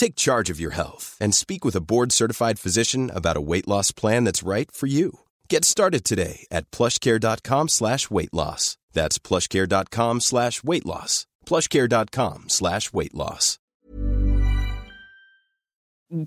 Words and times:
Take 0.00 0.16
charge 0.16 0.48
of 0.48 0.58
your 0.58 0.72
health 0.72 1.14
and 1.20 1.34
speak 1.34 1.62
with 1.62 1.76
a 1.76 1.82
board-certified 1.82 2.58
physician 2.58 3.10
about 3.14 3.36
a 3.36 3.46
weight 3.50 3.68
loss 3.68 3.92
plan 3.92 4.24
that's 4.24 4.42
right 4.42 4.72
for 4.72 4.86
you. 4.88 5.10
Get 5.50 5.62
started 5.62 6.04
today 6.04 6.46
at 6.50 6.70
plushcare.com 6.70 7.68
slash 7.68 8.10
weight 8.10 8.32
loss. 8.32 8.78
That's 8.94 9.18
plushcare.com 9.18 10.20
slash 10.20 10.62
weight 10.64 10.86
loss. 10.86 11.26
plushcare.com 11.44 12.44
slash 12.48 12.94
weight 12.94 13.14
loss. 13.14 13.58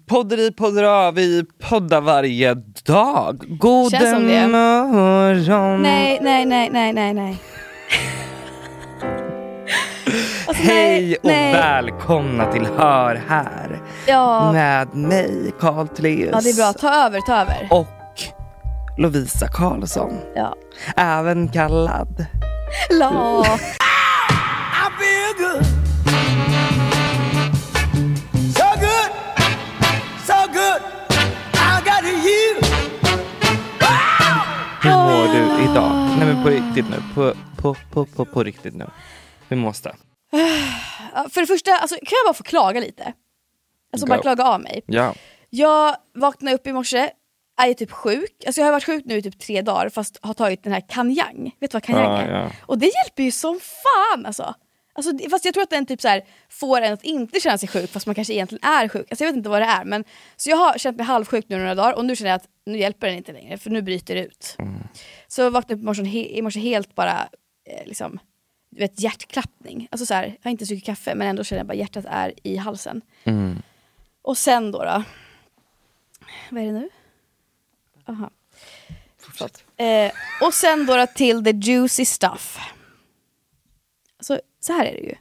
Podderi 0.05 0.51
poddra, 0.51 1.11
vi 1.11 1.43
poddar 1.59 2.01
varje 2.01 2.55
dag. 2.85 3.57
God 3.59 3.91
Känns 3.91 4.09
som 4.09 4.27
det. 4.27 4.47
morgon. 4.47 5.81
Nej, 5.81 6.19
nej, 6.21 6.45
nej, 6.45 6.69
nej, 6.69 6.93
nej, 6.93 7.13
nej. 7.13 7.39
Alltså, 10.53 10.71
Hej 10.71 11.01
nej, 11.01 11.15
och 11.17 11.25
nej. 11.25 11.53
välkomna 11.53 12.51
till 12.51 12.65
Hör 12.65 13.21
här. 13.27 13.81
Ja. 14.07 14.51
Med 14.51 14.95
mig, 14.95 15.51
Carl 15.59 15.87
Tleus. 15.87 16.29
ja, 16.31 16.41
det 16.41 16.49
är 16.49 16.55
bra. 16.55 16.73
Ta 16.73 16.93
över, 17.05 17.19
ta 17.21 17.33
över. 17.41 17.67
Och 17.71 17.87
Lovisa 18.97 19.47
Karlsson. 19.47 20.13
Ja. 20.35 20.55
Även 20.95 21.49
kallad. 21.49 22.25
La. 22.89 23.43
Hur 34.81 34.91
mår 34.91 35.33
du 35.33 35.71
idag? 35.71 35.91
Nej 36.17 36.27
men 36.27 36.43
på 36.43 36.49
riktigt 36.49 36.85
nu. 36.89 36.97
På, 37.15 37.33
på, 37.57 37.75
på, 37.91 38.05
på, 38.05 38.25
på 38.25 38.43
riktigt 38.43 38.75
nu. 38.75 38.85
Hur 39.49 39.57
mås 39.57 39.81
det? 39.81 39.93
För 41.29 41.41
det 41.41 41.47
första, 41.47 41.71
alltså, 41.77 41.95
kan 41.95 42.15
jag 42.23 42.25
bara 42.27 42.33
få 42.33 42.43
klaga 42.43 42.79
lite? 42.79 43.13
Alltså 43.93 44.07
bara 44.07 44.17
Go. 44.17 44.21
klaga 44.21 44.43
av 44.43 44.61
mig. 44.61 44.83
Ja. 44.85 45.15
Jag 45.49 45.95
vaknade 46.15 46.55
upp 46.55 46.67
i 46.67 46.73
morse, 46.73 47.09
är 47.61 47.73
typ 47.73 47.91
sjuk. 47.91 48.43
Alltså 48.45 48.61
jag 48.61 48.65
har 48.67 48.71
varit 48.71 48.83
sjuk 48.85 49.05
nu 49.05 49.17
i 49.17 49.21
typ 49.21 49.39
tre 49.39 49.61
dagar 49.61 49.89
fast 49.89 50.19
har 50.21 50.33
tagit 50.33 50.63
den 50.63 50.73
här 50.73 50.83
kanjang. 50.89 51.55
Vet 51.59 51.71
du 51.71 51.75
vad 51.75 51.83
kanjang 51.83 52.05
Ja, 52.11 52.21
är? 52.21 52.31
ja. 52.31 52.51
Och 52.61 52.77
det 52.77 52.85
hjälper 52.85 53.23
ju 53.23 53.31
som 53.31 53.59
fan 53.59 54.25
alltså. 54.25 54.53
alltså 54.93 55.29
fast 55.29 55.45
jag 55.45 55.53
tror 55.53 55.63
att 55.63 55.69
den 55.69 55.85
typ 55.85 56.01
så 56.01 56.07
här 56.07 56.23
får 56.49 56.81
en 56.81 56.93
att 56.93 57.03
inte 57.03 57.39
känna 57.39 57.57
sig 57.57 57.69
sjuk 57.69 57.91
fast 57.91 58.05
man 58.05 58.15
kanske 58.15 58.33
egentligen 58.33 58.63
är 58.69 58.87
sjuk. 58.87 59.07
Alltså 59.11 59.23
jag 59.23 59.31
vet 59.31 59.37
inte 59.37 59.49
vad 59.49 59.61
det 59.61 59.65
är. 59.65 59.85
Men, 59.85 60.03
så 60.37 60.49
jag 60.49 60.57
har 60.57 60.77
känt 60.77 60.97
mig 60.97 61.05
halvsjuk 61.05 61.45
nu 61.47 61.57
några 61.57 61.75
dagar 61.75 61.93
och 61.93 62.05
nu 62.05 62.15
känner 62.15 62.31
jag 62.31 62.35
att 62.37 62.47
nu 62.65 62.77
hjälper 62.77 63.07
den 63.07 63.17
inte 63.17 63.33
längre 63.33 63.57
för 63.57 63.69
nu 63.69 63.81
bryter 63.81 64.15
det 64.15 64.21
ut. 64.25 64.57
Så 65.27 65.41
jag 65.41 65.51
vaknade 65.51 65.73
upp 65.73 65.81
i 65.81 65.85
morse, 65.85 66.37
i 66.37 66.41
morse 66.41 66.59
helt 66.59 66.95
bara 66.95 67.27
eh, 67.69 67.85
liksom, 67.87 68.19
vet, 68.77 68.99
hjärtklappning. 68.99 69.87
Alltså 69.91 70.05
så 70.05 70.13
här, 70.13 70.23
jag 70.23 70.37
har 70.43 70.51
inte 70.51 70.65
druckit 70.65 70.85
kaffe 70.85 71.15
men 71.15 71.27
ändå 71.27 71.43
känner 71.43 71.59
jag 71.59 71.67
bara 71.67 71.73
hjärtat 71.73 72.05
är 72.07 72.33
i 72.43 72.57
halsen. 72.57 73.01
Och 74.21 74.37
sen 74.37 74.71
då, 74.71 74.83
då 74.83 75.03
vad 76.49 76.61
är 76.61 76.65
det 76.65 76.71
nu? 76.71 76.89
Aha. 78.05 78.29
Förlåt. 79.17 79.63
Eh, 79.77 80.11
och 80.41 80.53
sen 80.53 80.85
då, 80.85 80.97
då 80.97 81.07
till 81.07 81.43
the 81.43 81.51
juicy 81.51 82.05
stuff. 82.05 82.57
Alltså, 84.17 84.41
så 84.59 84.73
här 84.73 84.85
är 84.85 84.93
det 84.93 85.01
ju. 85.01 85.15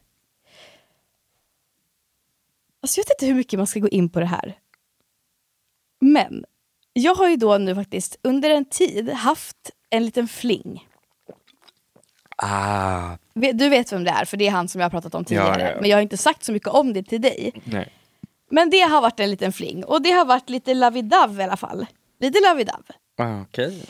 Alltså 2.80 3.00
jag 3.00 3.04
vet 3.04 3.10
inte 3.10 3.26
hur 3.26 3.34
mycket 3.34 3.58
man 3.58 3.66
ska 3.66 3.80
gå 3.80 3.88
in 3.88 4.08
på 4.08 4.20
det 4.20 4.26
här. 4.26 4.58
Men 6.00 6.44
jag 6.92 7.14
har 7.14 7.28
ju 7.28 7.36
då 7.36 7.58
nu 7.58 7.74
faktiskt 7.74 8.16
under 8.22 8.50
en 8.50 8.64
tid 8.64 9.10
haft 9.10 9.70
en 9.90 10.06
liten 10.06 10.28
fling. 10.28 10.88
Ah, 12.36 13.16
Du 13.34 13.69
vet 13.69 13.93
vem 13.93 14.04
det 14.04 14.10
är, 14.10 14.25
för 14.25 14.37
det 14.37 14.47
är 14.47 14.50
han 14.50 14.69
som 14.69 14.81
jag 14.81 14.84
har 14.84 14.91
pratat 14.91 15.15
om 15.15 15.25
tidigare. 15.25 15.60
Ja, 15.62 15.66
ja, 15.69 15.70
ja. 15.75 15.81
Men 15.81 15.91
jag 15.91 15.97
har 15.97 16.03
inte 16.03 16.16
sagt 16.16 16.44
så 16.44 16.53
mycket 16.53 16.69
om 16.69 16.93
det 16.93 17.03
till 17.03 17.20
dig. 17.20 17.53
nej. 17.65 17.93
Men 18.50 18.70
det 18.70 18.81
har 18.81 19.00
varit 19.00 19.20
en 19.20 19.31
liten 19.31 19.53
fling. 19.53 19.84
Och 19.84 20.03
det 20.03 20.10
har 20.10 20.25
varit 20.25 20.50
lite 20.50 20.75
lavidav 20.75 21.41
i 21.41 21.43
alla 21.43 21.56
fall. 21.56 21.87
Lite 22.20 22.41
lavidav. 22.41 22.82
Ah, 23.19 23.41
Okej. 23.41 23.82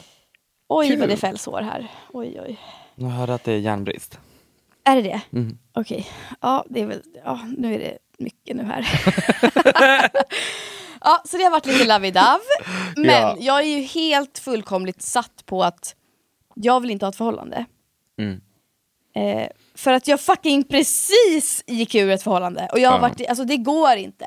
Oj 0.69 0.89
Kul. 0.89 0.99
vad 1.01 1.09
det 1.09 1.17
fälls 1.17 1.47
hår 1.47 1.61
här. 1.63 1.89
Oj 2.13 2.41
oj. 2.41 2.59
Jag 2.95 3.09
hörde 3.09 3.35
att 3.35 3.45
det 3.45 3.53
är 3.53 3.59
järnbrist. 3.59 4.19
Är 4.85 4.97
det 4.97 5.03
det? 5.03 5.21
Mm. 5.33 5.59
Okej. 5.73 6.07
Ja, 6.41 6.65
det 6.69 6.81
är 6.81 6.87
väl, 6.87 7.03
ja, 7.25 7.41
nu 7.57 7.75
är 7.75 7.79
det 7.79 7.99
mycket 8.19 8.57
nu 8.57 8.63
här. 8.65 8.87
ja, 11.01 11.23
så 11.25 11.37
det 11.37 11.43
har 11.45 11.51
varit 11.51 11.67
lite 11.67 11.85
lavidav. 11.85 12.39
Men 12.97 13.05
Ja. 13.11 13.37
jag 13.41 13.59
är 13.61 13.67
ju 13.79 13.81
helt 13.83 14.39
fullkomligt 14.39 15.03
satt 15.03 15.47
på 15.47 15.65
att 15.65 15.95
jag 16.55 16.81
vill 16.81 16.91
inte 16.91 17.05
ha 17.05 17.11
ett 17.11 17.17
förhållande. 17.17 17.65
Mm. 18.19 18.41
Eh, 19.15 19.49
för 19.75 19.93
att 19.93 20.09
jag 20.09 20.21
fucking 20.21 20.65
precis 20.65 21.65
gick 21.67 21.95
ur 21.95 22.11
ett 22.11 22.23
förhållande. 22.23 22.69
Och 22.73 22.79
jag 22.79 22.91
har 22.91 22.99
varit, 23.01 23.21
i- 23.21 23.27
alltså 23.29 23.45
det 23.45 23.57
går 23.57 23.97
inte. 23.97 24.25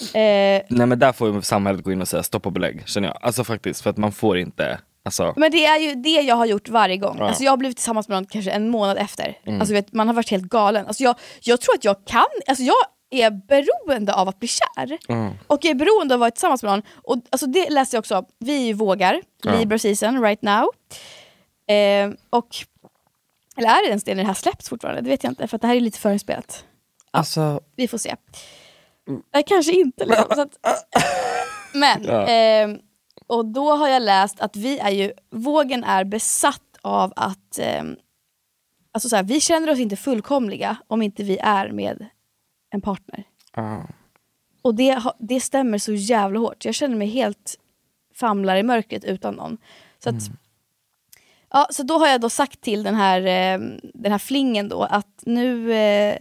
Eh, 0.00 0.62
Nej 0.68 0.86
men 0.86 0.98
där 0.98 1.12
får 1.12 1.34
ju 1.34 1.42
samhället 1.42 1.84
gå 1.84 1.92
in 1.92 2.00
och 2.02 2.08
säga 2.08 2.22
stopp 2.22 2.46
och 2.46 2.52
belägg 2.52 2.82
känner 2.88 3.08
jag. 3.08 3.18
Alltså 3.20 3.44
faktiskt 3.44 3.80
för 3.80 3.90
att 3.90 3.96
man 3.96 4.12
får 4.12 4.38
inte, 4.38 4.78
alltså. 5.04 5.34
Men 5.36 5.50
det 5.50 5.64
är 5.66 5.78
ju 5.78 5.94
det 5.94 6.10
jag 6.20 6.34
har 6.36 6.46
gjort 6.46 6.68
varje 6.68 6.96
gång. 6.96 7.16
Ja. 7.18 7.28
Alltså 7.28 7.44
jag 7.44 7.52
har 7.52 7.56
blivit 7.56 7.76
tillsammans 7.76 8.08
med 8.08 8.16
någon 8.16 8.26
kanske 8.26 8.50
en 8.50 8.68
månad 8.68 8.98
efter. 8.98 9.38
Alltså 9.60 9.74
vet, 9.74 9.92
man 9.92 10.06
har 10.06 10.14
varit 10.14 10.30
helt 10.30 10.44
galen. 10.44 10.86
Alltså 10.86 11.02
jag, 11.02 11.16
jag 11.40 11.60
tror 11.60 11.74
att 11.74 11.84
jag 11.84 11.96
kan, 12.06 12.24
alltså 12.46 12.64
jag 12.64 12.76
är 13.10 13.30
beroende 13.30 14.14
av 14.14 14.28
att 14.28 14.38
bli 14.38 14.48
kär. 14.48 14.98
Mm. 15.08 15.32
Och 15.46 15.58
jag 15.64 15.70
är 15.70 15.74
beroende 15.74 16.14
av 16.14 16.18
att 16.18 16.20
vara 16.20 16.30
tillsammans 16.30 16.62
med 16.62 16.72
någon. 16.72 16.82
Och 17.04 17.16
alltså 17.30 17.46
det 17.46 17.70
läste 17.70 17.96
jag 17.96 18.00
också, 18.00 18.24
vi 18.38 18.72
vågar, 18.72 19.22
Ja. 19.42 19.58
Libra 19.58 19.78
season 19.78 20.22
right 20.22 20.42
now. 20.42 20.68
Eh, 21.70 22.10
och, 22.30 22.48
eller 23.58 23.68
är 23.68 23.82
det 23.82 23.88
ens 23.88 24.04
det 24.04 24.14
när 24.14 24.22
det 24.22 24.26
här 24.26 24.34
släpps 24.34 24.68
fortfarande? 24.68 25.00
Det 25.00 25.08
vet 25.10 25.24
jag 25.24 25.30
inte 25.30 25.48
för 25.48 25.58
det 25.58 25.66
här 25.66 25.74
är 25.76 25.80
lite 25.80 25.98
förinspelat. 25.98 26.64
Alltså, 27.10 27.60
Vi 27.76 27.88
får 27.88 27.98
se. 27.98 28.14
Eh, 29.34 29.42
kanske 29.46 29.72
inte. 29.72 30.04
Liksom. 30.04 30.26
Att, 30.42 30.58
men, 31.74 32.04
Ja. 32.04 32.26
ehm, 32.26 32.78
och 33.26 33.46
då 33.46 33.70
har 33.76 33.88
jag 33.88 34.02
läst 34.02 34.40
att 34.40 34.56
vi 34.56 34.78
är 34.78 34.90
ju, 34.90 35.12
vågen 35.30 35.84
är 35.84 36.04
besatt 36.04 36.62
av 36.82 37.12
att 37.16 37.58
ehm, 37.58 37.96
alltså 38.92 39.08
så 39.08 39.16
här, 39.16 39.22
vi 39.22 39.40
känner 39.40 39.70
oss 39.70 39.78
inte 39.78 39.96
fullkomliga 39.96 40.76
om 40.86 41.02
inte 41.02 41.22
vi 41.22 41.38
är 41.38 41.70
med 41.70 42.06
en 42.70 42.80
partner. 42.80 43.24
ah. 43.52 43.78
Och 44.62 44.74
det, 44.74 45.02
det 45.18 45.40
stämmer 45.40 45.78
så 45.78 45.92
jävla 45.92 46.38
hårt. 46.38 46.64
Jag 46.64 46.74
känner 46.74 46.96
mig 46.96 47.08
helt 47.08 47.54
famlar 48.14 48.56
i 48.56 48.62
mörkret 48.62 49.04
utan 49.04 49.34
någon. 49.34 49.58
Så, 49.98 50.10
att, 50.10 50.22
ja, 51.50 51.66
så 51.70 51.82
då 51.82 51.98
har 51.98 52.08
jag 52.08 52.20
då 52.20 52.30
sagt 52.30 52.60
till 52.60 52.82
den 52.82 52.94
här, 52.94 53.20
eh, 53.20 53.60
den 53.94 54.12
här 54.12 54.18
flingen 54.18 54.68
då 54.68 54.82
att 54.82 55.22
nu, 55.26 55.72
eh, 55.72 56.18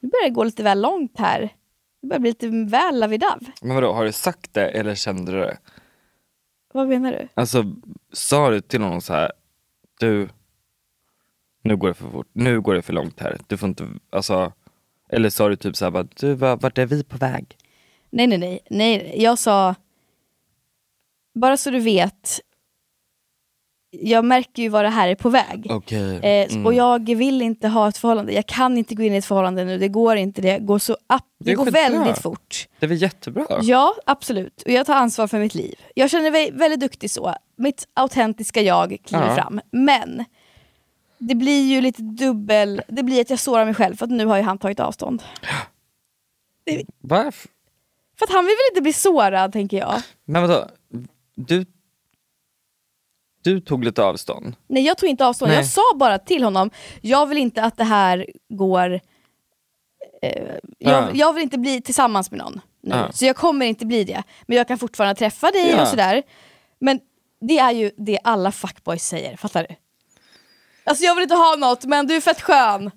nu 0.00 0.08
börjar 0.08 0.24
det 0.24 0.34
gå 0.34 0.44
lite 0.44 0.62
väl 0.62 0.80
långt 0.80 1.18
här. 1.18 1.40
Det 2.00 2.06
börjar 2.08 2.20
bli 2.20 2.30
lite 2.30 2.48
väl 2.48 2.98
lavidav. 3.00 3.38
Men 3.62 3.74
vadå, 3.74 3.92
har 3.92 4.04
du 4.04 4.12
sagt 4.12 4.54
det 4.54 4.68
eller 4.70 4.94
kände 4.94 5.32
du 5.32 5.38
det? 5.38 5.58
Vad 6.72 6.88
menar 6.88 7.12
du? 7.12 7.28
Alltså 7.34 7.64
sa 8.12 8.50
du 8.50 8.60
till 8.60 8.80
någon 8.80 9.02
så 9.02 9.12
här, 9.12 9.32
du, 10.00 10.28
nu 11.62 11.76
går 11.76 11.88
det 11.88 11.94
för 11.94 12.10
fort, 12.10 12.28
nu 12.32 12.60
går 12.60 12.74
det 12.74 12.82
för 12.82 12.92
långt 12.92 13.20
här. 13.20 13.38
Du 13.46 13.56
får 13.56 13.68
inte, 13.68 13.88
alltså, 14.10 14.52
eller 15.08 15.30
sa 15.30 15.48
du 15.48 15.56
typ 15.56 15.76
såhär, 15.76 15.90
bara, 15.90 16.06
du, 16.16 16.34
var- 16.34 16.56
vart 16.56 16.78
är 16.78 16.86
vi 16.86 17.04
på 17.04 17.16
väg? 17.16 17.56
Nej, 18.10 18.26
nej, 18.26 18.38
nej, 18.38 18.60
nej. 18.70 19.14
Jag 19.22 19.38
sa, 19.38 19.74
bara 21.34 21.56
så 21.56 21.70
du 21.70 21.80
vet, 21.80 22.40
jag 24.02 24.24
märker 24.24 24.62
ju 24.62 24.68
vad 24.68 24.84
det 24.84 24.88
här 24.88 25.08
är 25.08 25.14
på 25.14 25.28
väg. 25.28 25.66
Okej. 25.70 26.16
Eh, 26.16 26.52
mm. 26.52 26.66
Och 26.66 26.74
jag 26.74 27.16
vill 27.16 27.42
inte 27.42 27.68
ha 27.68 27.88
ett 27.88 27.96
förhållande. 27.98 28.32
Jag 28.32 28.46
kan 28.46 28.78
inte 28.78 28.94
gå 28.94 29.02
in 29.02 29.14
i 29.14 29.16
ett 29.16 29.24
förhållande 29.24 29.64
nu. 29.64 29.78
Det 29.78 29.88
går 29.88 30.16
inte. 30.16 30.42
Det 30.42 30.58
går, 30.58 30.78
så 30.78 30.92
up, 30.92 30.98
Det 31.08 31.20
det 31.38 31.54
går 31.54 31.64
skitbra. 31.64 31.80
väldigt 31.82 32.22
fort. 32.22 32.68
Det 32.78 32.86
är 32.86 32.88
väl 32.88 33.02
jättebra? 33.02 33.46
Ja, 33.62 33.94
absolut. 34.06 34.62
Och 34.62 34.70
jag 34.72 34.86
tar 34.86 34.94
ansvar 34.94 35.26
för 35.26 35.38
mitt 35.38 35.54
liv. 35.54 35.74
Jag 35.94 36.10
känner 36.10 36.30
mig 36.30 36.50
väldigt 36.50 36.80
duktig 36.80 37.10
så. 37.10 37.34
Mitt 37.56 37.88
autentiska 37.94 38.60
jag 38.62 38.96
kliver 39.04 39.26
Ja. 39.28 39.34
fram. 39.34 39.60
Men 39.70 40.24
det 41.18 41.34
blir 41.34 41.62
ju 41.62 41.80
lite 41.80 42.02
dubbel... 42.02 42.82
Det 42.88 43.02
blir 43.02 43.20
att 43.20 43.30
jag 43.30 43.38
sårar 43.38 43.64
mig 43.64 43.74
själv 43.74 43.96
för 43.96 44.04
att 44.04 44.10
nu 44.12 44.26
har 44.26 44.36
ju 44.36 44.42
han 44.42 44.58
tagit 44.58 44.80
avstånd. 44.80 45.22
Varför? 47.00 47.48
För 48.18 48.26
att 48.26 48.32
han 48.32 48.44
vill 48.44 48.50
väl 48.54 48.72
inte 48.72 48.82
bli 48.82 48.92
sårad, 48.92 49.52
tänker 49.52 49.76
jag. 49.78 50.02
Men 50.24 50.42
vadå, 50.42 50.68
du, 51.36 51.66
du 53.44 53.60
tog 53.60 53.84
lite 53.84 54.04
avstånd? 54.04 54.56
Nej, 54.66 54.82
jag 54.86 54.98
tog 54.98 55.08
inte 55.08 55.26
avstånd. 55.26 55.48
Nej. 55.48 55.56
Jag 55.58 55.66
sa 55.66 55.82
bara 55.96 56.18
till 56.18 56.44
honom, 56.44 56.70
jag 57.00 57.26
vill 57.26 57.38
inte 57.38 57.62
att 57.62 57.76
det 57.76 57.84
här 57.84 58.26
går... 58.48 59.00
Eh, 60.22 60.54
jag, 60.78 61.02
Ja. 61.02 61.08
jag 61.14 61.32
vill 61.32 61.42
inte 61.42 61.58
bli 61.58 61.80
tillsammans 61.82 62.30
med 62.30 62.38
någon 62.38 62.60
nu. 62.82 62.94
Ja. 62.94 63.12
Så 63.12 63.24
jag 63.24 63.36
kommer 63.36 63.66
inte 63.66 63.86
bli 63.86 64.04
det. 64.04 64.22
Men 64.46 64.56
jag 64.56 64.68
kan 64.68 64.78
fortfarande 64.78 65.14
träffa 65.18 65.50
dig 65.50 65.70
Ja. 65.70 65.82
och 65.82 65.88
sådär. 65.88 66.22
Men 66.80 67.00
det 67.40 67.58
är 67.58 67.72
ju 67.72 67.90
det 67.96 68.18
alla 68.24 68.52
fuckboys 68.52 69.06
säger, 69.06 69.36
fattar 69.36 69.66
du? 69.68 69.74
Alltså 70.84 71.04
jag 71.04 71.14
vill 71.14 71.22
inte 71.22 71.34
ha 71.34 71.56
något, 71.56 71.84
men 71.84 72.06
du 72.06 72.16
är 72.16 72.20
fett 72.20 72.40
skön. 72.40 72.90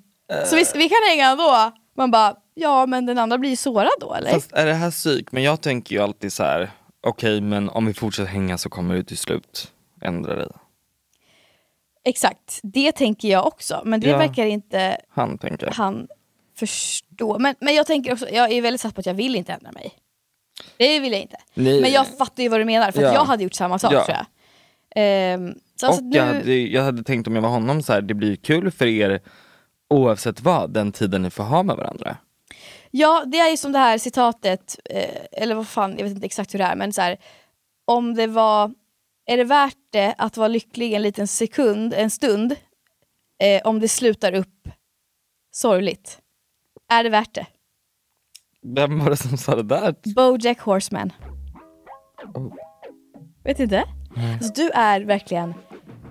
Så 0.46 0.56
vi, 0.56 0.66
vi 0.76 0.90
kan 0.90 0.98
hänga 1.10 1.30
ändå. 1.30 1.72
Man 1.98 2.12
bara, 2.12 2.36
ja 2.54 2.86
men 2.86 3.06
den 3.06 3.18
andra 3.18 3.38
blir 3.38 3.50
ju 3.50 3.56
sårad 3.56 3.92
då 4.00 4.14
eller? 4.14 4.32
Fast 4.32 4.52
är 4.54 4.66
det 4.66 4.74
här 4.74 4.92
psyk? 4.92 5.32
Men 5.32 5.44
jag 5.44 5.62
tänker 5.62 5.96
ju 5.96 6.02
alltid 6.02 6.34
så 6.34 6.44
här. 6.44 6.72
okej 7.08 7.42
men 7.42 7.70
om 7.70 7.86
vi 7.86 7.94
fortsätter 7.94 8.30
hänga 8.30 8.58
så 8.58 8.70
kommer 8.70 8.96
du 8.96 9.04
till 9.04 9.18
slut 9.18 9.72
ändra 10.02 10.36
dig. 10.36 10.48
Exakt, 12.04 12.60
det 12.64 12.92
tänker 12.92 13.28
jag 13.28 13.48
också. 13.48 13.82
Men 13.86 14.00
det 14.00 14.10
Ja. 14.10 14.18
verkar 14.18 14.46
inte 14.46 14.98
Han 15.10 15.38
tänker. 15.38 15.72
han 15.72 16.08
förstå. 16.56 17.40
Men, 17.40 17.56
men 17.60 17.76
jag 17.76 17.88
tänker 17.88 18.14
också, 18.14 18.30
jag 18.30 18.52
är 18.52 18.62
väldigt 18.62 18.82
satt 18.82 18.96
på 18.96 19.00
att 19.00 19.06
jag 19.06 19.14
vill 19.14 19.36
inte 19.36 19.54
ändra 19.54 19.72
mig. 19.72 19.92
Det 20.78 21.00
vill 21.00 21.12
jag 21.12 21.22
inte. 21.22 21.38
Nej. 21.54 21.82
Men 21.82 21.92
jag 21.92 22.08
fattar 22.18 22.44
ju 22.44 22.50
vad 22.50 22.60
du 22.60 22.66
menar, 22.66 22.92
för 22.92 23.00
att 23.04 23.14
Ja. 23.14 23.14
jag 23.14 23.26
hade 23.26 23.44
gjort 23.44 23.54
samma 23.54 23.80
sak 23.80 23.94
Ja. 23.94 24.06
tror 24.06 24.18
jag. 24.18 24.26
Ehm, 24.96 25.54
så 25.76 25.88
alltså 25.88 26.02
och 26.02 26.08
nu, 26.08 26.18
jag, 26.18 26.26
hade, 26.26 26.54
jag 26.56 26.84
hade 26.84 27.04
tänkt 27.04 27.28
om 27.28 27.36
jag 27.36 27.42
var 27.42 27.50
honom 27.50 27.82
så 27.84 27.94
här, 27.94 28.02
det 28.02 28.14
blir 28.14 28.36
kul 28.36 28.72
för 28.72 28.86
er 28.86 29.22
oavsett 29.90 30.42
vad, 30.42 30.74
den 30.74 30.92
tiden 30.92 31.22
ni 31.22 31.30
får 31.30 31.44
ha 31.44 31.64
med 31.64 31.76
varandra. 31.76 32.18
Ja, 32.92 33.24
det 33.26 33.38
är 33.40 33.50
ju 33.50 33.58
som 33.58 33.72
det 33.72 33.80
här 33.80 33.98
citatet, 33.98 34.80
eh, 34.90 35.42
eller 35.42 35.56
vad 35.56 35.68
fan, 35.68 35.96
jag 35.98 36.04
vet 36.04 36.14
inte 36.14 36.26
exakt 36.26 36.54
hur 36.54 36.60
det 36.60 36.66
är, 36.66 36.76
men 36.76 36.94
så 36.94 37.02
här, 37.02 37.18
om 37.86 38.16
det 38.16 38.28
var, 38.28 38.72
är 39.28 39.38
det 39.38 39.44
värt 39.44 39.78
det 39.92 40.16
att 40.18 40.38
vara 40.38 40.48
lycklig 40.48 40.94
en 40.94 41.02
liten 41.02 41.28
sekund, 41.28 41.94
en 41.94 42.10
stund, 42.10 42.56
eh, 43.44 43.62
om 43.64 43.80
det 43.80 43.88
slutar 43.88 44.34
upp 44.36 44.70
sorgligt? 45.52 46.20
Är 46.92 47.04
det 47.04 47.10
värt 47.10 47.34
det? 47.34 47.46
Vem 48.62 49.00
var 49.00 49.10
det 49.10 49.18
som 49.18 49.38
sa 49.38 49.56
det 49.56 49.64
där? 49.64 49.96
Bojack 50.16 50.60
Horseman. 50.60 51.14
Oh. 52.34 52.54
Vet 53.44 53.60
inte? 53.60 53.84
Alltså, 54.16 54.54
du 54.54 54.70
är 54.70 55.02
verkligen 55.02 55.54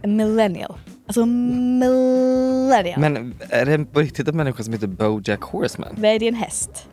en 0.03 0.17
millennial. 0.17 0.79
Alltså 1.09 1.27
millennial. 1.27 3.01
Men 3.01 3.35
är 3.51 3.65
det 3.67 3.85
på 3.85 4.01
riktigt 4.01 4.29
en 4.29 4.37
människa 4.37 4.63
som 4.63 4.73
heter 4.73 4.87
Bojack 4.87 5.43
Horseman? 5.43 6.05
Är 6.05 6.19
det 6.19 6.29
en 6.29 6.35
häst? 6.35 6.87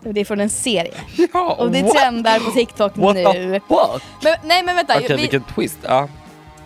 Det 0.00 0.20
är 0.20 0.24
från 0.24 0.40
en 0.40 0.50
serie. 0.50 0.94
Ja, 1.32 1.56
Och 1.58 1.70
det 1.70 1.82
what? 1.82 1.92
trendar 1.96 2.38
på 2.40 2.50
TikTok 2.50 2.92
What 2.96 3.14
nu. 3.16 3.24
the 3.24 3.60
fuck? 3.68 4.02
Men, 4.22 4.34
nej 4.44 4.62
men 4.62 4.76
vänta, 4.76 4.94
Okej 4.96 5.06
vi, 5.16 5.22
vilken 5.22 5.42
twist. 5.54 5.78
Ja. 5.82 6.08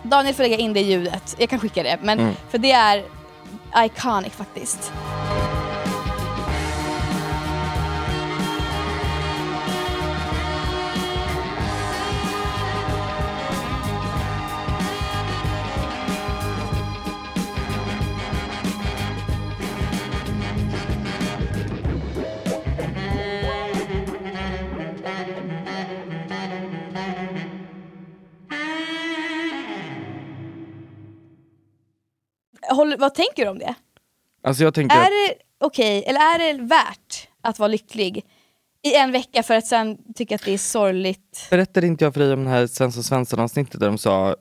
Daniel 0.03 0.35
får 0.35 0.43
lägga 0.43 0.57
in 0.57 0.73
det 0.73 0.81
ljudet. 0.81 1.35
Jag 1.39 1.49
kan 1.49 1.59
skicka 1.59 1.83
det. 1.83 1.97
Men 2.01 2.19
Mm. 2.19 2.33
för 2.49 2.57
det 2.57 2.71
är 2.71 3.03
iconic 3.77 4.33
faktiskt. 4.33 4.91
Håller, 32.73 32.97
vad 32.97 33.13
tänker 33.13 33.45
du 33.45 33.51
om 33.51 33.59
det? 33.59 33.75
Alltså 34.43 34.63
jag 34.63 34.73
tänker 34.73 34.95
Är 34.97 35.01
att, 35.01 35.07
det 35.07 35.35
okej, 35.65 36.03
eller 36.07 36.19
är 36.19 36.53
det 36.53 36.63
värt 36.63 37.27
att 37.41 37.59
vara 37.59 37.67
lycklig 37.67 38.25
i 38.83 38.95
en 38.95 39.11
vecka 39.11 39.43
för 39.43 39.55
att 39.55 39.65
sen 39.65 40.13
tycka 40.15 40.35
att 40.35 40.45
det 40.45 40.53
är 40.53 40.57
sorgligt? 40.57 41.47
berättade 41.49 41.87
inte 41.87 42.03
jag 42.03 42.13
för 42.13 42.21
dig 42.21 42.33
om 42.33 42.43
det 42.43 42.49
här 42.49 42.67
Svensson 42.67 43.03
Svensson 43.03 43.39
avsnittet 43.39 43.79
där 43.79 43.87
de 43.87 43.97
sa 43.97 44.35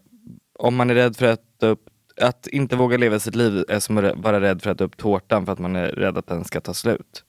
om 0.58 0.76
man 0.76 0.90
är 0.90 0.94
rädd 0.94 1.16
för 1.16 1.26
att 1.26 1.40
äta 1.40 1.66
upp 1.66 1.86
att 2.20 2.46
inte 2.46 2.76
våga 2.76 2.96
leva 2.96 3.18
sitt 3.18 3.34
liv 3.34 3.64
är 3.68 3.80
som 3.80 3.98
att 3.98 4.16
vara 4.16 4.40
rädd 4.40 4.62
för 4.62 4.70
att 4.70 4.76
äta 4.76 4.84
upp 4.84 4.96
tårtan 4.96 5.46
för 5.46 5.52
att 5.52 5.58
man 5.58 5.76
är 5.76 5.88
rädd 5.88 6.18
att 6.18 6.26
den 6.26 6.44
ska 6.44 6.60
ta 6.60 6.74
slut. 6.74 7.24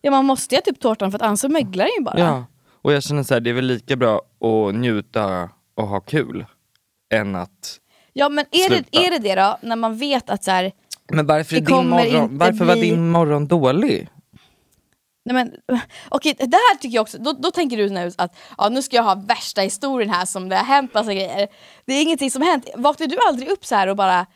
Ja 0.00 0.10
man 0.10 0.24
måste 0.24 0.54
ju 0.54 0.58
äta 0.58 0.70
upp 0.70 0.80
tårtan 0.80 1.10
för 1.10 1.18
att 1.18 1.22
annars 1.22 1.44
möglar 1.44 1.84
den 1.84 1.94
ju 1.98 2.04
bara. 2.04 2.18
Ja, 2.18 2.44
och 2.82 2.92
jag 2.92 3.02
känner 3.02 3.22
så 3.22 3.34
här, 3.34 3.40
det 3.40 3.50
är 3.50 3.54
väl 3.54 3.66
lika 3.66 3.96
bra 3.96 4.22
att 4.40 4.74
njuta 4.74 5.50
och 5.74 5.88
ha 5.88 6.00
kul 6.00 6.46
än 7.14 7.36
att 7.36 7.80
Ja 8.16 8.28
men 8.28 8.44
är 8.50 8.70
det, 8.70 8.84
är 9.06 9.10
det 9.10 9.18
det 9.18 9.34
då, 9.34 9.58
när 9.62 9.76
man 9.76 9.96
vet 9.96 10.30
att 10.30 10.44
så 10.44 10.50
här, 10.50 10.72
Men 11.12 11.26
varför, 11.26 11.56
är 11.56 11.60
Det 11.60 11.66
din 11.66 11.76
kommer 11.76 11.90
morgon, 12.04 12.22
inte 12.24 12.34
varför 12.44 12.64
var 12.64 12.74
bli- 12.76 12.90
din 12.90 13.10
morgon 13.10 13.46
dålig? 13.46 14.08
nej 15.26 15.34
men, 15.34 15.52
okej 16.08 16.34
det 16.38 16.44
här 16.56 16.76
tycker 16.78 16.94
jag 16.94 17.02
också, 17.02 17.18
då, 17.18 17.32
då 17.32 17.50
tänker 17.50 17.76
du 17.76 17.90
nu 17.90 18.10
att 18.18 18.36
ja, 18.58 18.68
nu 18.68 18.82
ska 18.82 18.96
jag 18.96 19.02
ha 19.04 19.14
värsta 19.14 19.60
historien 19.60 20.10
här 20.10 20.26
som 20.26 20.48
det 20.48 20.56
har 20.56 20.64
hänt 20.64 20.94
massa 20.94 21.14
grejer. 21.14 21.48
Det 21.86 21.92
är 21.94 22.02
ingenting 22.02 22.30
som 22.30 22.42
har 22.42 22.50
hänt. 22.50 22.68
Vaknar 22.76 23.06
du 23.06 23.16
aldrig 23.28 23.48
upp 23.48 23.64
så 23.66 23.74
här 23.74 23.86
och 23.88 23.96
bara 23.96 24.26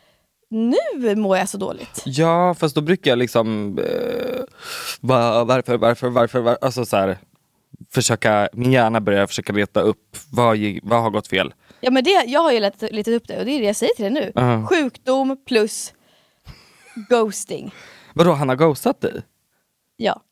nu 0.51 1.15
mår 1.17 1.37
jag 1.39 1.49
så 1.49 1.59
dåligt? 1.59 2.03
Ja, 2.07 2.55
fast 2.55 2.75
då 2.75 2.81
brukar 2.81 3.11
jag 3.11 3.19
liksom 3.19 3.79
eh, 3.79 4.41
va, 5.01 5.45
varför, 5.45 5.77
varför, 5.79 6.09
varför, 6.09 6.41
var, 6.41 6.59
alltså 6.61 6.85
så 6.85 6.97
här, 6.97 7.19
försöka, 7.91 8.49
min 8.53 8.73
hjärna 8.73 9.01
börjar 9.01 9.27
försöka 9.27 9.53
leta 9.53 9.81
upp 9.81 10.17
vad, 10.33 10.57
gi- 10.57 10.81
vad 10.83 11.03
har 11.03 11.11
gått 11.11 11.29
fel. 11.29 11.55
Ja 11.81 11.91
men 11.91 12.05
det, 12.05 12.25
jag 12.27 12.41
har 12.41 12.53
ju 12.53 12.61
letat, 12.61 12.93
letat 12.93 13.15
upp 13.15 13.29
det 13.29 13.39
och 13.39 13.45
det 13.45 13.53
är 13.53 13.61
det 13.61 13.67
jag 13.67 13.77
säger 13.77 13.95
till 13.95 14.05
dig 14.05 14.13
nu. 14.13 14.33
Ja. 14.35 14.67
Sjukdom 14.67 15.37
plus 15.47 15.95
ghosting. 17.09 17.75
Vadå, 18.15 18.33
han 18.33 18.49
har 18.49 18.57
ghostat 18.57 19.01
dig? 19.01 19.23
Ja. 19.97 20.23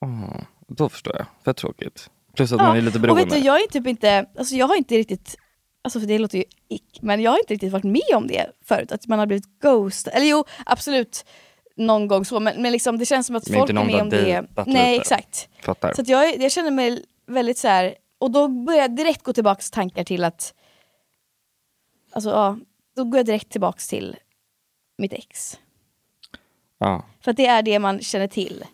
Åh, 0.00 0.40
då 0.68 0.88
förstår 0.88 1.16
jag, 1.16 1.26
för 1.44 1.52
tråkigt. 1.52 2.10
Plus 2.36 2.52
att 2.52 2.58
ja. 2.58 2.66
man 2.66 2.76
är 2.76 2.80
lite 2.80 2.96
och 2.96 3.02
beroende. 3.02 3.24
vet 3.24 3.34
du, 3.34 3.38
jag 3.38 3.60
är 3.60 3.66
typ 3.66 3.86
inte, 3.86 4.26
alltså 4.38 4.54
jag 4.54 4.68
har 4.68 4.76
inte 4.76 4.94
riktigt, 4.94 5.36
alltså 5.82 6.00
för 6.00 6.06
det 6.06 6.18
låter 6.18 6.38
ju 6.38 6.44
ick, 6.68 6.98
men 7.02 7.22
jag 7.22 7.30
har 7.30 7.38
inte 7.38 7.54
riktigt 7.54 7.72
varit 7.72 7.84
med 7.84 8.16
om 8.16 8.26
det 8.26 8.46
förut, 8.64 8.92
att 8.92 9.06
man 9.06 9.18
har 9.18 9.26
blivit 9.26 9.60
ghostad. 9.62 10.14
Eller 10.14 10.26
jo, 10.26 10.44
absolut 10.66 11.24
någon 11.76 12.08
gång 12.08 12.24
så, 12.24 12.40
men, 12.40 12.62
men 12.62 12.72
liksom, 12.72 12.98
det 12.98 13.06
känns 13.06 13.26
som 13.26 13.36
att 13.36 13.48
Men 13.48 13.58
folk 13.58 13.70
är 13.70 13.74
med 13.74 14.00
om 14.00 14.10
det. 14.10 14.46
Nej 14.66 14.90
lite. 14.90 15.00
exakt. 15.00 15.48
Fattar. 15.62 15.92
Så 15.92 16.02
jag, 16.06 16.42
jag 16.42 16.52
känner 16.52 16.70
mig 16.70 17.04
väldigt 17.26 17.58
så 17.58 17.68
här. 17.68 17.94
och 18.18 18.30
då 18.30 18.48
börjar 18.48 18.80
jag 18.80 18.96
direkt 18.96 19.22
gå 19.22 19.32
tillbaks 19.32 19.70
tankar 19.70 20.04
till 20.04 20.24
att, 20.24 20.54
alltså 22.12 22.30
ja, 22.30 22.58
då 22.96 23.04
går 23.04 23.16
jag 23.18 23.26
direkt 23.26 23.50
tillbaks 23.50 23.88
till 23.88 24.16
mitt 24.98 25.12
ex. 25.12 25.58
Ja. 26.78 27.04
För 27.20 27.30
att 27.30 27.36
det 27.36 27.46
är 27.46 27.62
det 27.62 27.78
man 27.78 28.00
känner 28.00 28.26
till. 28.28 28.64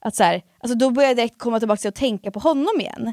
Att 0.00 0.16
så 0.16 0.24
här, 0.24 0.42
alltså 0.58 0.78
då 0.78 0.90
börjar 0.90 1.08
jag 1.10 1.16
direkt 1.16 1.38
komma 1.38 1.58
tillbaka 1.58 1.78
till 1.80 1.88
att 1.88 1.94
tänka 1.94 2.30
på 2.30 2.40
honom 2.40 2.80
igen. 2.80 3.12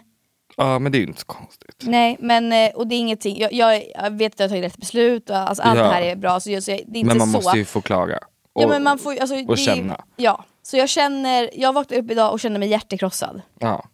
ja, 0.57 0.79
men 0.79 0.91
det 0.91 0.97
är 0.97 0.99
ju 0.99 1.05
inte 1.07 1.19
så 1.19 1.25
konstigt. 1.25 1.83
Nej, 1.83 2.17
men 2.19 2.51
eh, 2.53 2.69
och 2.75 2.87
det 2.87 2.95
är 2.95 2.99
ingenting, 2.99 3.37
jag, 3.39 3.53
jag, 3.53 3.83
jag 3.95 4.11
vet 4.17 4.33
att 4.33 4.39
jag 4.39 4.45
har 4.45 4.49
tagit 4.49 4.65
rätt 4.65 4.77
beslut 4.77 5.29
och 5.29 5.35
alltså, 5.35 5.63
allt 5.63 5.79
Ja. 5.79 5.83
det 5.85 5.89
här 5.93 6.01
är 6.01 6.15
bra, 6.15 6.39
så, 6.39 6.51
jag, 6.51 6.63
så 6.63 6.71
det 6.71 6.77
är 6.77 6.81
inte 6.97 7.03
Men 7.07 7.17
man 7.17 7.27
så. 7.27 7.33
måste 7.37 7.57
ju 7.57 7.65
få 7.65 7.81
klaga. 7.81 8.19
Och, 8.53 8.61
ja, 8.63 8.67
men 8.67 8.83
man 8.83 8.99
får, 8.99 9.17
alltså, 9.19 9.35
och 9.35 9.55
det 9.55 9.57
känna. 9.57 10.03
Ja, 10.15 10.45
så 10.61 10.77
jag 10.77 10.89
känner, 10.89 11.49
jag 11.53 11.73
vaknade 11.73 12.01
upp 12.03 12.11
idag 12.11 12.31
och 12.33 12.39
kände 12.39 12.59
mig 12.59 12.69
hjärtekrossad. 12.69 13.41
ja. 13.59 13.85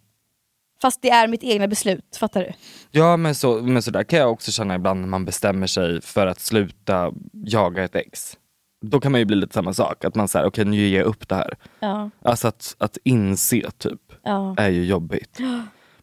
Fast 0.82 1.02
det 1.02 1.10
är 1.10 1.28
mitt 1.28 1.42
egna 1.44 1.68
beslut, 1.68 2.16
fattar 2.20 2.40
du? 2.40 2.52
Ja 2.90 3.16
men 3.16 3.34
så, 3.34 3.62
men 3.62 3.82
så 3.82 3.90
där 3.90 4.02
kan 4.02 4.18
jag 4.18 4.32
också 4.32 4.52
känna 4.52 4.74
ibland 4.74 5.00
när 5.00 5.08
man 5.08 5.24
bestämmer 5.24 5.66
sig 5.66 6.00
för 6.02 6.26
att 6.26 6.40
sluta 6.40 7.12
jaga 7.32 7.84
ett 7.84 7.94
ex. 7.96 8.36
Då 8.82 9.00
kan 9.00 9.12
man 9.12 9.18
ju 9.20 9.24
bli 9.24 9.36
lite 9.36 9.54
samma 9.54 9.74
sak, 9.74 10.04
att 10.04 10.14
man 10.14 10.28
säger 10.28 10.46
okej 10.46 10.64
nu 10.64 10.76
ger 10.76 10.98
jag 10.98 11.06
upp 11.06 11.28
det 11.28 11.34
här. 11.34 11.54
Ja. 11.80 12.10
Alltså 12.22 12.48
att, 12.48 12.74
att 12.78 12.98
inse 13.04 13.70
typ 13.78 14.00
Ja. 14.24 14.54
är 14.58 14.68
ju 14.68 14.84
jobbigt. 14.84 15.38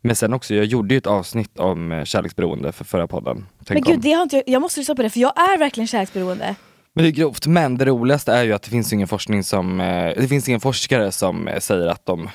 Men 0.02 0.16
sen 0.16 0.34
också, 0.34 0.56
jag 0.56 0.66
gjorde 0.66 0.94
ju 0.94 0.98
ett 0.98 1.08
avsnitt 1.08 1.60
om 1.60 1.92
eh, 1.92 2.04
kärleksberoende 2.04 2.72
för 2.72 2.86
förra 2.86 3.08
podden. 3.08 3.38
Men 3.38 3.66
Tänk 3.66 3.86
gud, 3.86 3.96
om. 3.96 4.02
det 4.02 4.12
har 4.14 4.24
inte, 4.24 4.36
jag- 4.36 4.44
jag 4.48 4.62
måste 4.62 4.80
lyssna 4.80 4.96
på 4.96 5.02
det 5.02 5.10
för 5.10 5.20
jag 5.20 5.40
är 5.40 5.58
verkligen 5.58 5.88
kärleksberoende. 5.88 6.56
Men 6.94 7.04
det 7.04 7.10
är 7.10 7.12
grovt. 7.12 7.48
Men 7.48 7.78
det 7.78 7.86
roligaste 7.86 8.34
är 8.34 8.44
ju 8.44 8.54
att 8.54 8.62
det 8.64 8.70
finns 8.70 8.94
ingen 8.94 9.08
forskning 9.08 9.44
som, 9.44 9.80
eh, 9.82 10.14
det 10.18 10.28
finns 10.28 10.48
ingen 10.48 10.60
forskare 10.62 11.12
som 11.12 11.48
eh, 11.48 11.60
säger 11.60 11.88
att 11.88 12.06
de 12.06 12.30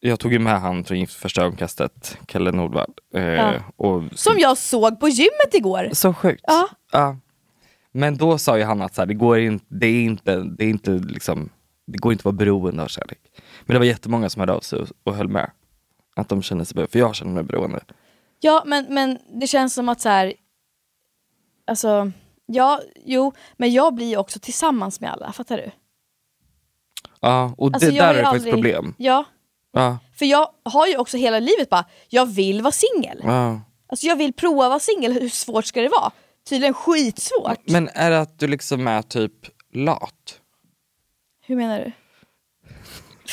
jag 0.00 0.20
tog 0.20 0.32
ju 0.32 0.38
med 0.38 0.60
han 0.60 0.84
från 0.84 0.98
Gift 0.98 1.14
första 1.14 1.42
ögonkastet, 1.42 2.18
Kalle 2.26 2.52
Nordvall. 2.52 2.92
Eh, 3.14 3.22
Ja. 3.22 3.52
och, 3.76 4.02
Som 4.14 4.38
jag 4.38 4.58
såg 4.58 5.00
på 5.00 5.08
gymmet 5.08 5.54
igår. 5.54 5.88
Så 5.92 6.14
sjukt. 6.14 6.44
Ja. 6.46 6.68
Ja. 6.92 7.16
Men 7.92 8.16
då 8.16 8.38
sa 8.38 8.58
ju 8.58 8.64
han 8.64 8.82
att 8.82 8.94
så 8.94 9.00
här, 9.00 9.06
det, 9.06 9.14
går 9.14 9.38
inte, 9.38 9.64
det, 9.68 9.86
är 9.86 10.02
inte, 10.02 10.36
det, 10.36 10.64
är 10.64 10.68
inte 10.68 10.90
liksom, 10.90 11.48
det 11.86 11.98
går 11.98 12.12
inte 12.12 12.20
att 12.20 12.24
vara 12.24 12.32
beroende 12.36 12.82
av 12.82 12.86
kärlek. 12.88 13.18
Men 13.66 13.74
det 13.74 13.78
var 13.78 13.86
jättemånga 13.86 14.30
som 14.30 14.40
hörde 14.40 14.52
av 14.52 14.60
sig 14.60 14.78
och, 14.78 14.88
och 15.04 15.14
höll 15.14 15.28
med. 15.28 15.50
Att 16.16 16.28
de 16.28 16.42
känner 16.42 16.64
sig 16.64 16.74
beroende, 16.74 16.92
för 16.92 16.98
jag 16.98 17.14
känner 17.14 17.32
mig 17.32 17.42
beroende. 17.44 17.80
Ja 18.40 18.62
men, 18.66 18.86
men 18.94 19.18
det 19.40 19.46
känns 19.46 19.74
som 19.74 19.88
att 19.88 20.00
så 20.00 20.08
här. 20.08 20.34
Alltså, 21.66 22.12
ja, 22.46 22.80
jo, 23.04 23.32
men 23.56 23.72
jag 23.72 23.94
blir 23.94 24.06
ju 24.06 24.16
också 24.16 24.38
tillsammans 24.40 25.00
med 25.00 25.12
alla, 25.12 25.32
fattar 25.32 25.56
du? 25.56 25.70
Ja, 27.20 27.54
och 27.58 27.74
Alltså, 27.74 27.90
det 27.90 27.96
jag 27.96 28.06
där 28.14 28.14
är 28.14 28.24
faktiskt 28.24 28.46
aldrig- 28.46 28.54
problem. 28.54 28.94
Ja, 28.98 29.24
Ja, 29.72 29.98
för 30.18 30.26
jag 30.26 30.48
har 30.62 30.86
ju 30.86 30.96
också 30.96 31.16
hela 31.16 31.38
livet 31.38 31.70
bara, 31.70 31.84
jag 32.08 32.26
vill 32.26 32.62
vara 32.62 32.72
singel. 32.72 33.20
ja. 33.22 33.60
Alltså 33.88 34.06
jag 34.06 34.16
vill 34.16 34.32
prova 34.32 34.68
vara 34.68 34.80
singel, 34.80 35.12
hur 35.12 35.28
svårt 35.28 35.66
ska 35.66 35.82
det 35.82 35.88
vara? 35.88 36.10
Tydligen 36.48 36.74
skitsvårt. 36.74 37.58
Men 37.64 37.88
är 37.94 38.10
det 38.10 38.20
att 38.20 38.38
du 38.38 38.46
liksom 38.46 38.86
är 38.86 39.02
typ 39.02 39.32
lat? 39.72 40.40
Hur 41.46 41.56
menar 41.56 41.78
du? 41.78 41.92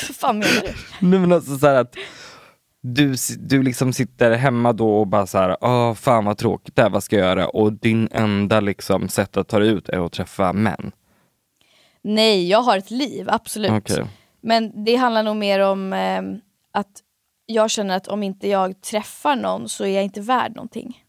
Vad 0.08 0.16
fan 0.16 0.38
menar 0.38 0.60
du? 0.62 0.74
Nej 1.06 1.18
men 1.20 1.32
alltså 1.32 1.58
så 1.58 1.66
här 1.66 1.74
att 1.74 1.94
du, 2.80 3.14
du 3.38 3.62
liksom 3.62 3.92
sitter 3.92 4.32
hemma 4.32 4.72
då 4.72 4.98
och 4.98 5.06
bara 5.06 5.26
så 5.26 5.38
här, 5.38 5.56
åh 5.60 5.94
fan 5.94 6.24
vad 6.24 6.38
tråkigt 6.38 6.76
det 6.76 6.82
här, 6.82 6.90
vad 6.90 7.02
ska 7.02 7.16
jag 7.16 7.26
göra? 7.26 7.48
Och 7.48 7.72
din 7.72 8.08
enda 8.12 8.60
liksom 8.60 9.08
sätt 9.08 9.36
att 9.36 9.48
ta 9.48 9.58
dig 9.58 9.68
ut 9.68 9.88
är 9.88 10.06
att 10.06 10.12
träffa 10.12 10.52
män. 10.52 10.92
Nej, 12.02 12.48
jag 12.48 12.62
har 12.62 12.76
ett 12.78 12.90
liv, 12.90 13.26
absolut. 13.30 13.70
Okej. 13.70 14.04
Men 14.40 14.84
det 14.84 14.96
handlar 14.96 15.22
nog 15.22 15.36
mer 15.36 15.60
om 15.60 15.92
ehm, 15.92 16.40
att 16.72 17.02
jag 17.46 17.70
känner 17.70 17.96
att 17.96 18.08
om 18.08 18.22
inte 18.22 18.48
jag 18.48 18.80
träffar 18.80 19.36
någon 19.36 19.68
så 19.68 19.84
är 19.84 19.88
jag 19.94 20.04
inte 20.04 20.20
värd 20.20 20.56
någonting. 20.56 21.04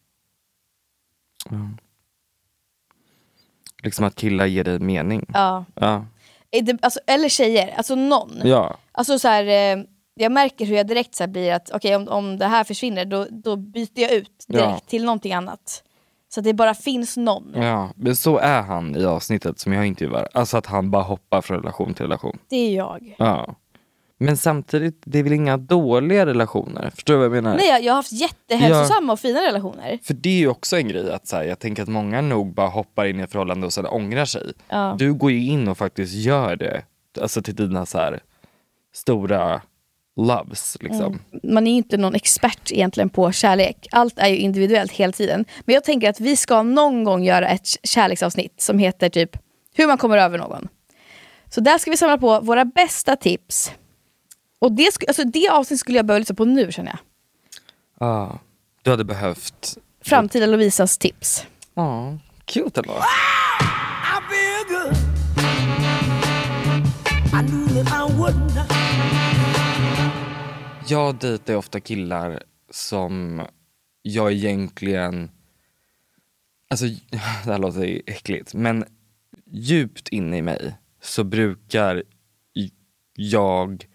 Liksom 3.83 4.05
att 4.05 4.15
killar 4.15 4.45
ger 4.45 4.63
dig 4.63 4.79
mening. 4.79 5.25
Ja. 5.33 5.65
Ja. 5.73 6.05
Alltså, 6.81 6.99
eller 7.07 7.29
tjejer, 7.29 7.73
alltså 7.77 7.95
någon. 7.95 8.41
ja. 8.43 8.77
Alltså 8.91 9.19
så 9.19 9.27
här, 9.27 9.45
eh, 9.77 9.83
jag 10.13 10.31
märker 10.31 10.65
hur 10.65 10.75
jag 10.75 10.87
direkt 10.87 11.15
så 11.15 11.27
blir 11.27 11.53
att 11.53 11.69
okej 11.73 11.95
om, 11.95 12.07
om 12.07 12.37
det 12.37 12.45
här 12.45 12.63
försvinner 12.63 13.05
då, 13.05 13.27
då 13.29 13.55
byter 13.55 13.99
jag 13.99 14.11
ut 14.11 14.45
direkt 14.47 14.69
Ja. 14.69 14.79
till 14.87 15.05
någonting 15.05 15.33
annat. 15.33 15.83
Så 16.29 16.39
att 16.39 16.43
det 16.43 16.53
bara 16.53 16.73
finns 16.73 17.17
någon. 17.17 17.51
Ja, 17.55 17.89
men 17.95 18.15
så 18.15 18.37
är 18.37 18.61
han 18.61 18.95
i 18.95 19.05
avsnittet 19.05 19.59
som 19.59 19.73
jag 19.73 19.85
intervjuar. 19.85 20.27
Alltså 20.33 20.57
att 20.57 20.65
han 20.65 20.91
bara 20.91 21.03
hoppar 21.03 21.41
från 21.41 21.57
relation 21.57 21.93
till 21.93 22.03
relation. 22.03 22.37
Det 22.49 22.55
är 22.55 22.75
jag. 22.75 23.15
Ja. 23.17 23.55
Men 24.21 24.37
samtidigt, 24.37 25.01
det 25.05 25.19
är 25.19 25.23
väl 25.23 25.33
inga 25.33 25.57
dåliga 25.57 26.25
relationer? 26.25 26.89
Förstår 26.89 27.13
du 27.13 27.17
vad 27.17 27.25
jag 27.25 27.43
menar? 27.43 27.55
Nej, 27.55 27.85
jag, 27.85 27.93
har 27.93 27.95
haft 27.95 28.11
jättehälsosamma 28.11 29.13
och 29.13 29.19
fina 29.19 29.39
relationer. 29.39 29.99
För 30.03 30.13
det 30.13 30.29
är 30.29 30.37
ju 30.37 30.47
också 30.47 30.77
en 30.77 30.87
grej 30.87 31.11
att 31.11 31.27
så 31.27 31.35
här, 31.35 31.43
jag 31.43 31.59
tänker 31.59 31.83
att 31.83 31.89
många 31.89 32.21
nog 32.21 32.53
bara 32.53 32.67
hoppar 32.67 33.05
in 33.05 33.19
i 33.19 33.23
ett 33.23 33.31
förhållande 33.31 33.65
och 33.65 33.73
sen 33.73 33.85
ångrar 33.85 34.25
sig. 34.25 34.53
Ja. 34.69 34.95
Du 34.99 35.13
går 35.13 35.31
ju 35.31 35.45
in 35.45 35.67
och 35.67 35.77
faktiskt 35.77 36.13
gör 36.13 36.55
det. 36.55 36.83
Alltså 37.21 37.41
till 37.41 37.55
dina 37.55 37.85
så 37.85 37.97
här 37.97 38.19
stora 38.93 39.61
loves 40.27 40.77
liksom. 40.79 41.19
Man 41.43 41.67
är 41.67 41.71
ju 41.71 41.77
inte 41.77 41.97
någon 41.97 42.15
expert 42.15 42.71
egentligen 42.71 43.09
på 43.09 43.31
kärlek. 43.31 43.87
Allt 43.91 44.19
är 44.19 44.27
ju 44.27 44.37
individuellt 44.37 44.91
hela 44.91 45.13
tiden. 45.13 45.45
Men 45.65 45.73
jag 45.73 45.83
tänker 45.83 46.09
att 46.09 46.19
vi 46.19 46.35
ska 46.35 46.63
någon 46.63 47.03
gång 47.03 47.23
göra 47.23 47.47
ett 47.49 47.67
kärleksavsnitt 47.83 48.61
som 48.61 48.79
heter 48.79 49.09
typ 49.09 49.37
hur 49.73 49.87
man 49.87 49.97
kommer 49.97 50.17
över 50.17 50.37
någon. 50.37 50.67
Så 51.49 51.61
där 51.61 51.77
ska 51.77 51.91
vi 51.91 51.97
samla 51.97 52.17
på 52.17 52.39
våra 52.39 52.65
bästa 52.65 53.15
tips. 53.15 53.71
Och 54.59 54.71
det, 54.71 54.89
sk- 54.89 55.03
alltså 55.07 55.23
det 55.23 55.49
avsnittet 55.49 55.79
skulle 55.79 55.97
jag 55.97 56.05
behöva 56.05 56.19
lyssna 56.19 56.35
på 56.35 56.45
nu 56.45 56.71
känner 56.71 56.91
jag. 56.91 56.99
Ja. 58.07 58.39
Du 58.83 58.89
hade 58.91 59.03
behövt... 59.03 59.77
Framtida 60.03 60.45
Lovisas 60.45 60.97
tips. 60.97 61.45
Ja, 61.73 62.17
cute 62.45 62.79
ändå. 62.81 62.93
I 67.33 68.58
Jag 70.89 71.15
dejtar 71.15 71.55
ofta 71.55 71.79
killar 71.79 72.43
som 72.69 73.41
jag 74.01 74.31
egentligen... 74.31 75.31
Alltså, 76.69 76.85
det 77.09 77.17
här 77.51 77.57
låter 77.57 78.01
äckligt, 78.05 78.53
men 78.53 78.85
djupt 79.45 80.07
inne 80.09 80.37
i 80.37 80.41
mig 80.41 80.75
så 81.01 81.23
brukar 81.23 82.03
jag... 83.13 83.85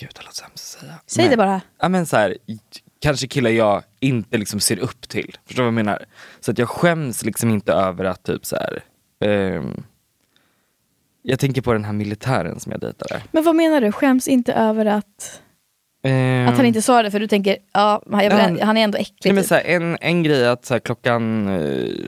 Gud, 0.00 0.10
det 0.14 0.24
låter 0.24 0.42
hemskt 0.42 0.74
att 0.74 0.80
säga. 0.80 1.00
Säg 1.06 1.24
Men- 1.24 1.30
det 1.30 1.36
bara. 1.36 1.60
Ja 1.78 1.88
men 1.88 2.06
så 2.06 2.16
här, 2.16 2.36
kanske 3.00 3.26
killar 3.26 3.50
jag 3.50 3.82
inte 4.00 4.38
liksom 4.38 4.60
ser 4.60 4.78
upp 4.78 5.08
till. 5.08 5.36
Förstår 5.46 5.62
du 5.62 5.70
vad 5.70 5.78
jag 5.78 5.84
menar? 5.84 6.04
Så 6.40 6.50
att 6.50 6.58
jag 6.58 6.68
skäms 6.68 7.24
liksom 7.24 7.50
inte 7.50 7.72
över 7.72 8.04
att 8.04 8.22
typ 8.22 8.44
så 8.46 8.56
här. 8.56 8.84
ehm, 9.20 9.82
jag 11.22 11.38
tänker 11.38 11.62
på 11.62 11.72
den 11.72 11.84
här 11.84 11.92
militären 11.92 12.60
som 12.60 12.72
jag 12.72 12.80
dejtade. 12.80 13.22
Men 13.32 13.44
vad 13.44 13.54
menar 13.56 13.80
du? 13.80 13.92
Skäms 13.92 14.28
inte 14.28 14.52
över 14.52 14.86
att, 14.86 15.42
att 16.48 16.56
han 16.56 16.66
inte 16.66 16.82
sa 16.82 17.02
det 17.02 17.10
för 17.10 17.20
du 17.20 17.26
tänker 17.26 17.56
ja, 17.72 18.02
han 18.12 18.24
Ja. 18.24 18.64
han 18.64 18.76
är 18.76 18.84
ändå 18.84 18.98
äcklig. 18.98 19.16
Nej, 19.24 19.32
men 19.32 19.42
typ. 19.42 19.48
så 19.48 19.54
här, 19.54 19.62
en, 19.64 19.98
en 20.00 20.22
grej 20.22 20.44
är 20.44 20.48
att 20.48 20.64
så 20.64 20.74
här, 20.74 20.78
klockan 20.80 21.48
eh, 21.48 21.52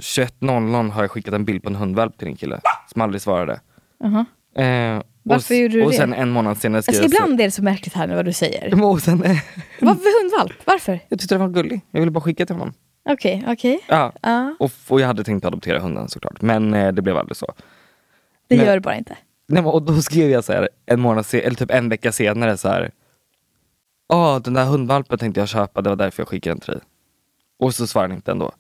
21.00 0.01 0.91
har 0.91 1.03
jag 1.03 1.11
skickat 1.11 1.35
en 1.35 1.45
bild 1.45 1.63
på 1.63 1.69
en 1.69 1.75
hundvalp 1.77 2.19
till 2.19 2.29
en 2.29 2.37
kille 2.37 2.61
som 2.93 3.03
aldrig 3.03 3.23
svarade. 3.23 3.61
Jaha. 4.01 4.25
Eh, 4.67 5.03
Varför 5.23 5.55
och, 5.55 5.61
gjorde 5.61 5.75
du 5.75 5.83
och 5.85 5.91
det? 5.91 5.97
sen 5.97 6.13
en 6.15 6.31
månad 6.31 6.59
senare 6.59 6.83
skrev 6.83 6.93
Alltså, 6.93 7.03
jag 7.03 7.11
så- 7.11 7.17
ibland 7.25 7.41
är 7.41 7.45
det 7.45 7.51
så 7.51 7.63
märkligt 7.63 7.95
här 7.95 8.07
nu 8.07 8.15
vad 8.15 8.25
du 8.25 8.33
säger. 8.33 8.85
Och 8.85 9.01
sen, 9.03 9.19
Varför 9.81 10.23
hundvalp? 10.23 10.53
Varför? 10.65 11.01
jag 11.09 11.19
tyckte 11.19 11.35
den 11.35 11.41
var 11.43 11.49
gullig, 11.49 11.81
jag 11.91 12.01
ville 12.01 12.11
bara 12.11 12.21
skicka 12.21 12.47
till 12.47 12.55
honom. 12.57 12.75
Okej, 13.09 13.45
okej. 13.49 13.81
Ja. 13.89 14.13
Ja, 14.23 14.57
Och, 14.59 14.71
och 14.89 15.01
jag 15.01 15.07
hade 15.07 15.25
tänkt 15.25 15.45
adoptera 15.45 15.79
hunden 15.81 16.09
såklart, 16.09 16.43
men 16.43 16.75
eh, 16.75 16.93
det 16.93 17.03
blev 17.03 17.17
aldrig 17.17 17.37
så. 17.37 17.47
det 18.49 18.57
Men- 18.57 18.67
gör 18.67 18.75
du 18.75 18.81
bara 18.81 18.97
inte. 18.97 19.17
Nej, 19.49 19.63
och 19.63 19.83
då 19.83 20.03
skrev 20.03 20.31
jag 20.31 20.45
så 20.45 20.53
här, 20.53 20.69
en 20.87 21.01
månad 21.01 21.27
eller 21.33 21.55
typ 21.57 21.71
en 21.71 21.89
vecka 21.89 22.13
senare 22.13 22.57
så 22.57 22.69
här. 22.69 22.91
Ja, 24.09 24.41
den 24.45 24.55
där 24.55 24.65
hundvalpen 24.65 25.19
tänkte 25.19 25.41
jag 25.41 25.49
köpa, 25.49 25.83
det 25.83 25.89
var 25.89 25.97
därför 25.97 26.21
jag 26.23 26.29
skickade 26.29 26.55
den 26.55 26.61
till 26.61 26.73
dig. 26.73 26.83
Och 27.59 27.75
så 27.75 27.87
svarade 27.87 28.13
han 28.13 28.17
inte 28.17 28.31
ändå. 28.31 28.53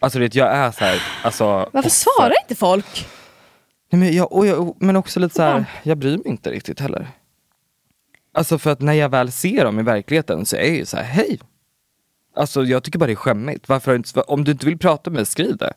Alltså 0.00 0.18
du 0.18 0.24
vet, 0.24 0.34
jag 0.34 0.52
är 0.52 0.70
så 0.70 0.84
här, 0.84 1.02
alltså. 1.24 1.44
Varför 1.44 1.78
offer. 1.78 1.90
svarar 1.90 2.34
inte 2.42 2.54
folk? 2.54 3.06
Nej, 3.90 4.00
men, 4.00 4.16
jag, 4.16 4.32
och 4.32 4.46
jag, 4.46 4.76
men 4.78 4.96
också 4.96 5.20
lite 5.20 5.34
så 5.34 5.42
här, 5.42 5.64
jag 5.82 5.98
bryr 5.98 6.16
mig 6.16 6.28
inte 6.28 6.50
riktigt 6.50 6.80
heller. 6.80 7.08
Alltså 8.34 8.58
för 8.58 8.70
att 8.70 8.80
när 8.80 8.92
jag 8.92 9.08
väl 9.08 9.32
ser 9.32 9.64
dem 9.64 9.80
i 9.80 9.82
verkligheten 9.82 10.46
så 10.46 10.56
är 10.56 10.60
jag 10.60 10.76
ju 10.76 10.86
så 10.86 10.96
här, 10.96 11.04
hej. 11.04 11.40
Alltså 12.36 12.64
jag 12.64 12.82
tycker 12.82 12.98
bara 12.98 13.06
det 13.06 13.12
är 13.12 13.16
skämmigt. 13.16 13.68
Varför 13.68 13.90
du 13.90 13.96
inte, 13.96 14.20
om 14.20 14.44
du 14.44 14.52
inte 14.52 14.66
vill 14.66 14.78
prata 14.78 15.10
med 15.10 15.16
mig, 15.16 15.26
skriv 15.26 15.56
det. 15.56 15.72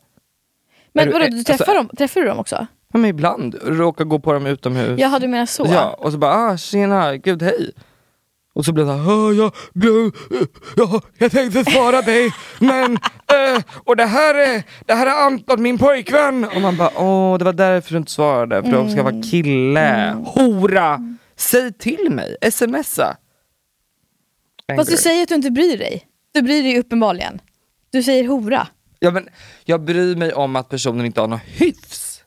Men 0.93 1.07
du- 1.07 1.13
vadå, 1.13 1.25
du 1.25 1.37
alltså- 1.37 1.57
träffar, 1.57 1.75
dem, 1.75 1.89
träffar 1.97 2.21
du 2.21 2.27
dem 2.27 2.39
också? 2.39 2.67
Ja, 2.93 2.99
men 2.99 3.05
ibland 3.05 3.55
råkar 3.63 4.05
gå 4.05 4.19
på 4.19 4.33
dem 4.33 4.45
utomhus. 4.45 4.99
Jaha, 4.99 5.19
du 5.19 5.27
menar 5.27 5.45
så? 5.45 5.65
Ja, 5.69 5.93
och 5.93 6.11
så 6.11 6.17
bara 6.17 6.33
ah, 6.35 6.57
tjena, 6.57 7.17
gud 7.17 7.41
hej. 7.41 7.71
Och 8.57 8.65
så 8.65 8.73
blev 8.73 8.85
det 8.87 8.91
såhär, 8.93 9.29
"Ah, 9.29 9.33
jag, 9.33 9.51
glöm, 9.73 10.11
ja, 10.75 11.01
jag 11.17 11.31
tänkte 11.31 11.71
svara 11.71 12.01
dig, 12.01 12.31
men, 12.59 12.93
eh, 12.93 13.63
och 13.85 13.95
det 13.95 14.05
här, 14.05 14.35
är, 14.35 14.63
det 14.85 14.93
här 14.93 15.05
är 15.07 15.25
Anton, 15.25 15.61
min 15.61 15.77
pojkvän. 15.77 16.43
Och 16.45 16.61
man 16.61 16.77
bara, 16.77 16.91
åh 16.97 17.37
det 17.37 17.45
var 17.45 17.53
därför 17.53 17.91
du 17.91 17.97
inte 17.97 18.11
svarade, 18.11 18.63
för 18.63 18.83
du 18.83 18.89
ska 18.91 19.03
vara 19.03 19.21
kille, 19.21 20.17
hora. 20.25 21.17
Säg 21.35 21.73
till 21.73 22.09
mig, 22.09 22.35
smsa. 22.51 23.17
Fast 24.75 24.91
du 24.91 24.97
säger 24.97 25.23
att 25.23 25.29
du 25.29 25.35
inte 25.35 25.51
bryr 25.51 25.77
dig. 25.77 26.07
Du 26.33 26.41
bryr 26.41 26.63
dig 26.63 26.79
uppenbarligen. 26.79 27.41
Du 27.91 28.03
säger 28.03 28.27
hora. 28.27 28.67
Ja, 28.99 29.11
men 29.11 29.29
jag 29.65 29.81
bryr 29.81 30.15
mig 30.15 30.33
om 30.33 30.55
att 30.55 30.69
personen 30.69 31.05
inte 31.05 31.21
har 31.21 31.27
något 31.27 31.41
hyfs. 31.45 32.21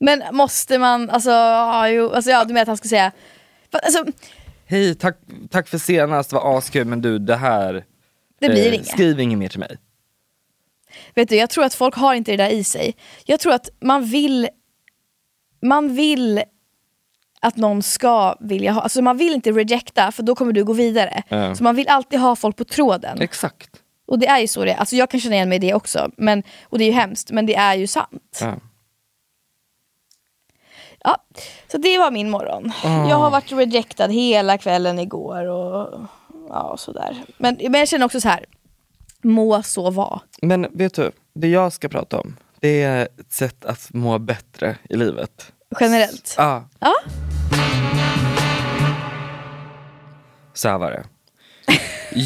Men 0.00 0.22
måste 0.32 0.78
man, 0.78 1.10
alltså, 1.10 1.30
ja, 1.30 1.88
jo, 1.88 2.10
alltså 2.12 2.30
ja, 2.30 2.44
du 2.44 2.48
menar 2.54 2.62
att 2.62 2.68
han 2.68 2.76
ska 2.76 2.88
säga... 2.88 3.12
Alltså, 3.82 4.04
Hej, 4.68 4.94
tack, 4.94 5.18
tack 5.50 5.68
för 5.68 5.78
senast, 5.78 6.32
var 6.32 6.58
askul, 6.58 6.84
men 6.84 7.02
du 7.02 7.18
det 7.18 7.36
här, 7.36 7.84
det 8.40 8.48
blir 8.48 8.66
eh, 8.66 8.74
inget. 8.74 8.86
skriv 8.86 9.20
inget 9.20 9.38
mer 9.38 9.48
till 9.48 9.60
mig. 9.60 9.76
Vet 11.14 11.28
du, 11.28 11.36
jag 11.36 11.50
tror 11.50 11.64
att 11.64 11.74
folk 11.74 11.94
har 11.94 12.14
inte 12.14 12.30
det 12.30 12.36
där 12.36 12.50
i 12.50 12.64
sig. 12.64 12.96
Jag 13.24 13.40
tror 13.40 13.52
att 13.52 13.68
man 13.80 14.04
vill, 14.04 14.48
man 15.62 15.94
vill 15.94 16.42
att 17.40 17.56
någon 17.56 17.82
ska 17.82 18.36
vilja 18.40 18.72
ha, 18.72 18.80
alltså 18.80 19.02
man 19.02 19.16
vill 19.16 19.34
inte 19.34 19.52
rejecta 19.52 20.12
för 20.12 20.22
då 20.22 20.34
kommer 20.34 20.52
du 20.52 20.64
gå 20.64 20.72
vidare. 20.72 21.22
Ja. 21.28 21.54
Så 21.54 21.62
man 21.62 21.76
vill 21.76 21.88
alltid 21.88 22.20
ha 22.20 22.36
folk 22.36 22.56
på 22.56 22.64
tråden. 22.64 23.20
Exakt. 23.20 23.70
Och 24.06 24.18
det 24.18 24.26
är 24.26 24.38
ju 24.38 24.48
så 24.48 24.64
det 24.64 24.72
är. 24.72 24.76
Alltså 24.76 24.96
jag 24.96 25.10
kan 25.10 25.20
känna 25.20 25.34
igen 25.34 25.48
mig 25.48 25.56
i 25.56 25.58
det 25.58 25.74
också. 25.74 26.10
Men, 26.16 26.42
och 26.64 26.78
det 26.78 26.84
är 26.84 26.86
ju 26.86 26.92
hemskt, 26.92 27.30
men 27.30 27.46
det 27.46 27.54
är 27.54 27.74
ju 27.74 27.86
sant. 27.86 28.38
Ja. 28.40 28.54
Ja, 31.08 31.16
så 31.72 31.78
det 31.78 31.98
var 31.98 32.10
min 32.10 32.30
morgon. 32.30 32.72
Jag 32.82 33.16
har 33.16 33.30
varit 33.30 33.52
rejectad 33.52 34.08
hela 34.10 34.58
kvällen 34.58 34.98
igår 34.98 35.46
och 35.46 36.00
ja, 36.48 36.74
sådär. 36.78 37.16
Men, 37.38 37.58
men 37.60 37.74
jag 37.74 37.88
känner 37.88 38.06
också 38.06 38.20
så 38.20 38.28
här. 38.28 38.44
må 39.22 39.62
så 39.62 39.90
vara. 39.90 40.20
Men 40.42 40.66
vet 40.72 40.94
du, 40.94 41.10
det 41.34 41.48
jag 41.48 41.72
ska 41.72 41.88
prata 41.88 42.20
om, 42.20 42.36
det 42.60 42.82
är 42.82 43.02
ett 43.20 43.32
sätt 43.32 43.64
att 43.64 43.88
må 43.94 44.18
bättre 44.18 44.76
i 44.90 44.96
livet. 44.96 45.52
Generellt. 45.80 46.34
Ja, 46.38 46.64
Ja. 46.78 46.94
så 50.54 50.68
här 50.68 50.78
var 50.78 50.90
det. 50.90 51.04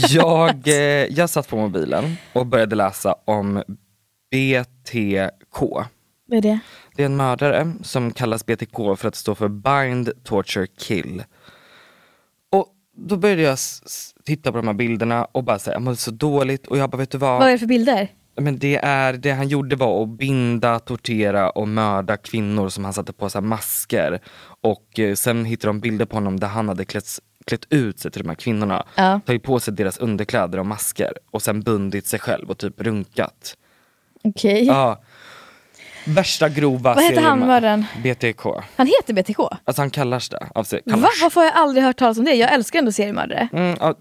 Jag, 0.09 0.69
eh, 0.69 0.75
jag 1.17 1.31
satt 1.31 1.49
på 1.49 1.57
mobilen 1.57 2.17
och 2.33 2.47
började 2.47 2.77
läsa 2.77 3.15
om 3.25 3.63
BTK. 4.31 5.61
Vad 6.27 6.39
är 6.39 6.43
det? 6.43 6.59
Det 7.01 7.05
är 7.05 7.07
en 7.07 7.17
mördare 7.17 7.73
som 7.83 8.13
kallas 8.13 8.47
BTK 8.47 8.77
för 8.97 9.09
att 9.09 9.15
stå 9.15 9.35
för 9.35 9.49
Bind, 9.49 10.25
Torture, 10.25 10.67
Kill. 10.67 11.23
Och 12.51 12.67
då 12.97 13.17
började 13.17 13.43
jag 13.43 13.59
titta 14.25 14.53
på 14.53 14.59
de 14.59 14.67
här 14.67 14.75
bilderna 14.75 15.25
och 15.25 15.45
bara 15.45 15.59
säga, 15.59 15.75
jag 15.75 15.83
mår 15.83 15.95
så 15.95 16.11
dåligt 16.11 16.67
och 16.67 16.79
jag 16.79 16.91
bara, 16.91 16.97
vet 16.97 17.11
du 17.11 17.19
vad? 17.19 17.39
Vad 17.39 17.49
är 17.49 17.53
det 17.53 17.59
för 17.59 17.67
bilder? 17.67 18.09
Men 18.37 18.59
det, 18.59 18.77
är, 18.77 19.13
det 19.13 19.31
han 19.31 19.49
gjorde 19.49 19.77
var 19.77 20.03
att 20.03 20.09
binda, 20.09 20.79
tortera 20.79 21.51
och 21.51 21.69
mörda 21.69 22.17
kvinnor 22.17 22.69
som 22.69 22.85
han 22.85 22.93
satte 22.93 23.13
på 23.13 23.31
sig 23.31 23.43
masker. 23.43 24.21
Och 24.61 24.99
eh, 24.99 25.15
sen 25.15 25.45
hittade 25.45 25.69
de 25.69 25.81
bilder 25.81 26.07
på 26.07 26.17
honom 26.17 26.41
där 26.41 26.49
han 26.49 26.69
hade 26.69 26.85
klätt, 26.85 27.19
klätt 27.47 27.67
ut 27.71 27.99
sig 27.99 28.11
till 28.11 28.23
de 28.23 28.29
här 28.29 28.37
kvinnorna. 28.37 28.87
Ja. 28.95 29.21
Tagit 29.27 29.43
på 29.43 29.61
sig 29.61 29.75
deras 29.75 29.99
underkläder 29.99 30.59
och 30.59 30.67
masker 30.67 31.13
och 31.31 31.43
sen 31.43 31.61
bundit 31.61 32.07
sig 32.07 32.21
själv 32.21 32.51
och 32.51 32.59
typ 32.59 32.81
runkat. 32.81 33.57
Okej. 34.25 34.67
Ja. 34.67 35.03
Värsta 36.05 36.49
grova 36.49 36.95
Vad 36.95 37.05
heter 37.05 37.23
han, 37.23 37.39
mördaren? 37.39 37.85
BTK. 38.03 38.43
Han 38.77 38.87
heter 38.87 39.13
BTK? 39.15 39.39
Alltså 39.65 39.83
han 39.83 39.91
kallas 39.91 40.29
det. 40.29 40.47
Av 40.55 40.65
sig. 40.65 40.83
Va? 40.87 40.93
Kallas. 40.93 41.11
Varför 41.23 41.41
har 41.41 41.47
jag 41.47 41.55
aldrig 41.57 41.85
hört 41.85 41.97
talas 41.99 42.19
om 42.19 42.25
det? 42.25 42.35
Jag 42.35 42.53
älskar 42.53 42.79
ändå 42.79 42.93
seriemördare. 42.93 43.49
Mm, 43.53 43.77
ja, 43.81 43.95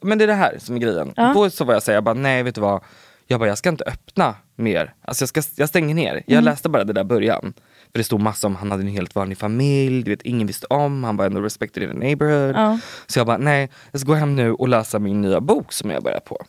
men 0.00 0.18
det 0.18 0.24
är 0.24 0.28
det 0.28 0.34
här 0.34 0.56
som 0.58 0.74
är 0.76 0.80
grejen. 0.80 1.12
Ja. 1.16 1.32
Då 1.34 1.50
så 1.50 1.64
var 1.64 1.74
jag 1.74 1.82
säga, 1.82 1.94
jag 1.94 2.04
bara 2.04 2.14
nej 2.14 2.42
vet 2.42 2.54
du 2.54 2.60
vad, 2.60 2.82
jag 3.26 3.40
bara 3.40 3.48
jag 3.48 3.58
ska 3.58 3.68
inte 3.68 3.84
öppna 3.84 4.34
mer. 4.56 4.94
Alltså 5.04 5.22
jag, 5.22 5.28
ska, 5.28 5.42
jag 5.56 5.68
stänger 5.68 5.94
ner. 5.94 6.14
Jag 6.26 6.32
Mm. 6.32 6.44
läste 6.44 6.68
bara 6.68 6.84
det 6.84 6.92
där 6.92 7.04
början. 7.04 7.52
För 7.92 7.98
det 7.98 8.04
stod 8.04 8.20
massa 8.20 8.46
om 8.46 8.56
han 8.56 8.70
hade 8.70 8.82
en 8.82 8.88
helt 8.88 9.14
vanlig 9.14 9.38
familj, 9.38 10.02
du 10.04 10.10
vet 10.10 10.22
ingen 10.22 10.46
visste 10.46 10.66
om, 10.70 11.04
han 11.04 11.16
var 11.16 11.26
ändå 11.26 11.40
respected 11.40 11.82
in 11.82 11.88
the 11.90 11.96
neighborhood. 11.96 12.56
Ja. 12.56 12.78
Så 13.06 13.18
jag 13.18 13.26
bara 13.26 13.38
nej, 13.38 13.70
jag 13.90 14.00
ska 14.00 14.06
gå 14.08 14.14
hem 14.14 14.36
nu 14.36 14.52
och 14.52 14.68
läsa 14.68 14.98
min 14.98 15.20
nya 15.20 15.40
bok 15.40 15.72
som 15.72 15.90
jag 15.90 16.02
börjar 16.02 16.20
på. 16.20 16.44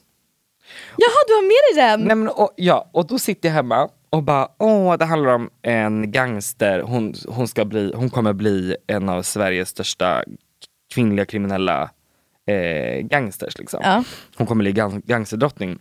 Jaha, 0.98 1.24
du 1.28 1.34
har 1.34 1.42
med 1.42 1.76
dig 1.76 1.90
den? 1.90 2.02
Nej, 2.08 2.16
men, 2.16 2.28
och, 2.28 2.54
ja, 2.56 2.90
och 2.94 3.08
då 3.08 3.20
sitter 3.20 3.50
jag 3.50 3.54
hemma 3.54 3.90
och 4.16 4.24
bara, 4.24 4.48
åh 4.58 4.98
det 4.98 5.06
handlar 5.06 5.34
om 5.34 5.50
en 5.62 6.12
gangster, 6.12 6.82
hon, 6.82 7.14
hon, 7.28 7.48
ska 7.48 7.66
bli, 7.66 7.94
hon 7.96 8.10
kommer 8.10 8.34
bli 8.34 8.76
en 8.88 9.10
av 9.10 9.22
Sveriges 9.22 9.70
största 9.70 10.24
kvinnliga 10.94 11.26
kriminella 11.26 11.90
eh, 12.48 13.02
gangsters. 13.02 13.58
Liksom. 13.58 13.80
Ja. 13.84 14.04
Hon 14.38 14.48
kommer 14.48 14.64
bli 14.64 14.72
gang, 14.72 15.02
gangsterdrottning. 15.06 15.80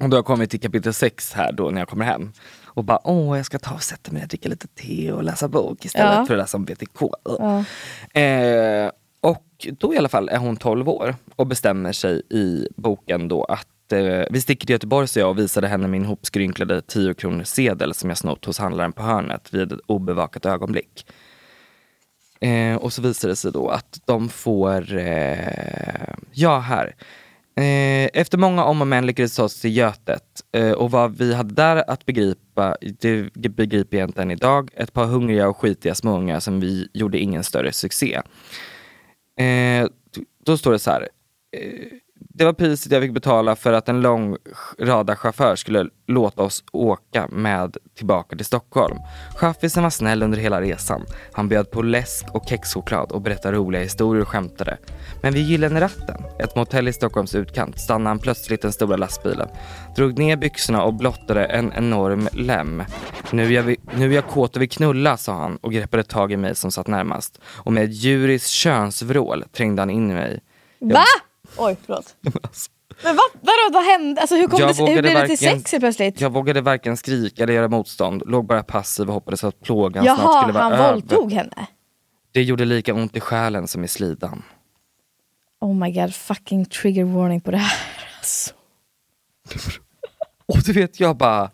Och 0.00 0.08
då 0.08 0.14
har 0.14 0.18
jag 0.18 0.24
kommit 0.24 0.50
till 0.50 0.60
kapitel 0.60 0.94
6 0.94 1.32
här 1.32 1.52
då 1.52 1.70
när 1.70 1.80
jag 1.80 1.88
kommer 1.88 2.04
hem. 2.04 2.32
Och 2.64 2.84
bara, 2.84 3.00
åh 3.04 3.36
jag 3.36 3.46
ska 3.46 3.58
ta 3.58 3.74
och 3.74 3.82
sätta 3.82 4.12
mig 4.12 4.22
och 4.22 4.28
dricka 4.28 4.48
lite 4.48 4.66
te 4.68 5.12
och 5.12 5.22
läsa 5.22 5.48
bok 5.48 5.84
istället 5.84 6.14
Ja. 6.14 6.26
för 6.26 6.34
att 6.34 6.38
läsa 6.38 6.56
om 6.56 6.64
BTK. 6.64 7.02
Eh, 8.18 8.90
och 9.20 9.66
då 9.78 9.94
i 9.94 9.98
alla 9.98 10.08
fall 10.08 10.28
är 10.28 10.38
hon 10.38 10.56
12 10.56 10.88
år 10.88 11.14
och 11.36 11.46
bestämmer 11.46 11.92
sig 11.92 12.22
i 12.30 12.68
boken 12.76 13.28
då 13.28 13.44
att 13.44 13.66
eh, 13.92 14.24
vi 14.30 14.40
sticker 14.40 14.66
till 14.66 14.74
Göteborg 14.74 15.08
så 15.08 15.18
jag 15.18 15.30
och 15.30 15.38
visade 15.38 15.68
henne 15.68 15.88
min 15.88 16.04
hopskrynklade 16.04 16.82
10 16.82 17.14
kronor 17.14 17.44
sedel 17.44 17.94
som 17.94 18.10
jag 18.10 18.18
snott 18.18 18.44
hos 18.44 18.58
handlaren 18.58 18.92
på 18.92 19.02
hörnet 19.02 19.54
vid 19.54 19.72
ett 19.72 19.80
obevakat 19.86 20.46
ögonblick. 20.46 21.06
Eh, 22.40 22.76
och 22.76 22.92
så 22.92 23.02
visar 23.02 23.28
det 23.28 23.36
sig 23.36 23.52
då 23.52 23.68
att 23.68 24.00
de 24.06 24.28
får, 24.28 24.96
eh, 24.96 26.14
ja 26.32 26.58
här. 26.58 26.94
Eh, 27.56 28.10
efter 28.12 28.38
många 28.38 28.64
om 28.64 28.80
och 28.80 28.86
men 28.86 29.06
lyckades 29.06 29.36
ta 29.36 29.44
oss 29.44 29.60
till 29.60 29.76
Götet 29.76 30.42
eh, 30.52 30.72
och 30.72 30.90
vad 30.90 31.18
vi 31.18 31.34
hade 31.34 31.54
där 31.54 31.90
att 31.90 32.06
begripa, 32.06 32.76
det 33.34 33.48
begriper 33.48 33.98
jag 33.98 34.08
inte 34.08 34.22
än 34.22 34.30
idag, 34.30 34.70
ett 34.74 34.92
par 34.92 35.04
hungriga 35.06 35.48
och 35.48 35.56
skitiga 35.56 35.94
småungar 35.94 36.40
som 36.40 36.60
vi 36.60 36.88
gjorde 36.92 37.18
ingen 37.18 37.44
större 37.44 37.72
succé. 37.72 38.20
Eh, 39.40 39.86
då 40.44 40.58
står 40.58 40.72
det 40.72 40.78
så 40.78 40.90
här. 40.90 41.08
Eh, 41.56 41.98
det 42.36 42.44
var 42.44 42.52
priset 42.52 42.92
jag 42.92 43.02
fick 43.02 43.12
betala 43.12 43.56
för 43.56 43.72
att 43.72 43.88
en 43.88 44.00
lång 44.00 44.36
rada 44.78 45.16
chaufför 45.16 45.56
skulle 45.56 45.88
låta 46.06 46.42
oss 46.42 46.64
åka 46.72 47.28
med 47.28 47.76
tillbaka 47.96 48.36
till 48.36 48.46
Stockholm. 48.46 48.96
Chaffisen 49.36 49.82
var 49.82 49.90
snäll 49.90 50.22
under 50.22 50.38
hela 50.38 50.60
resan. 50.60 51.06
Han 51.32 51.48
bjöd 51.48 51.70
på 51.70 51.82
läsk 51.82 52.26
och 52.32 52.48
kexchoklad 52.48 53.12
och 53.12 53.20
berättade 53.20 53.56
roliga 53.56 53.82
historier 53.82 54.22
och 54.22 54.28
skämtade. 54.28 54.78
Men 55.22 55.34
vid 55.34 55.46
Gyllene 55.46 55.80
ratten, 55.80 56.22
ett 56.38 56.56
motell 56.56 56.88
i 56.88 56.92
Stockholms 56.92 57.34
utkant, 57.34 57.80
stannade 57.80 58.10
han 58.10 58.18
plötsligt 58.18 58.62
den 58.62 58.72
stora 58.72 58.96
lastbilen. 58.96 59.48
Drog 59.96 60.18
ner 60.18 60.36
byxorna 60.36 60.82
och 60.82 60.94
blottade 60.94 61.44
en 61.44 61.72
enorm 61.72 62.28
lem. 62.32 62.82
Nu 63.30 63.44
är, 63.44 63.50
jag, 63.50 63.76
nu 63.96 64.10
är 64.10 64.14
jag 64.14 64.26
kåt 64.26 64.56
och 64.56 64.62
vill 64.62 64.70
knulla, 64.70 65.16
sa 65.16 65.32
han 65.32 65.56
och 65.56 65.72
greppade 65.72 66.02
tag 66.02 66.32
i 66.32 66.36
mig 66.36 66.54
som 66.54 66.70
satt 66.70 66.86
närmast. 66.86 67.40
Och 67.46 67.72
med 67.72 67.84
ett 67.84 67.94
djuriskt 67.94 68.50
könsvrål 68.50 69.44
trängde 69.52 69.82
han 69.82 69.90
in 69.90 70.10
i 70.10 70.14
mig. 70.14 70.40
Va? 70.80 71.04
Oj, 71.56 71.76
förlåt. 71.86 72.16
Men 73.02 73.16
vad, 73.16 73.24
vadå, 73.40 73.70
vad 73.72 73.84
hände? 73.84 74.20
Alltså, 74.20 74.36
hur, 74.36 74.46
kom 74.46 74.60
Jag 74.60 74.76
det, 74.76 74.82
hur 74.86 75.02
blev 75.02 75.14
det 75.14 75.28
till 75.28 75.38
sex 75.38 75.72
helt 75.72 75.82
plötsligt? 75.82 76.20
Jag 76.20 76.30
vågade 76.32 76.60
varken 76.60 76.96
skrika 76.96 77.42
eller 77.42 77.52
göra 77.52 77.68
motstånd, 77.68 78.22
låg 78.26 78.46
bara 78.46 78.62
passiv 78.62 79.08
och 79.08 79.14
hoppades 79.14 79.44
att 79.44 79.60
plågan 79.60 80.04
snart 80.04 80.18
Jaha, 80.18 80.40
skulle 80.42 80.52
vara 80.52 80.64
han 80.64 80.72
över. 80.72 80.92
våldtog 80.92 81.32
henne? 81.32 81.66
Det 82.32 82.42
gjorde 82.42 82.64
lika 82.64 82.94
ont 82.94 83.16
i 83.16 83.20
själen 83.20 83.68
som 83.68 83.84
i 83.84 83.88
slidan. 83.88 84.42
Oh 85.60 85.74
my 85.74 85.92
god, 85.92 86.14
fucking 86.14 86.64
trigger 86.66 87.04
warning 87.04 87.40
på 87.40 87.50
det 87.50 87.56
här. 87.56 87.76
Alltså. 88.18 88.54
Och 90.46 90.58
du 90.64 90.72
vet, 90.72 91.00
jag 91.00 91.16
bara... 91.16 91.50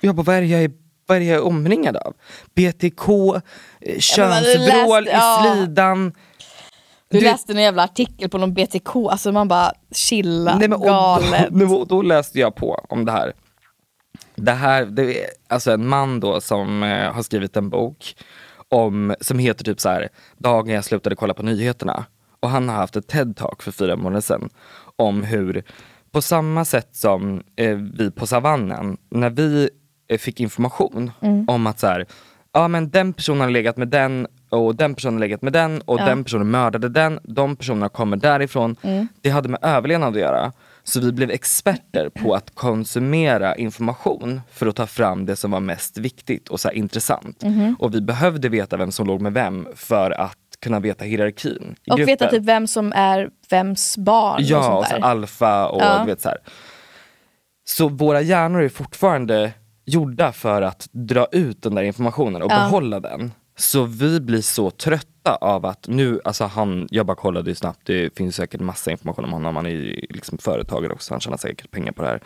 Jag 0.00 0.14
bara, 0.14 0.22
vad 0.22 0.36
är 0.36 0.40
det 0.40 0.46
jag 0.46 0.62
är, 0.64 0.70
vad 1.06 1.18
är, 1.18 1.20
jag 1.22 1.36
är 1.36 1.44
omringad 1.44 1.96
av? 1.96 2.14
BTK, 2.54 3.08
eh, 3.80 3.98
könsvrål 3.98 5.04
läste- 5.04 5.10
ja. 5.12 5.54
i 5.54 5.56
slidan. 5.56 6.12
Du, 7.12 7.18
Du- 7.18 7.24
läste 7.24 7.52
en 7.52 7.62
jävla 7.62 7.84
artikel 7.84 8.28
på 8.28 8.38
någon 8.38 8.54
BTK, 8.54 8.96
alltså 8.96 9.32
man 9.32 9.48
bara 9.48 9.72
chilla, 9.90 10.58
Nej, 10.58 10.68
men, 10.68 10.78
och, 10.78 10.86
galet. 10.86 11.48
då, 11.50 11.84
då 11.84 12.02
läste 12.02 12.40
jag 12.40 12.54
på 12.54 12.84
om 12.88 13.04
det 13.04 13.12
här. 13.12 13.32
Det 14.34 14.52
här, 14.52 14.84
det 14.84 15.24
är 15.24 15.26
alltså 15.48 15.72
en 15.72 15.88
man 15.88 16.20
då 16.20 16.40
som 16.40 16.82
eh, 16.82 17.12
har 17.12 17.22
skrivit 17.22 17.56
en 17.56 17.68
bok 17.70 18.16
om, 18.68 19.14
som 19.20 19.38
heter 19.38 19.64
typ 19.64 19.80
så 19.80 19.88
här, 19.88 20.08
dagen 20.38 20.68
jag 20.74 20.84
slutade 20.84 21.16
kolla 21.16 21.34
på 21.34 21.42
nyheterna. 21.42 22.04
Och 22.40 22.50
han 22.50 22.68
har 22.68 22.76
haft 22.76 22.96
ett 22.96 23.12
TED-talk 23.12 23.62
för 23.62 23.72
fyra 23.72 23.96
månader 23.96 24.20
sedan 24.20 24.48
om 24.96 25.22
hur, 25.22 25.64
på 26.10 26.22
samma 26.22 26.64
sätt 26.64 26.88
som 26.92 27.42
eh, 27.56 27.76
vi 27.76 28.10
på 28.10 28.26
savannen, 28.26 28.96
när 29.10 29.30
vi 29.30 29.70
eh, 30.08 30.18
fick 30.18 30.40
information 30.40 31.10
om 31.48 31.66
att 31.66 31.78
så 31.80 31.86
här, 31.86 32.06
ja 32.52 32.68
men 32.68 32.90
den 32.90 33.12
personen 33.12 33.40
har 33.40 33.50
legat 33.50 33.76
med 33.76 33.88
den 33.88 34.26
och 34.50 34.76
den 34.76 34.94
personen 34.94 35.14
har 35.14 35.20
legat 35.20 35.42
med 35.42 35.52
den 35.52 35.80
och 35.80 36.00
Ja. 36.00 36.04
den 36.04 36.24
personen 36.24 36.50
mördade 36.50 36.88
den, 36.88 37.20
de 37.22 37.56
personerna 37.56 37.88
kommer 37.88 38.16
därifrån. 38.16 38.76
Det 39.20 39.30
hade 39.30 39.48
med 39.48 39.60
överlevnad 39.62 40.14
att 40.14 40.20
göra. 40.20 40.52
Så 40.84 41.00
vi 41.00 41.12
blev 41.12 41.30
experter 41.30 42.08
på 42.08 42.34
att 42.34 42.54
konsumera 42.54 43.56
information 43.56 44.40
för 44.52 44.66
att 44.66 44.76
ta 44.76 44.86
fram 44.86 45.26
det 45.26 45.36
som 45.36 45.50
var 45.50 45.60
mest 45.60 45.98
viktigt 45.98 46.48
och 46.48 46.60
så 46.60 46.68
här 46.68 46.74
intressant. 46.74 47.42
Och 47.78 47.94
vi 47.94 48.00
behövde 48.00 48.48
veta 48.48 48.76
vem 48.76 48.92
som 48.92 49.06
låg 49.06 49.20
med 49.20 49.32
vem 49.32 49.68
för 49.76 50.10
att 50.10 50.36
kunna 50.62 50.80
veta 50.80 51.04
hierarkin 51.04 51.74
i 51.84 51.90
Och 51.90 51.98
veta 51.98 52.10
gruppen. 52.10 52.30
typ 52.30 52.48
vem 52.48 52.66
som 52.66 52.92
är 52.92 53.30
vems 53.50 53.98
barn 53.98 54.34
och 54.34 54.40
Ja, 54.42 54.62
sånt 54.62 54.78
och 54.78 54.86
så 54.86 54.94
där. 54.94 55.02
alfa 55.02 55.68
och 55.68 55.82
Ja. 55.82 55.98
du 56.00 56.06
vet 56.06 56.20
så 56.20 56.28
här. 56.28 56.38
Så 57.64 57.88
våra 57.88 58.20
hjärnor 58.20 58.62
är 58.62 58.68
fortfarande 58.68 59.52
gjorda 59.84 60.32
för 60.32 60.62
att 60.62 60.88
dra 60.92 61.26
ut 61.32 61.62
den 61.62 61.74
där 61.74 61.82
informationen 61.82 62.42
och 62.42 62.52
Ja. 62.52 62.56
behålla 62.56 63.00
den. 63.00 63.32
Så 63.56 63.84
vi 63.84 64.20
blir 64.20 64.40
så 64.40 64.70
trötta 64.70 65.34
av 65.40 65.66
att 65.66 65.88
nu, 65.88 66.20
alltså 66.24 66.44
han, 66.44 66.88
jag 66.90 67.06
bara 67.06 67.16
kollade 67.16 67.50
ju 67.50 67.54
snabbt, 67.54 67.80
det 67.84 68.16
finns 68.16 68.36
säkert 68.36 68.60
massa 68.60 68.90
information 68.90 69.24
om 69.24 69.32
honom, 69.32 69.56
han 69.56 69.66
är 69.66 69.70
ju 69.70 70.06
liksom 70.10 70.38
företagare 70.38 70.92
också, 70.92 71.14
han 71.14 71.20
tjänar 71.20 71.36
säkert 71.36 71.70
pengar 71.70 71.92
på 71.92 72.02
det 72.02 72.08
här. 72.08 72.22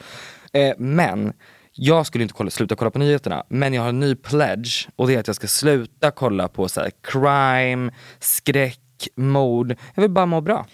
Eh, 0.53 0.75
men 0.79 1.33
jag 1.73 2.07
skulle 2.07 2.23
inte 2.23 2.35
kolla, 2.35 2.51
sluta 2.51 2.75
kolla 2.77 2.91
på 2.91 2.99
nyheterna, 2.99 3.45
men 3.49 3.75
jag 3.75 3.83
har 3.83 3.89
en 3.89 4.01
ny 4.01 4.15
pledge 4.15 4.89
och 4.97 5.07
det 5.09 5.15
är 5.15 5.19
att 5.21 5.27
jag 5.27 5.37
ska 5.37 5.47
sluta 5.47 6.11
kolla 6.11 6.49
på 6.49 6.69
så 6.69 6.81
här, 6.81 6.91
crime, 7.03 7.93
skräck, 8.21 9.09
mord. 9.17 9.77
Jag 9.95 10.03
vill 10.03 10.11
bara 10.11 10.27
må 10.27 10.41
bra. 10.41 10.67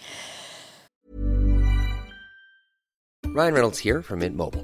Ryan 3.35 3.53
Reynolds 3.53 3.81
here 3.85 4.01
from 4.03 4.19
Mint 4.19 4.35
Mobile. 4.35 4.63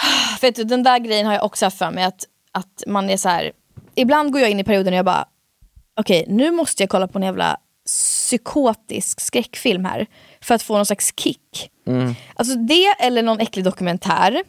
Vet 0.40 0.54
du, 0.56 0.64
den 0.64 0.82
där 0.82 0.98
grejen 0.98 1.26
har 1.26 1.34
jag 1.34 1.44
också 1.44 1.66
haft 1.66 1.78
för 1.78 1.90
mig 1.90 2.04
att, 2.04 2.24
att 2.52 2.82
man 2.86 3.10
är 3.10 3.16
så 3.16 3.28
här. 3.28 3.52
Ibland 3.94 4.32
går 4.32 4.40
jag 4.40 4.50
in 4.50 4.60
i 4.60 4.64
perioden 4.64 4.92
och 4.92 4.98
jag 4.98 5.04
bara, 5.04 5.24
okej 6.00 6.24
nu 6.28 6.50
måste 6.50 6.82
jag 6.82 6.90
kolla 6.90 7.08
på 7.08 7.18
en 7.18 7.24
jävla 7.24 7.56
psykotisk 7.86 9.20
skräckfilm 9.20 9.84
här 9.84 10.06
för 10.40 10.54
att 10.54 10.62
få 10.62 10.76
någon 10.76 10.86
slags 10.86 11.12
kick. 11.16 11.70
Alltså 12.34 12.54
det 12.58 12.86
eller 12.98 13.22
någon 13.22 13.40
äcklig 13.40 13.64
dokumentär. 13.64 14.42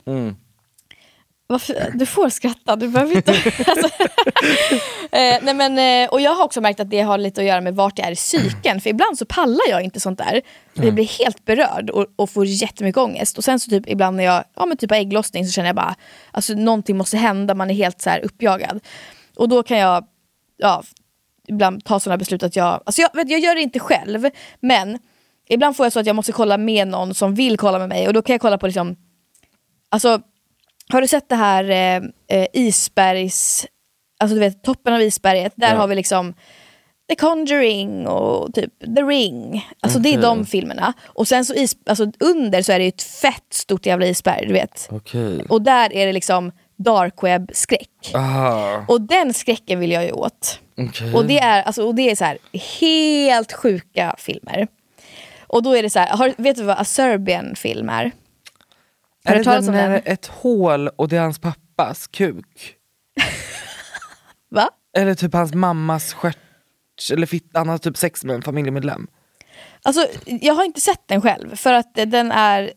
Varför? 1.50 1.92
Du 1.94 2.06
får 2.06 2.30
skratta, 2.30 2.76
du 2.76 2.88
behöver 2.88 3.16
inte... 3.16 3.32
alltså, 3.68 3.88
eh, 5.12 5.38
nej 5.42 5.54
men, 5.54 5.78
eh, 5.78 6.10
och 6.10 6.22
jag 6.22 6.36
har 6.36 6.44
också 6.44 6.62
märkt 6.62 6.80
att 6.80 6.90
det 6.90 7.02
har 7.02 7.18
lite 7.18 7.42
att 7.42 7.48
göra 7.48 7.62
med 7.62 7.76
vart 7.76 8.00
jag 8.00 8.08
är 8.08 8.12
i 8.12 8.16
psyken. 8.16 8.82
För 8.82 8.90
ibland 8.90 9.18
så 9.18 9.26
pallar 9.26 9.70
jag 9.70 9.82
inte 9.82 10.00
sånt 10.00 10.18
där. 10.18 10.42
Jag 10.74 10.94
blir 10.94 11.20
helt 11.20 11.46
berörd 11.46 11.90
och, 11.90 12.06
och 12.16 12.30
får 12.30 12.46
jättemycket 12.46 12.98
ångest. 12.98 13.38
Och 13.38 13.44
sen 13.44 13.60
så 13.60 13.70
typ 13.70 13.90
ibland 13.90 14.18
när 14.18 14.24
jag 14.24 14.44
ja, 14.56 14.66
men 14.66 14.78
typ 14.78 14.92
har 14.92 14.98
ägglossning 14.98 15.46
så 15.46 15.52
känner 15.52 15.70
jag 15.70 15.76
bara 15.76 15.96
alltså 16.32 16.54
någonting 16.54 16.98
måste 16.98 17.18
hända, 17.18 17.56
man 17.56 17.70
är 17.70 17.74
helt 17.74 18.02
så 18.02 18.10
här 18.10 18.26
uppjagad. 18.26 18.80
Och 19.36 19.50
då 19.50 19.64
kan 19.64 19.78
jag 19.78 20.06
ja, 20.58 20.84
ibland 21.48 21.86
ta 21.86 22.00
sådana 22.00 22.18
beslut 22.18 22.44
att 22.44 22.56
jag, 22.56 22.82
alltså 22.86 23.02
jag, 23.02 23.10
vet, 23.14 23.30
jag 23.30 23.40
gör 23.40 23.56
det 23.56 23.62
inte 23.62 23.80
själv, 23.80 24.30
men 24.60 25.00
ibland 25.50 25.78
får 25.78 25.86
jag 25.86 25.94
så 25.94 26.00
att 26.00 26.06
jag 26.06 26.16
måste 26.16 26.32
kolla 26.32 26.58
med 26.58 26.88
någon 26.88 27.14
som 27.14 27.36
vill 27.36 27.58
kolla 27.58 27.80
med 27.80 27.90
mig 27.90 28.08
och 28.08 28.14
då 28.14 28.22
kan 28.22 28.34
jag 28.34 28.42
kolla 28.42 28.58
på 28.58 28.68
liksom, 28.68 28.96
alltså 29.90 30.22
har 30.90 31.02
du 31.02 31.08
sett 31.08 31.30
det 31.30 31.36
här 31.36 31.64
eh, 31.70 32.04
eh, 32.40 32.48
isbergs, 32.54 33.66
alltså 34.20 34.34
du 34.36 34.40
vet 34.40 34.64
toppen 34.64 34.94
av 34.94 35.02
isberget, 35.02 35.54
där 35.56 35.70
Ja. 35.74 35.76
har 35.78 35.88
vi 35.88 35.96
liksom 35.96 36.34
The 37.10 37.16
Conjuring 37.16 38.08
och 38.08 38.54
typ 38.54 38.80
The 38.96 39.02
Ring. 39.02 39.66
Alltså 39.80 40.00
det 40.00 40.14
är 40.14 40.22
de 40.22 40.46
filmerna. 40.46 40.94
Och 41.06 41.28
sen 41.28 41.46
så 41.46 41.54
is, 41.54 41.76
alltså 41.86 42.12
under 42.20 42.62
så 42.62 42.72
är 42.72 42.78
det 42.80 42.84
ju 42.86 42.90
ett 42.90 43.04
fett 43.04 43.54
stort 43.54 43.86
jävla 43.86 44.06
isberg, 44.06 44.46
du 44.48 44.54
vet. 44.54 44.88
Okej. 44.92 45.46
Och 45.50 45.62
där 45.62 45.94
är 45.94 46.06
det 46.06 46.14
liksom 46.14 46.52
dark 46.78 47.24
web 47.24 47.50
skräck. 47.54 48.12
Ah, 48.14 48.78
Och 48.88 49.02
den 49.02 49.34
skräcken 49.34 49.80
vill 49.80 49.92
jag 49.92 50.06
ju 50.06 50.12
åt. 50.12 50.60
okej. 50.78 51.14
Och 51.14 51.26
det 51.26 51.40
är, 51.40 51.62
alltså, 51.64 51.84
och 51.88 51.96
det 51.96 52.12
är 52.12 52.16
så 52.16 52.24
här, 52.26 52.38
helt 52.80 53.54
sjuka 53.54 54.16
filmer. 54.18 54.68
Och 55.48 55.64
då 55.64 55.76
är 55.78 55.84
det 55.84 55.90
så 55.90 56.00
här, 56.00 56.18
har, 56.18 56.34
vet 56.38 56.56
du 56.58 56.64
vad 56.64 56.80
A 56.80 56.84
Serbian 56.86 57.56
film 57.56 57.90
är? 57.90 58.12
Har 59.28 59.36
Är 59.36 59.44
det 59.44 59.52
den 59.52 59.66
när 59.66 59.90
den? 59.90 60.02
ett 60.06 60.26
hål 60.26 60.88
och 60.88 61.08
det 61.08 61.18
är 61.18 61.22
hans 61.22 61.40
pappas 61.40 62.08
kuk? 62.08 62.76
Va? 64.50 64.70
Eller 64.98 65.14
typ 65.16 65.34
hans 65.34 65.54
mammas 65.54 66.14
stjärt, 66.14 66.38
eller 67.12 67.26
fitta, 67.28 67.60
han 67.60 67.70
har 67.70 67.78
typ 67.78 67.98
sex 67.98 68.24
med 68.24 68.36
en 68.36 68.42
familjemedlem. 68.42 69.08
Alltså, 69.84 70.08
jag 70.26 70.54
har 70.54 70.64
inte 70.64 70.82
sett 70.82 71.08
den 71.08 71.22
själv 71.22 71.56
för 71.56 71.74
att 71.74 71.94
den 71.94 72.32
är 72.32 72.72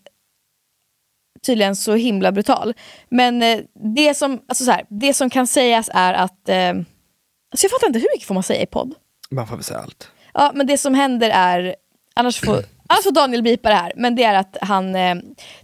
tydligen 1.47 1.77
så 1.77 1.95
himla 1.95 2.33
brutal. 2.33 2.75
Men 3.09 3.43
eh, 3.43 3.61
det 3.97 4.15
som, 4.15 4.41
alltså 4.49 4.65
så 4.65 4.71
här, 4.71 4.87
det 4.89 5.15
som 5.15 5.31
kan 5.31 5.47
sägas 5.47 5.91
är 5.95 6.15
att, 6.15 6.49
eh, 6.49 6.69
alltså 6.69 7.65
jag 7.65 7.71
fattar 7.71 7.87
inte, 7.87 7.99
hur 7.99 8.09
mycket 8.15 8.27
får 8.29 8.35
man 8.35 8.43
säga 8.43 8.63
i 8.63 8.67
podd? 8.67 8.95
Man 9.31 9.47
får 9.47 9.57
väl 9.57 9.65
säga 9.65 9.81
allt. 9.81 10.11
Ja, 10.35 10.53
men 10.55 10.67
det 10.67 10.79
som 10.79 10.95
händer 10.95 11.31
är, 11.31 11.77
annars 12.15 12.41
får, 12.41 12.65
får 13.05 13.13
Daniel 13.13 13.43
bipa 13.43 13.69
det 13.69 13.75
här, 13.75 13.93
men 13.97 14.15
det 14.15 14.25
är 14.25 14.35
att 14.35 14.57
han, 14.61 14.95
eh, 14.95 15.15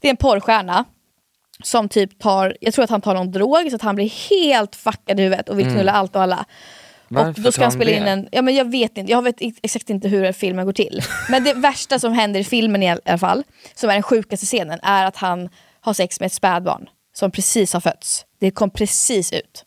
det 0.00 0.08
är 0.08 0.10
en 0.10 0.16
porrstjärna 0.16 0.84
som 1.62 1.88
typ 1.88 2.18
tar, 2.18 2.56
jag 2.60 2.74
tror 2.74 2.84
att 2.84 2.90
han 2.90 3.00
tar 3.00 3.14
någon 3.14 3.32
drog 3.32 3.70
så 3.70 3.76
att 3.76 3.82
han 3.82 3.94
blir 3.94 4.30
helt 4.30 4.76
fuckad 4.76 5.20
i 5.20 5.22
huvudet 5.22 5.48
och 5.48 5.58
vill 5.58 5.66
knulla 5.72 5.92
allt 5.92 6.16
och 6.16 6.22
alla. 6.22 6.44
Varför 7.08 7.30
och 7.30 7.40
då 7.40 7.52
ska 7.52 7.62
han 7.62 7.72
spela 7.72 7.90
det? 7.90 7.96
in 7.96 8.02
en, 8.02 8.28
ja 8.32 8.42
men 8.42 8.54
jag 8.54 8.70
vet 8.70 8.98
inte, 8.98 9.12
jag 9.12 9.22
vet 9.22 9.36
ex- 9.38 9.58
exakt 9.62 9.90
inte 9.90 10.08
hur 10.08 10.32
filmen 10.32 10.66
går 10.66 10.72
till. 10.72 11.02
Men 11.30 11.44
det 11.44 11.54
värsta 11.54 11.98
som 11.98 12.12
händer 12.12 12.40
i 12.40 12.44
filmen 12.44 12.82
i 12.82 12.96
alla 13.04 13.18
fall, 13.18 13.42
som 13.74 13.90
är 13.90 13.94
den 13.94 14.02
sjukaste 14.02 14.46
scenen, 14.46 14.78
är 14.82 15.04
att 15.04 15.16
han 15.16 15.48
har 15.80 15.92
sex 15.94 16.20
med 16.20 16.26
ett 16.26 16.32
spädbarn 16.32 16.88
som 17.14 17.30
precis 17.30 17.72
har 17.72 17.80
fötts. 17.80 18.24
Det 18.40 18.50
kom 18.50 18.70
precis 18.70 19.32
ut. 19.32 19.64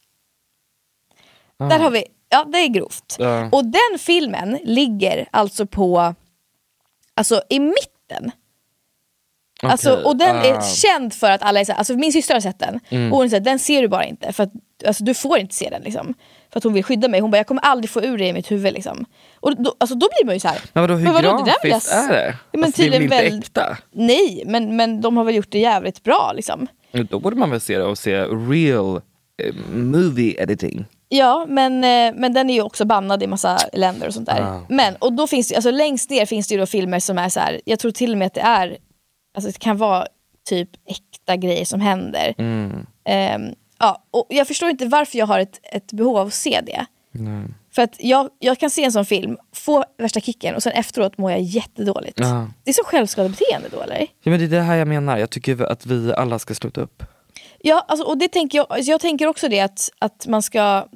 Där 1.60 1.80
har 1.80 1.89
vi, 1.91 2.04
ja 2.30 2.43
det 2.43 2.58
är 2.58 2.67
grovt. 2.67 3.15
Ja. 3.19 3.50
Och 3.52 3.65
den 3.65 4.00
filmen 4.00 4.60
ligger 4.63 5.28
alltså 5.32 5.65
på, 5.65 6.15
alltså 7.19 7.41
i 7.49 7.60
mitten. 7.60 8.32
Alltså, 9.62 9.91
Okej, 9.93 10.03
och 10.05 10.17
den 10.17 10.36
är 10.36 10.53
ah. 10.58 10.62
känd 10.62 11.13
för 11.13 11.32
att 11.32 11.41
alla 11.41 11.60
är 11.60 11.65
så 11.65 11.71
här, 11.71 11.79
alltså 11.79 11.93
min 11.93 12.13
syster 12.13 12.34
har 12.34 12.41
sett 12.41 12.60
den 12.60 12.79
och 13.12 13.17
hon 13.17 13.29
säger 13.29 13.41
den 13.43 13.60
ser 13.60 13.82
du 13.82 13.88
bara 13.88 14.05
inte 14.05 14.34
för 14.34 14.43
att 14.43 14.51
alltså, 14.88 15.03
du 15.03 15.13
får 15.13 15.38
inte 15.39 15.55
se 15.55 15.69
den 15.69 15.82
liksom. 15.82 16.13
För 16.51 16.58
att 16.60 16.63
hon 16.63 16.73
vill 16.73 16.84
skydda 16.84 17.08
mig, 17.08 17.19
hon 17.19 17.32
bara 17.32 17.38
jag 17.38 17.47
kommer 17.47 17.62
aldrig 17.62 17.89
få 17.89 18.01
ur 18.03 18.17
det 18.17 18.27
i 18.27 18.34
mitt 18.34 18.51
huvud 18.51 18.73
liksom. 18.73 19.05
Och 19.39 19.63
då, 19.63 19.75
alltså, 19.79 19.95
då 19.95 20.08
blir 20.17 20.25
man 20.25 20.36
ju 20.36 20.39
så 20.39 20.47
här. 20.47 20.60
Men 20.73 20.82
vadå, 20.84 20.93
hur 20.93 21.05
det 21.05 21.13
där 21.13 21.21
vill 21.21 21.25
jag 21.29 21.45
grafiskt 21.45 21.88
s- 21.91 21.93
är 21.93 22.13
det? 22.13 22.36
Men 22.51 22.63
alltså, 22.63 22.82
det 22.82 22.88
är 22.88 22.91
väl 22.91 23.01
inte 23.03 23.15
väl- 23.15 23.39
äkta? 23.39 23.77
Nej, 23.91 24.43
men, 24.45 24.75
men 24.75 25.01
de 25.01 25.17
har 25.17 25.23
väl 25.23 25.36
gjort 25.36 25.51
det 25.51 25.60
jävligt 25.60 26.03
bra 26.03 26.32
liksom. 26.36 26.67
Då 27.10 27.19
borde 27.19 27.36
man 27.36 27.49
väl 27.51 27.62
se 27.62 27.77
det 27.77 27.84
och 27.84 27.97
se 27.97 28.21
real 28.25 29.01
eh, 29.43 29.55
movie 29.73 30.43
editing. 30.43 30.86
Ja, 31.12 31.45
men, 31.50 31.84
eh, 31.84 32.19
men 32.19 32.34
den 32.34 32.50
är 32.50 32.54
ju 32.54 32.62
också 32.62 32.86
bannad 32.86 33.24
i 33.24 33.28
massa 33.28 33.58
länder 33.74 34.08
och 34.08 34.13
sånt 34.13 34.26
där. 34.26 34.41
Ah. 34.41 34.62
Men, 34.69 34.95
och 34.95 35.13
då 35.13 35.28
finns 35.28 35.50
det, 35.50 35.56
alltså 35.56 35.72
längst 35.72 36.10
ner 36.10 36.26
finns 36.26 36.48
det 36.48 36.54
ju 36.54 36.60
då 36.60 36.65
filmer 36.65 37.00
som 37.00 37.17
är 37.17 37.30
så 37.30 37.39
här, 37.39 37.62
jag 37.65 37.80
tror 37.80 37.91
till 37.91 38.12
och 38.12 38.17
med 38.17 38.26
att 38.26 38.34
det 38.34 38.41
är, 38.41 38.78
alltså 39.36 39.52
det 39.52 39.60
kan 39.60 39.78
vara 39.78 40.08
typ 40.50 40.69
äkta 40.86 41.36
grejer 41.36 41.65
som 41.65 41.82
händer. 41.82 42.34
Mm. 42.38 42.86
Ehm, 43.06 43.56
ja, 43.80 44.04
och 44.12 44.26
jag 44.30 44.48
förstår 44.48 44.69
inte 44.69 44.86
varför 44.86 45.17
jag 45.17 45.26
har 45.26 45.39
ett, 45.39 45.60
ett 45.63 45.91
behov 45.91 46.17
av 46.17 46.28
att 46.28 46.34
se 46.34 46.62
det. 46.65 46.86
För 47.72 47.82
att 47.82 47.95
jag, 48.00 48.30
jag 48.39 48.60
kan 48.60 48.69
se 48.69 48.84
en 48.84 48.91
sån 48.91 49.06
film, 49.06 49.38
få 49.56 49.86
värsta 49.98 50.19
kicken 50.19 50.56
och 50.56 50.63
sen 50.63 50.72
efteråt 50.74 51.17
mår 51.17 51.32
jag 51.32 51.41
jättedåligt. 51.41 52.19
Ja. 52.19 52.48
Det 52.63 52.72
är 52.72 52.74
så 52.74 52.84
självskadebeteende 52.86 53.69
då 53.72 53.82
eller? 53.82 53.98
Ja, 54.00 54.32
men 54.32 54.39
det 54.39 54.45
är 54.45 54.50
det 54.50 54.62
här 54.62 54.76
jag 54.76 54.88
menar, 54.88 55.17
jag 55.17 55.30
tycker 55.30 55.63
att 55.63 55.86
vi 55.86 56.13
alla 56.13 56.39
ska 56.39 56.56
sluta 56.56 56.82
upp. 56.82 57.04
Ja, 57.62 57.86
alltså, 57.88 58.06
och 58.06 58.17
det 58.17 58.28
tänker 58.28 58.58
jag, 58.58 58.67
alltså, 58.69 58.91
jag 58.91 59.02
tänker 59.02 59.28
också 59.28 59.50
det 59.50 59.60
att, 59.60 59.89
att 60.00 60.28
man 60.28 60.41
ska, 60.41 60.88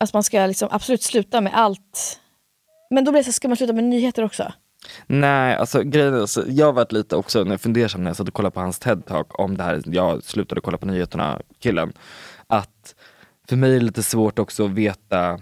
att 0.00 0.12
man 0.12 0.22
ska 0.22 0.46
liksom 0.46 0.68
absolut 0.72 1.02
sluta 1.02 1.40
med 1.40 1.52
allt. 1.54 2.20
Men 2.90 3.04
då 3.04 3.12
blir 3.12 3.20
det 3.20 3.24
så, 3.24 3.32
ska 3.32 3.48
man 3.48 3.56
sluta 3.56 3.72
med 3.72 3.84
nyheter 3.84 4.24
också? 4.24 4.52
Nej, 5.06 5.56
alltså 5.56 5.82
grejen 5.82 6.14
är, 6.14 6.20
alltså, 6.20 6.44
jag 6.48 6.66
har 6.66 6.72
varit 6.72 6.92
lite 6.92 7.16
också 7.16 7.44
när 7.44 7.50
jag 7.50 7.60
fundersam 7.60 8.02
när 8.02 8.10
jag 8.10 8.16
satt 8.16 8.28
och 8.28 8.34
kollade 8.34 8.54
på 8.54 8.60
hans 8.60 8.80
TED-talk 8.80 9.26
om 9.28 9.56
det 9.56 9.62
här, 9.62 9.82
jag 9.84 10.24
slutade 10.24 10.60
kolla 10.60 10.78
på 10.78 10.86
nyheterna, 10.86 11.40
killen. 11.58 11.92
Att 12.46 12.94
för 13.48 13.56
mig 13.56 13.70
är 13.70 13.74
det 13.74 13.84
lite 13.84 14.02
svårt 14.02 14.38
också 14.38 14.64
att 14.64 14.70
veta 14.70 15.18
mm, 15.18 15.40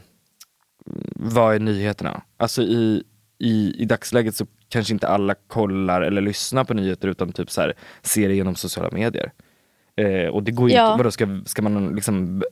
vad 1.14 1.54
är 1.54 1.58
nyheterna? 1.58 2.22
Alltså 2.36 2.62
i, 2.62 3.02
i, 3.38 3.82
i 3.82 3.84
dagsläget 3.84 4.36
så 4.36 4.46
kanske 4.68 4.92
inte 4.92 5.08
alla 5.08 5.34
kollar 5.34 6.02
eller 6.02 6.20
lyssnar 6.20 6.64
på 6.64 6.74
nyheter 6.74 7.08
utan 7.08 7.32
typ 7.32 7.50
så 7.50 7.60
här, 7.60 7.74
ser 8.02 8.28
det 8.28 8.34
genom 8.34 8.54
sociala 8.54 8.90
medier. 8.90 9.32
Eh, 9.98 10.26
och 10.28 10.42
det 10.42 10.50
går 10.50 10.70
ju 10.70 10.76
Ja. 10.76 10.86
inte, 10.86 10.98
vadå 10.98 11.10
ska, 11.10 11.40
ska 11.46 11.62
man 11.62 11.94
liksom, 11.94 12.42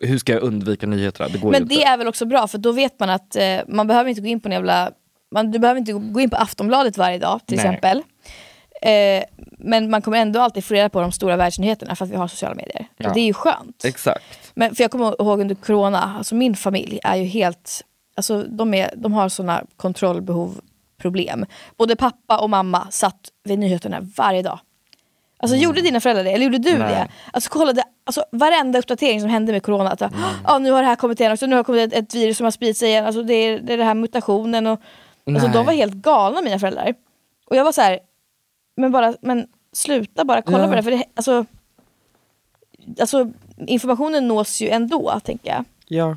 hur 0.00 0.18
ska 0.18 0.32
jag 0.32 0.42
undvika 0.42 0.86
nyheterna? 0.86 1.28
Det 1.28 1.38
går 1.38 1.50
Men 1.50 1.62
inte. 1.62 1.74
det 1.74 1.84
är 1.84 1.96
väl 1.96 2.08
också 2.08 2.24
bra 2.26 2.48
för 2.48 2.58
då 2.58 2.72
vet 2.72 3.00
man 3.00 3.10
att 3.10 3.36
eh, 3.36 3.58
man 3.68 3.86
behöver 3.86 4.10
inte 4.10 4.20
gå 4.22 4.26
in 4.26 4.40
på 4.40 4.48
en 4.48 4.52
jävla 4.52 4.90
man, 5.34 5.50
du 5.50 5.58
behöver 5.58 5.78
inte 5.80 5.92
gå 5.92 6.20
in 6.20 6.30
på 6.30 6.36
Aftonbladet 6.36 6.98
varje 6.98 7.18
dag 7.18 7.40
till 7.46 7.56
Nej. 7.56 7.66
exempel. 7.66 8.02
Eh, 8.82 9.24
men 9.58 9.90
man 9.90 10.02
kommer 10.02 10.18
ändå 10.18 10.40
alltid 10.40 10.64
få 10.64 10.74
reda 10.74 10.88
på 10.88 11.00
de 11.00 11.12
stora 11.12 11.36
världsnyheterna 11.36 11.96
för 11.96 12.04
att 12.04 12.10
vi 12.10 12.16
har 12.16 12.28
sociala 12.28 12.54
medier. 12.54 12.86
Ja. 12.96 13.08
Och 13.08 13.14
det 13.14 13.20
är 13.20 13.24
ju 13.24 13.32
skönt. 13.34 13.84
Exakt. 13.84 14.24
Men 14.54 14.74
för 14.74 14.84
jag 14.84 14.90
kommer 14.90 15.22
ihåg 15.22 15.40
under 15.40 15.54
corona, 15.54 16.14
alltså 16.18 16.34
min 16.34 16.56
familj 16.56 16.98
är 17.04 17.16
ju 17.16 17.24
helt, 17.24 17.80
alltså 18.16 18.42
de, 18.42 18.74
är, 18.74 18.90
de 18.96 19.12
har 19.12 19.28
såna 19.28 19.64
kontrollbehov 19.76 20.60
problem. 21.00 21.46
Både 21.76 21.96
pappa 21.96 22.38
och 22.38 22.50
mamma 22.50 22.86
satt 22.90 23.20
vid 23.44 23.58
nyheterna 23.58 23.98
varje 24.16 24.42
dag. 24.42 24.58
Alltså 25.42 25.56
gjorde 25.56 25.80
dina 25.80 26.00
föräldrar 26.00 26.24
det? 26.24 26.30
Eller 26.30 26.44
gjorde 26.44 26.58
du 26.58 26.70
Mm. 26.70 26.80
Nej. 26.82 26.90
det? 26.94 27.08
Alltså 27.32 27.50
kollade 27.50 27.84
alltså, 28.04 28.24
varenda 28.32 28.78
uppdatering 28.78 29.20
som 29.20 29.30
hände 29.30 29.52
med 29.52 29.62
corona. 29.62 29.90
Att, 29.90 30.02
ah, 30.44 30.58
nu 30.58 30.70
har 30.70 30.82
det 30.82 30.88
här 30.88 30.96
kommit 30.96 31.20
igen 31.20 31.32
också, 31.32 31.46
nu 31.46 31.56
har 31.56 31.60
det 31.62 31.64
kommit 31.64 31.92
ett, 31.92 31.98
ett 32.04 32.14
virus 32.14 32.36
som 32.36 32.44
har 32.44 32.50
spridit 32.50 32.76
sig 32.76 32.88
igen. 32.88 33.06
Alltså, 33.06 33.22
det, 33.22 33.34
är, 33.34 33.60
det 33.60 33.72
är 33.72 33.76
den 33.76 33.86
här 33.86 33.94
mutationen. 33.94 34.66
Och, 34.66 34.80
alltså, 35.26 35.48
de 35.48 35.66
var 35.66 35.72
helt 35.72 35.94
galna 35.94 36.40
mina 36.42 36.58
föräldrar. 36.58 36.94
Och 37.46 37.56
jag 37.56 37.64
var 37.64 37.72
så 37.72 37.80
här, 37.80 37.98
men, 38.76 38.92
bara, 38.92 39.14
men 39.22 39.46
sluta 39.72 40.24
bara 40.24 40.42
kolla 40.42 40.58
Ja. 40.64 40.68
på 40.68 40.74
det. 40.74 40.82
För 40.82 40.90
det 40.90 41.04
alltså, 41.14 41.44
alltså, 43.00 43.30
informationen 43.66 44.28
nås 44.28 44.60
ju 44.60 44.68
ändå, 44.68 45.20
tänker 45.24 45.50
jag. 45.50 45.64
Ja. 45.86 46.16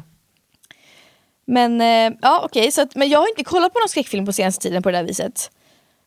Men 1.46 1.82
eh, 1.82 2.18
ja 2.22 2.42
okej, 2.44 2.72
så 2.72 2.82
att, 2.82 2.96
men 2.96 3.10
jag 3.10 3.20
har 3.20 3.30
inte 3.30 3.44
kollat 3.44 3.74
på 3.74 3.80
någon 3.80 3.90
skräckfilm 3.90 4.26
på 4.26 4.34
senaste 4.34 4.62
tiden 4.64 4.84
på 4.84 4.92
det 4.92 4.98
där 4.98 5.04
viset. 5.04 5.52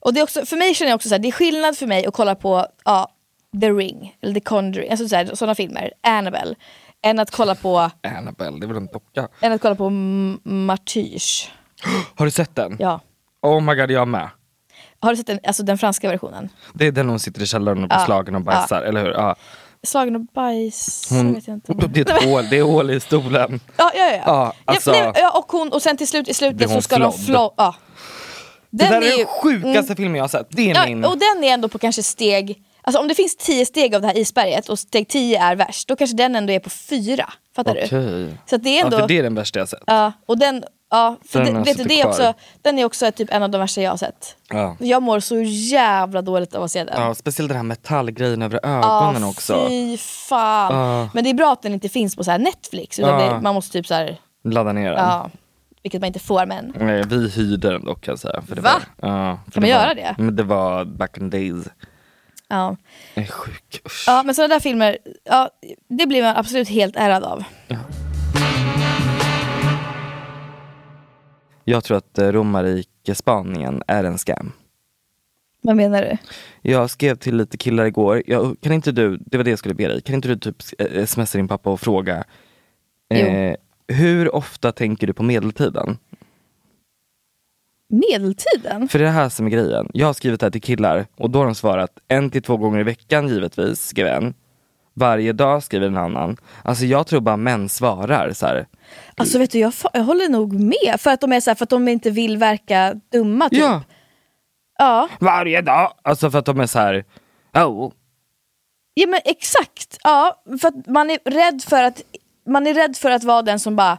Och 0.01 0.15
det 0.15 0.21
är 0.21 0.25
också, 0.25 0.47
för 0.47 0.57
mig 0.57 0.75
känner 0.75 0.91
jag 0.91 0.97
också 0.97 1.09
så 1.09 1.19
det 1.19 1.29
är 1.29 1.33
skillnad 1.33 1.79
för 1.79 1.87
mig 1.87 2.07
att 2.07 2.15
kolla 2.15 2.35
på 2.35 2.67
ja, 2.85 3.09
The 3.61 3.71
Ring, 3.71 4.17
eller 4.23 4.35
The 4.35 4.41
Conjuring, 4.41 4.91
alltså 4.91 5.09
så 5.09 5.37
sådana 5.37 5.55
filmer, 5.55 5.93
Annabelle, 6.03 6.55
än 7.03 7.19
att 7.19 7.31
kolla 7.31 7.55
på, 7.55 7.91
Annabelle, 8.19 8.59
det 8.61 8.67
är 8.67 8.69
väl 8.69 8.77
en 8.77 8.87
docka? 8.87 9.29
än 9.41 9.53
att 9.53 9.61
kolla 9.61 9.75
på 9.75 9.91
Martyrs. 10.45 11.51
Har 12.15 12.25
du 12.25 12.31
sett 12.31 12.55
den? 12.55 12.77
Ja. 12.79 13.01
Oh 13.43 13.61
my 13.61 13.75
god, 13.75 13.91
jag 13.91 14.09
med. 14.09 14.31
Har 15.01 15.11
du 15.11 15.17
sett 15.17 15.27
den, 15.27 15.41
alltså 15.47 15.63
den 15.63 15.79
franska 15.79 16.09
versionen? 16.09 16.49
Det 16.75 16.87
är 16.87 16.93
den 16.93 17.09
hon 17.09 17.21
sitter 17.21 17.43
i 17.43 17.47
källaren 17.47 17.83
och 17.83 17.89
blir 17.89 17.99
Ja. 17.99 18.05
slagen 18.07 18.35
och 18.35 18.43
bajsar, 18.43 18.83
eller 18.83 19.01
hur? 19.05 19.11
Ja. 19.11 19.37
Slagen 19.83 20.17
och 20.17 20.23
bajs, 20.35 21.09
Hon, 21.11 21.35
vet 21.35 21.47
jag 21.49 21.55
inte. 21.57 21.73
det 21.89 22.01
är 22.11 22.17
ett 22.17 22.25
hål, 22.25 22.49
det 22.51 22.59
är 22.59 22.63
hål 22.63 22.91
i 22.91 23.01
stolen. 23.01 23.61
Ja, 23.77 23.91
ja, 23.95 24.11
ja. 24.11 24.23
Ja, 24.27 24.53
alltså- 24.65 24.95
ja, 24.95 25.13
nej, 25.13 25.23
ja 25.23 25.39
och, 25.39 25.53
hon, 25.53 25.73
och 25.73 25.83
sen 25.83 25.97
till 25.97 26.09
slut 26.09 26.29
i 26.29 26.35
slutet 26.35 26.71
så 26.71 26.83
ska 26.83 26.99
de 26.99 27.13
flodd? 27.13 27.27
flå... 27.27 27.55
Ja. 27.57 27.75
Det 28.71 28.85
där 28.85 29.01
är 29.03 29.11
ju- 29.11 29.17
den 29.17 29.27
sjukaste 29.27 29.79
mm. 29.93 29.97
filmen 29.97 30.15
jag 30.15 30.23
har 30.23 30.29
sett. 30.29 30.47
Det 30.51 30.71
är 30.71 30.75
Ja, 30.75 30.87
min... 30.87 31.05
och 31.05 31.19
den 31.19 31.45
är 31.45 31.49
ändå 31.55 31.69
på 31.69 31.79
kanske 31.79 32.03
steg, 32.03 32.63
alltså 32.83 33.01
om 33.01 33.09
det 33.09 33.15
finns 33.15 33.37
tio 33.37 33.67
steg 33.67 33.95
av 33.95 34.01
det 34.01 34.07
här 34.07 34.19
isberget 34.19 34.69
och 34.69 34.79
steg 34.79 35.09
10 35.09 35.41
är 35.43 35.57
värst, 35.57 35.89
då 35.89 35.97
kanske 35.97 36.17
den 36.17 36.37
ändå 36.37 36.53
är 36.53 36.61
på 36.61 36.71
fyra. 36.71 37.33
Fattar 37.57 37.75
du? 37.75 37.81
Okej. 37.85 38.35
Så 38.47 38.57
att 38.57 38.63
det 38.63 38.79
är 38.79 38.85
ändå, 38.85 38.97
Ja, 38.97 39.01
ja, 39.01 39.03
för 39.03 39.09
det 39.09 39.19
är 39.19 39.23
den 39.23 39.35
värsta 39.35 39.59
jag 39.59 39.63
har 39.63 39.67
sett. 40.11 40.15
och 40.27 40.39
den, 40.39 40.65
ja, 40.91 41.17
för 41.29 41.45
Den 41.45 41.55
det, 41.55 41.61
vet 41.63 41.77
du, 41.79 41.85
det 41.85 42.01
är 42.01 42.07
också, 42.09 42.35
den 42.63 42.79
är 42.79 42.85
också 42.85 43.13
typ 43.13 43.33
en 43.33 43.43
av 43.43 43.51
de 43.51 43.59
värsta 43.59 43.81
jag 43.83 43.91
har 43.91 43.97
sett. 43.97 44.37
Ja. 44.51 44.77
Jag 44.81 45.03
mår 45.03 45.21
så 45.21 45.41
jävla 45.43 46.23
dåligt 46.23 46.55
av 46.55 46.63
att 46.63 46.71
se 46.71 46.85
den. 46.85 47.03
Ja, 47.03 47.15
speciellt 47.15 47.49
den 47.49 47.57
här 47.57 47.65
metallgrejen 47.65 48.43
över 48.43 48.61
ögonen 48.67 49.23
Ja, 49.23 49.29
också. 49.29 49.67
Fy 49.69 49.97
fan. 49.99 50.75
Ja. 50.75 51.09
Men 51.15 51.25
det 51.25 51.31
är 51.31 51.35
bra 51.35 51.53
att 51.53 51.63
den 51.63 51.75
inte 51.75 51.89
finns 51.89 52.17
på 52.17 52.25
så 52.25 52.31
här 52.31 52.39
Netflix, 52.39 52.99
utan 52.99 53.21
Ja. 53.21 53.33
det, 53.35 53.41
man 53.41 53.55
måste 53.55 53.73
typ 53.73 53.87
så 53.87 53.95
här, 53.95 54.17
Ladda 54.45 54.73
ner 54.73 54.91
den. 54.91 54.99
ja, 54.99 55.31
vilket 55.83 56.01
man 56.01 56.07
inte 56.07 56.19
får 56.19 56.47
men. 56.47 56.73
Nej, 56.77 57.03
vi 57.07 57.29
hyrde 57.29 57.71
den 57.71 57.85
dock 57.85 58.01
kan 58.01 58.13
jag 58.13 58.19
säga. 58.19 58.43
För 58.43 58.57
det 58.57 58.61
Va? 58.63 58.83
Var, 58.97 59.09
ja, 59.09 59.39
för 59.45 59.53
Kan 59.53 59.63
man 59.63 59.71
var, 59.71 59.77
göra 59.77 59.95
det? 59.95 60.15
Men 60.19 60.37
det 60.37 60.43
var 60.43 60.85
back 60.85 61.19
in 61.19 61.31
days. 61.31 61.69
Ja. 62.49 62.77
Jag 63.15 63.25
är 63.25 63.29
sjuk. 63.31 63.81
Usch. 63.87 64.05
ja 64.07 64.23
men 64.23 64.35
sådana 64.35 64.55
där 64.55 64.61
filmer, 64.61 64.99
ja, 65.25 65.51
det 65.89 66.07
blir 66.07 66.23
man 66.23 66.37
absolut 66.37 66.69
helt 66.69 66.97
ärad 66.97 67.25
av. 67.25 67.45
Jag 71.65 71.85
tror 71.85 71.97
att 71.97 72.19
eh, 72.19 72.33
romarrikespaningen 72.33 73.83
är 73.87 74.05
en 74.05 74.19
scam. 74.19 74.53
Vad 75.61 75.77
menar 75.77 76.03
du? 76.03 76.17
Jag 76.71 76.91
skrev 76.91 77.17
till 77.17 77.37
lite 77.37 77.57
killar 77.57 77.85
igår, 77.85 78.23
jag, 78.27 78.57
kan 78.61 78.73
inte 78.73 78.93
du, 78.93 79.17
det 79.17 79.37
var 79.37 79.45
det 79.45 79.51
jag 79.51 79.59
skulle 79.59 79.75
be 79.75 79.89
dig, 79.89 80.01
kan 80.01 80.15
inte 80.15 80.29
du 80.29 80.37
typ 80.37 80.57
eh, 80.79 81.05
smsa 81.07 81.39
din 81.39 81.49
pappa 81.49 81.71
och 81.71 81.81
fråga 81.81 82.25
eh, 83.11 83.55
Hur 83.89 84.35
ofta 84.35 84.73
tänker 84.73 85.07
du 85.07 85.13
på 85.13 85.23
medeltiden? 85.23 85.99
Medeltiden? 87.89 88.89
För 88.89 88.99
det 88.99 89.05
är 89.05 89.07
det 89.07 89.13
här 89.13 89.29
som 89.29 89.47
är 89.47 89.51
grejen. 89.51 89.91
Jag 89.95 90.07
har 90.07 90.13
skrivit 90.13 90.41
det 90.41 90.47
här 90.47 90.51
till 90.51 90.63
killar 90.63 91.07
och 91.17 91.31
då 91.31 91.39
har 91.39 91.47
de 91.47 91.55
svarat 91.55 91.91
en 92.09 92.31
till 92.31 92.43
två 92.43 92.57
gånger 92.57 92.81
i 92.81 92.83
veckan 92.83 93.29
givetvis, 93.29 93.87
skrev 93.87 94.07
en. 94.07 94.35
Varje 94.95 95.33
dag 95.33 95.63
skriver 95.63 95.87
en 95.87 95.97
annan. 95.97 96.37
Alltså 96.63 96.85
jag 96.85 97.07
tror 97.07 97.21
bara 97.21 97.37
män 97.37 97.69
svarar 97.69 98.33
så 98.33 98.47
här. 98.47 98.67
Alltså 99.17 99.39
vet 99.39 99.51
du, 99.51 99.59
jag, 99.59 99.73
jag 99.93 100.05
håller 100.05 100.29
nog 100.29 100.53
med. 100.53 100.95
För 100.99 101.11
att 101.11 101.21
de 101.21 101.33
är 101.33 101.41
så 101.41 101.51
här, 101.51 101.55
för 101.55 101.65
att 101.65 101.71
de 101.71 101.89
inte 101.89 102.11
vill 102.11 102.37
verka 102.37 103.01
dumma 103.13 103.49
typ. 103.49 103.59
Ja, 103.59 103.83
Ja, 104.79 105.09
varje 105.21 105.61
dag! 105.61 105.93
Alltså 106.03 106.31
för 106.31 106.39
att 106.39 106.47
de 106.47 106.61
är 106.61 106.67
så 106.67 106.79
här. 106.79 107.05
Oh. 107.55 107.93
ja 108.95 109.07
men 109.07 109.21
exakt. 109.25 109.99
Ja, 110.03 110.43
för 110.61 110.69
att 110.69 110.87
man 110.87 111.11
är 111.11 111.19
rädd 111.25 111.63
för 111.63 111.83
att 111.83 112.03
man 112.49 112.67
är 112.67 112.75
rädd 112.75 112.97
för 112.97 113.11
att 113.11 113.25
vara 113.25 113.43
den 113.43 113.59
som 113.61 113.77
bara 113.77 113.99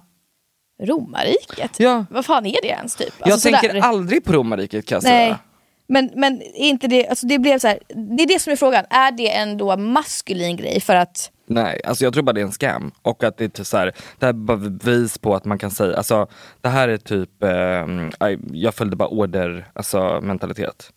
Romarriket? 0.84 1.80
Ja. 1.80 2.06
Vad 2.10 2.26
fan 2.26 2.46
är 2.46 2.62
det 2.62 2.68
ens 2.68 2.96
typ? 2.96 3.14
Jag 3.20 3.32
Alltså, 3.32 3.50
tänker 3.50 3.68
sådär. 3.68 3.82
aldrig 3.82 4.24
på 4.24 4.34
romarriket 4.34 4.86
kan 4.86 4.96
jag 4.96 5.04
Nej. 5.04 5.26
säga. 5.28 5.40
Men, 5.88 6.10
men 6.16 6.42
inte 6.42 6.88
det, 6.88 7.08
alltså 7.08 7.28
det 7.28 7.40
blev 7.40 7.60
så 7.60 7.68
här, 7.68 7.80
det 8.18 8.24
är 8.24 8.28
det 8.28 8.40
som 8.40 8.52
är 8.54 8.58
frågan. 8.58 8.86
Är 8.90 9.12
det 9.12 9.36
en 9.36 9.58
då 9.58 9.78
maskulin 9.78 10.58
grej 10.58 10.82
för 10.82 10.96
att 10.96 11.32
Nej, 11.46 11.82
alltså 11.86 12.04
jag 12.04 12.14
tror 12.14 12.24
bara 12.24 12.34
det 12.34 12.42
är 12.42 12.46
en 12.46 12.52
scam. 12.52 12.92
Och 13.02 13.24
att 13.24 13.38
det 13.38 13.60
är 13.60 13.64
så 13.64 13.78
här, 13.78 13.86
det 14.20 14.26
här 14.26 14.30
är 14.30 14.34
bara 14.34 14.58
bevis 14.58 15.18
på 15.18 15.36
att 15.36 15.46
man 15.46 15.58
kan 15.58 15.72
säga, 15.72 15.98
alltså 15.98 16.28
det 16.62 16.70
här 16.70 16.88
är 16.90 16.98
typ, 16.98 17.44
eh, 17.44 18.38
jag 18.54 18.76
följde 18.76 18.96
bara 18.96 19.10
order, 19.10 19.68
alltså 19.74 20.20
mentalitet. 20.22 20.92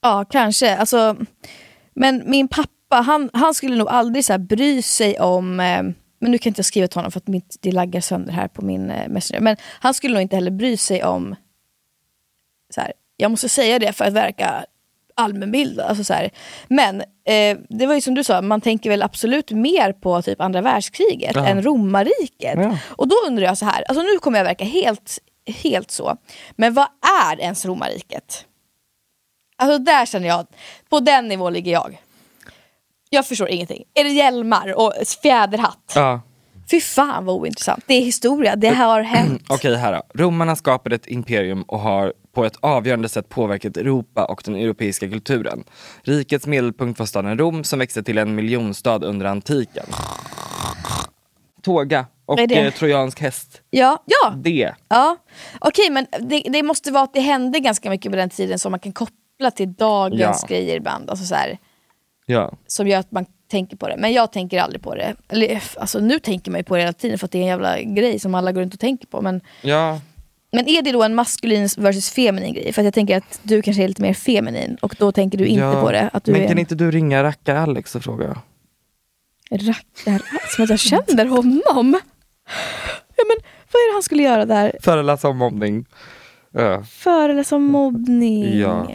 Ja, 0.00 0.24
kanske. 0.30 0.76
Alltså, 0.76 1.16
men 1.94 2.22
min 2.30 2.48
pappa, 2.48 2.96
han, 2.96 3.30
han 3.32 3.54
skulle 3.54 3.76
nog 3.76 3.88
aldrig 3.88 4.24
så 4.24 4.32
här 4.32 4.38
bry 4.38 4.82
sig 4.82 5.20
om... 5.20 5.60
Eh, 5.60 5.82
men 6.24 6.30
nu 6.30 6.38
kan 6.38 6.50
jag 6.50 6.50
inte 6.50 6.62
skriva 6.64 6.88
till 6.88 6.98
honom 6.98 7.12
för 7.12 7.20
att 7.20 7.28
mitt, 7.28 7.56
det 7.60 7.72
laggar 7.72 8.00
sönder 8.00 8.32
här 8.32 8.48
på 8.48 8.64
min 8.64 8.90
eh, 8.90 9.08
Messenger. 9.08 9.40
Men 9.40 9.56
han 9.80 9.94
skulle 9.94 10.14
nog 10.14 10.22
inte 10.22 10.36
heller 10.36 10.50
bry 10.50 10.76
sig 10.76 11.04
om... 11.04 11.36
Så 12.74 12.80
här, 12.80 12.92
jag 13.16 13.30
måste 13.30 13.48
säga 13.48 13.78
det 13.78 13.92
för 13.92 14.04
att 14.04 14.12
verka 14.12 14.64
allmänbildad. 15.14 15.86
Alltså 15.86 16.04
så 16.04 16.12
här. 16.14 16.30
Men 16.68 17.00
eh, 17.00 17.58
det 17.68 17.86
var 17.86 17.94
ju 17.94 18.00
som 18.00 18.14
du 18.14 18.24
sa, 18.24 18.42
man 18.42 18.60
tänker 18.60 18.90
väl 18.90 19.02
absolut 19.02 19.50
mer 19.50 19.92
på 19.92 20.22
typ 20.22 20.40
andra 20.40 20.60
världskriget 20.60 21.32
Ja. 21.34 21.46
än 21.46 21.62
romarriket. 21.62 22.54
Ja. 22.56 22.78
Och 22.88 23.08
då 23.08 23.16
undrar 23.26 23.44
jag 23.44 23.58
så 23.58 23.64
här, 23.64 23.84
alltså 23.88 24.02
nu 24.02 24.18
kommer 24.18 24.38
jag 24.38 24.44
verka 24.44 24.64
helt, 24.64 25.18
helt 25.62 25.90
så. 25.90 26.16
Men 26.56 26.74
vad 26.74 26.86
är 27.30 27.40
ens 27.40 27.64
romarriket? 27.66 28.46
Alltså 29.56 29.78
där 29.78 30.06
känner 30.06 30.28
jag, 30.28 30.46
på 30.88 31.00
den 31.00 31.28
nivån 31.28 31.52
ligger 31.52 31.72
jag. 31.72 32.00
Jag 33.14 33.26
förstår 33.26 33.48
ingenting. 33.48 33.84
Är 33.94 34.04
det 34.04 34.10
hjälmar 34.10 34.74
och 34.78 34.92
fjäderhatt? 35.22 35.92
Ja. 35.94 36.20
Fy 36.70 36.80
fan 36.80 37.24
vad 37.24 37.34
ointressant. 37.36 37.84
Det 37.86 37.94
är 37.94 38.00
historia, 38.00 38.56
det 38.56 38.68
har 38.68 39.00
hänt. 39.00 39.42
Okej 39.48 39.76
här 39.76 39.92
då. 39.92 40.02
Romarna 40.24 40.56
skapade 40.56 40.94
ett 40.96 41.06
imperium 41.06 41.62
och 41.62 41.78
har 41.80 42.12
på 42.34 42.44
ett 42.44 42.56
avgörande 42.60 43.08
sätt 43.08 43.28
påverkat 43.28 43.76
Europa 43.76 44.24
och 44.24 44.42
den 44.44 44.54
europeiska 44.56 45.08
kulturen. 45.08 45.64
Rikets 46.02 46.46
medelpunkt 46.46 46.98
var 46.98 47.06
staden 47.06 47.38
Rom 47.38 47.64
som 47.64 47.78
växte 47.78 48.02
till 48.02 48.18
en 48.18 48.34
miljonstad 48.34 49.04
under 49.04 49.26
antiken. 49.26 49.86
Tåga 51.62 52.00
och 52.00 52.06
Vad 52.26 52.40
är 52.40 52.46
det? 52.46 52.54
eh, 52.66 52.72
trojansk 52.72 53.20
häst. 53.20 53.60
Ja, 53.70 54.02
ja. 54.06 54.30
Det. 54.36 54.74
ja. 54.88 55.16
Okej 55.60 55.90
men 55.90 56.06
det, 56.20 56.42
det 56.48 56.62
måste 56.62 56.90
vara 56.92 57.04
att 57.04 57.14
det 57.14 57.20
hände 57.20 57.60
ganska 57.60 57.90
mycket 57.90 58.12
på 58.12 58.16
den 58.16 58.30
tiden 58.30 58.58
som 58.58 58.70
man 58.70 58.80
kan 58.80 58.92
koppla 58.92 59.50
till 59.56 59.72
dagens 59.74 60.38
Ja. 60.42 60.48
grejer 60.48 60.76
ibland. 60.76 61.10
Alltså 61.10 61.24
så 61.24 61.34
här, 61.34 61.58
Ja. 62.26 62.52
som 62.66 62.88
gör 62.88 62.98
att 62.98 63.12
man 63.12 63.26
tänker 63.50 63.76
på 63.76 63.88
det. 63.88 63.96
Men 63.96 64.12
jag 64.12 64.32
tänker 64.32 64.60
aldrig 64.60 64.82
på 64.82 64.94
det. 64.94 65.14
Eller, 65.28 65.62
alltså, 65.76 65.98
nu 66.00 66.18
tänker 66.18 66.50
man 66.50 66.60
ju 66.60 66.64
på 66.64 66.74
det 66.76 66.80
hela 66.80 66.92
tiden 66.92 67.18
för 67.18 67.24
att 67.26 67.30
det 67.32 67.38
är 67.38 67.42
en 67.42 67.48
jävla 67.48 67.80
grej 67.82 68.18
som 68.18 68.34
alla 68.34 68.52
går 68.52 68.60
runt 68.60 68.74
och 68.74 68.80
tänker 68.80 69.06
på. 69.06 69.20
Men, 69.22 69.40
Ja. 69.62 70.00
men 70.52 70.68
är 70.68 70.82
det 70.82 70.92
då 70.92 71.02
en 71.02 71.14
maskulin 71.14 71.68
versus 71.76 72.10
feminin 72.10 72.54
grej? 72.54 72.72
För 72.72 72.82
att 72.82 72.84
jag 72.84 72.94
tänker 72.94 73.16
att 73.16 73.40
du 73.42 73.62
kanske 73.62 73.84
är 73.84 73.88
lite 73.88 74.02
mer 74.02 74.14
feminin 74.14 74.76
och 74.82 74.96
då 74.98 75.12
tänker 75.12 75.38
du 75.38 75.46
inte 75.46 75.64
ja. 75.64 75.82
på 75.82 75.92
det. 75.92 76.10
Att 76.12 76.24
du 76.24 76.32
Men 76.32 76.42
är 76.42 76.48
kan 76.48 76.58
inte 76.58 76.74
du 76.74 76.90
ringa 76.90 77.22
rackar-Alex 77.22 77.94
och 77.96 78.02
fråga? 78.04 78.40
rackare. 79.50 80.20
Som 80.56 80.64
att 80.64 80.70
jag 80.70 80.78
känner 80.78 81.26
honom. 81.26 82.00
Ja, 83.16 83.24
men, 83.28 83.36
vad 83.72 83.80
är 83.80 83.90
det 83.90 83.94
han 83.94 84.02
skulle 84.02 84.22
göra 84.22 84.44
där? 84.44 84.76
Föreläsa 84.80 85.28
om 85.28 85.36
mobbning. 85.38 85.86
Ja. 86.52 86.82
Föreläsa 86.84 87.56
om 87.56 87.64
mobbning. 87.64 88.58
Ja. 88.58 88.88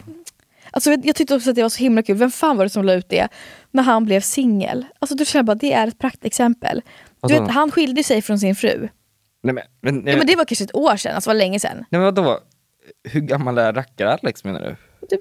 Alltså, 0.70 0.90
jag, 0.90 1.06
jag 1.06 1.16
tyckte 1.16 1.34
också 1.34 1.50
att 1.50 1.56
det 1.56 1.62
var 1.62 1.68
så 1.68 1.78
himla 1.78 2.02
kul. 2.02 2.16
Vem 2.16 2.30
fan 2.30 2.56
var 2.56 2.64
det 2.64 2.70
som 2.70 2.84
la 2.84 2.92
ut 2.92 3.08
det? 3.08 3.28
När 3.70 3.82
han 3.82 4.04
blev 4.04 4.20
singel. 4.20 4.86
Alltså, 4.98 5.14
då 5.16 5.24
känner 5.24 5.42
bara 5.42 5.54
det 5.54 5.72
är 5.72 5.86
ett 5.86 5.98
praktexempel. 5.98 6.82
Du 7.22 7.34
vet, 7.34 7.50
han 7.50 7.70
skilde 7.70 8.02
sig 8.04 8.22
från 8.22 8.38
sin 8.38 8.54
fru. 8.56 8.88
Nej 9.42 9.54
men, 9.54 9.64
men, 9.80 10.06
Ja, 10.06 10.16
men 10.16 10.26
det 10.26 10.36
var 10.36 10.44
kanske 10.44 10.64
ett 10.64 10.74
år 10.74 10.96
sedan, 10.96 11.14
alltså 11.14 11.30
var 11.30 11.34
länge 11.34 11.60
sedan. 11.60 11.76
nej, 11.76 11.84
men 12.00 12.02
vadå? 12.02 12.38
Hur 13.08 13.20
gammal 13.20 13.58
är 13.58 13.72
rackar-Alex 13.72 14.44
menar 14.44 14.60
du? 14.60 15.06
Typ 15.06 15.20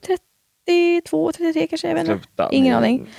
32, 0.67 1.31
33 1.31 1.67
kanske, 1.67 1.87
jag 1.87 1.95
vet 1.95 2.07
inte. 2.07 2.13
Sluta. 2.23 2.49
Ingen 2.51 2.81
Nej. 2.81 2.89
aning. 2.89 3.09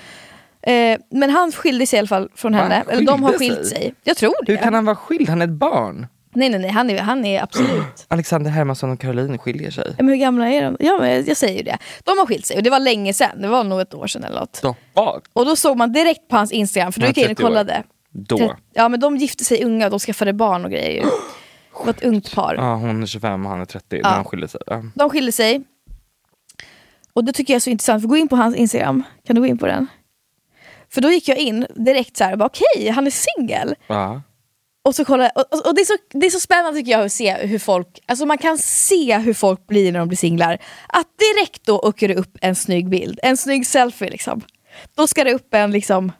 Eh, 0.62 0.98
men 1.10 1.30
han 1.30 1.52
skilde 1.52 1.86
sig 1.86 1.96
i 1.96 1.98
alla 2.00 2.08
fall 2.08 2.30
från 2.34 2.54
henne. 2.54 2.84
Eller 2.88 3.06
de 3.06 3.22
har 3.22 3.32
skilt 3.32 3.66
sig? 3.66 3.66
sig. 3.66 3.94
Jag 4.04 4.16
tror 4.16 4.44
det. 4.46 4.52
Hur 4.52 4.58
kan 4.58 4.74
han 4.74 4.84
vara 4.84 4.96
skild? 4.96 5.28
Han 5.28 5.40
är 5.42 5.46
ett 5.46 5.50
barn. 5.52 6.06
Nej 6.34 6.48
nej 6.48 6.60
nej, 6.60 6.70
han 6.70 6.90
är, 6.90 6.98
han 6.98 7.24
är 7.24 7.42
absolut... 7.42 7.84
Alexander 8.08 8.50
Hermansson 8.50 8.90
och 8.90 9.00
Caroline 9.00 9.38
skiljer 9.38 9.70
sig. 9.70 9.94
Men 9.96 10.08
hur 10.08 10.16
gamla 10.16 10.48
är 10.48 10.62
de? 10.62 10.76
Ja 10.80 10.98
men 11.00 11.24
jag 11.26 11.36
säger 11.36 11.56
ju 11.58 11.62
det. 11.62 11.78
De 12.04 12.18
har 12.18 12.26
skilt 12.26 12.46
sig 12.46 12.56
och 12.56 12.62
det 12.62 12.70
var 12.70 12.80
länge 12.80 13.12
sedan, 13.14 13.40
det 13.42 13.48
var 13.48 13.64
nog 13.64 13.80
ett 13.80 13.94
år 13.94 14.06
sedan 14.06 14.24
eller 14.24 14.40
något. 14.40 14.56
Stoppa! 14.56 15.20
Och 15.32 15.46
då 15.46 15.56
såg 15.56 15.76
man 15.76 15.92
direkt 15.92 16.28
på 16.28 16.36
hans 16.36 16.52
Instagram, 16.52 16.92
för 16.92 17.00
då 17.00 17.06
gick 17.06 17.18
jag 17.18 17.24
in 17.24 17.30
och 17.30 17.36
30 17.36 17.42
år. 17.44 17.48
kollade. 17.48 17.82
Då. 18.12 18.54
Ja 18.72 18.88
men 18.88 19.00
de 19.00 19.16
gifte 19.16 19.44
sig 19.44 19.64
unga 19.64 19.84
och 19.84 19.90
de 19.90 19.98
skaffade 20.00 20.32
barn 20.32 20.64
och 20.64 20.70
grejer. 20.70 21.02
Det 21.02 21.84
var 21.84 21.90
ett 21.90 22.02
ungt 22.04 22.34
par. 22.34 22.54
Ja, 22.54 22.74
hon 22.74 23.02
är 23.02 23.06
25 23.06 23.44
och 23.46 23.50
han 23.52 23.60
är 23.60 23.64
30 23.64 24.00
Ja. 24.02 24.10
när 24.10 24.16
de 24.16 24.24
skiljer 24.24 24.48
sig. 24.48 24.60
Ja. 24.66 24.82
De 24.94 25.10
skilde 25.10 25.32
sig. 25.32 25.62
Och 27.12 27.24
det 27.24 27.32
tycker 27.32 27.52
jag 27.52 27.56
är 27.56 27.60
så 27.60 27.70
intressant, 27.70 28.02
för 28.02 28.08
gå 28.08 28.16
in 28.16 28.28
på 28.28 28.36
hans 28.36 28.56
Instagram. 28.56 29.02
Kan 29.26 29.36
du 29.36 29.42
gå 29.42 29.46
in 29.46 29.58
på 29.58 29.66
den? 29.66 29.86
För 30.92 31.00
då 31.00 31.10
gick 31.10 31.28
jag 31.28 31.38
in 31.38 31.66
direkt 31.74 32.16
så 32.16 32.24
här, 32.24 32.42
okej, 32.42 32.88
han 32.88 33.06
är 33.06 33.10
singel. 33.10 33.74
Ja. 33.86 34.22
Och, 34.82 34.94
så 34.94 35.04
kolla, 35.04 35.30
och, 35.34 35.66
och, 35.66 35.74
det, 35.74 35.80
är 35.80 35.84
så, 35.84 35.96
det 36.10 36.26
är 36.26 36.30
så 36.30 36.40
spännande 36.40 36.78
tycker 36.78 36.92
jag 36.92 37.04
att 37.04 37.12
se 37.12 37.34
hur 37.34 37.58
folk, 37.58 38.00
alltså 38.06 38.26
man 38.26 38.38
kan 38.38 38.58
se 38.58 39.18
hur 39.18 39.34
folk 39.34 39.66
blir 39.66 39.92
när 39.92 39.98
de 39.98 40.08
blir 40.08 40.18
singlar. 40.18 40.58
Att 40.88 41.06
direkt 41.18 41.66
då 41.66 41.78
åker 41.78 42.08
det 42.08 42.14
upp 42.14 42.38
en 42.40 42.54
snygg 42.56 42.88
bild, 42.88 43.20
en 43.22 43.36
snygg 43.36 43.66
selfie 43.66 44.10
liksom. 44.10 44.40
Då 44.94 45.06
ska 45.06 45.24
det 45.24 45.34
upp 45.34 45.54
en 45.54 45.70
liksom, 45.70 46.12